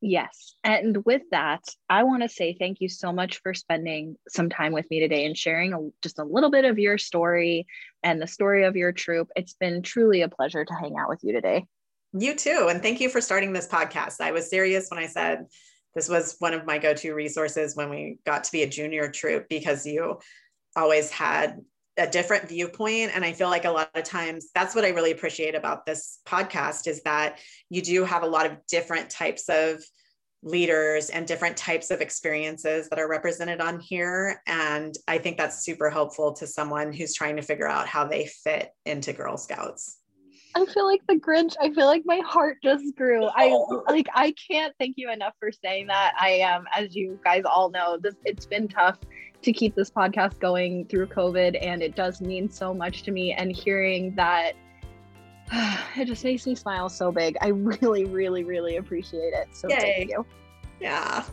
Yes. 0.00 0.54
And 0.62 1.04
with 1.04 1.22
that, 1.32 1.64
I 1.90 2.04
want 2.04 2.22
to 2.22 2.28
say 2.28 2.56
thank 2.56 2.80
you 2.80 2.88
so 2.88 3.12
much 3.12 3.40
for 3.42 3.52
spending 3.52 4.16
some 4.28 4.48
time 4.48 4.72
with 4.72 4.88
me 4.90 5.00
today 5.00 5.26
and 5.26 5.36
sharing 5.36 5.72
a, 5.72 5.78
just 6.02 6.20
a 6.20 6.24
little 6.24 6.50
bit 6.50 6.64
of 6.64 6.78
your 6.78 6.98
story 6.98 7.66
and 8.04 8.22
the 8.22 8.26
story 8.28 8.64
of 8.64 8.76
your 8.76 8.92
troop. 8.92 9.28
It's 9.34 9.54
been 9.54 9.82
truly 9.82 10.22
a 10.22 10.28
pleasure 10.28 10.64
to 10.64 10.74
hang 10.74 10.96
out 10.96 11.08
with 11.08 11.20
you 11.24 11.32
today. 11.32 11.64
You 12.12 12.36
too. 12.36 12.68
And 12.70 12.80
thank 12.80 13.00
you 13.00 13.08
for 13.08 13.20
starting 13.20 13.52
this 13.52 13.66
podcast. 13.66 14.20
I 14.20 14.30
was 14.30 14.48
serious 14.48 14.88
when 14.88 15.00
I 15.00 15.06
said 15.06 15.46
this 15.94 16.08
was 16.08 16.36
one 16.38 16.54
of 16.54 16.64
my 16.64 16.78
go 16.78 16.94
to 16.94 17.12
resources 17.12 17.74
when 17.74 17.90
we 17.90 18.18
got 18.24 18.44
to 18.44 18.52
be 18.52 18.62
a 18.62 18.68
junior 18.68 19.10
troop 19.10 19.46
because 19.48 19.84
you 19.84 20.20
always 20.76 21.10
had 21.10 21.60
a 21.98 22.06
different 22.06 22.48
viewpoint. 22.48 23.10
And 23.14 23.24
i 23.24 23.32
feel 23.32 23.48
like 23.48 23.64
a 23.64 23.70
lot 23.70 23.90
of 23.94 24.04
times 24.04 24.48
that's 24.54 24.74
what 24.74 24.84
i 24.84 24.90
really 24.90 25.10
appreciate 25.10 25.54
about 25.54 25.84
this 25.84 26.20
podcast 26.26 26.86
is 26.86 27.02
that 27.02 27.38
you 27.70 27.82
do 27.82 28.04
have 28.04 28.22
a 28.22 28.26
lot 28.26 28.46
of 28.46 28.56
different 28.66 29.10
types 29.10 29.48
of 29.48 29.82
leaders 30.42 31.10
and 31.10 31.26
different 31.26 31.56
types 31.56 31.90
of 31.90 32.00
experiences 32.00 32.88
that 32.88 33.00
are 33.00 33.08
represented 33.08 33.60
on 33.60 33.80
here. 33.80 34.40
And 34.46 34.94
i 35.06 35.18
think 35.18 35.36
that's 35.36 35.64
super 35.64 35.90
helpful 35.90 36.32
to 36.34 36.46
someone 36.46 36.92
who's 36.92 37.14
trying 37.14 37.36
to 37.36 37.42
figure 37.42 37.68
out 37.68 37.88
how 37.88 38.06
they 38.06 38.26
fit 38.26 38.70
into 38.86 39.12
girl 39.12 39.36
scouts 39.36 39.97
I 40.54 40.64
feel 40.66 40.86
like 40.86 41.02
the 41.06 41.14
Grinch. 41.14 41.54
I 41.60 41.70
feel 41.72 41.86
like 41.86 42.02
my 42.04 42.20
heart 42.24 42.58
just 42.62 42.96
grew. 42.96 43.26
I 43.26 43.56
like 43.88 44.08
I 44.14 44.34
can't 44.50 44.74
thank 44.78 44.94
you 44.96 45.10
enough 45.10 45.34
for 45.38 45.50
saying 45.52 45.88
that. 45.88 46.14
I 46.18 46.30
am, 46.30 46.62
um, 46.62 46.66
as 46.74 46.94
you 46.94 47.18
guys 47.24 47.42
all 47.44 47.70
know, 47.70 47.98
this 48.00 48.14
it's 48.24 48.46
been 48.46 48.68
tough 48.68 48.98
to 49.42 49.52
keep 49.52 49.74
this 49.74 49.90
podcast 49.90 50.40
going 50.40 50.86
through 50.86 51.06
COVID, 51.06 51.58
and 51.60 51.82
it 51.82 51.94
does 51.94 52.20
mean 52.20 52.50
so 52.50 52.74
much 52.74 53.02
to 53.04 53.10
me. 53.10 53.32
And 53.32 53.52
hearing 53.52 54.14
that, 54.16 54.52
it 55.96 56.06
just 56.06 56.24
makes 56.24 56.46
me 56.46 56.54
smile 56.54 56.88
so 56.88 57.12
big. 57.12 57.36
I 57.40 57.48
really, 57.48 58.04
really, 58.04 58.44
really 58.44 58.76
appreciate 58.76 59.34
it. 59.34 59.48
So 59.52 59.68
Yay. 59.68 59.76
thank 59.76 60.10
you. 60.10 60.26
Yeah. 60.80 61.24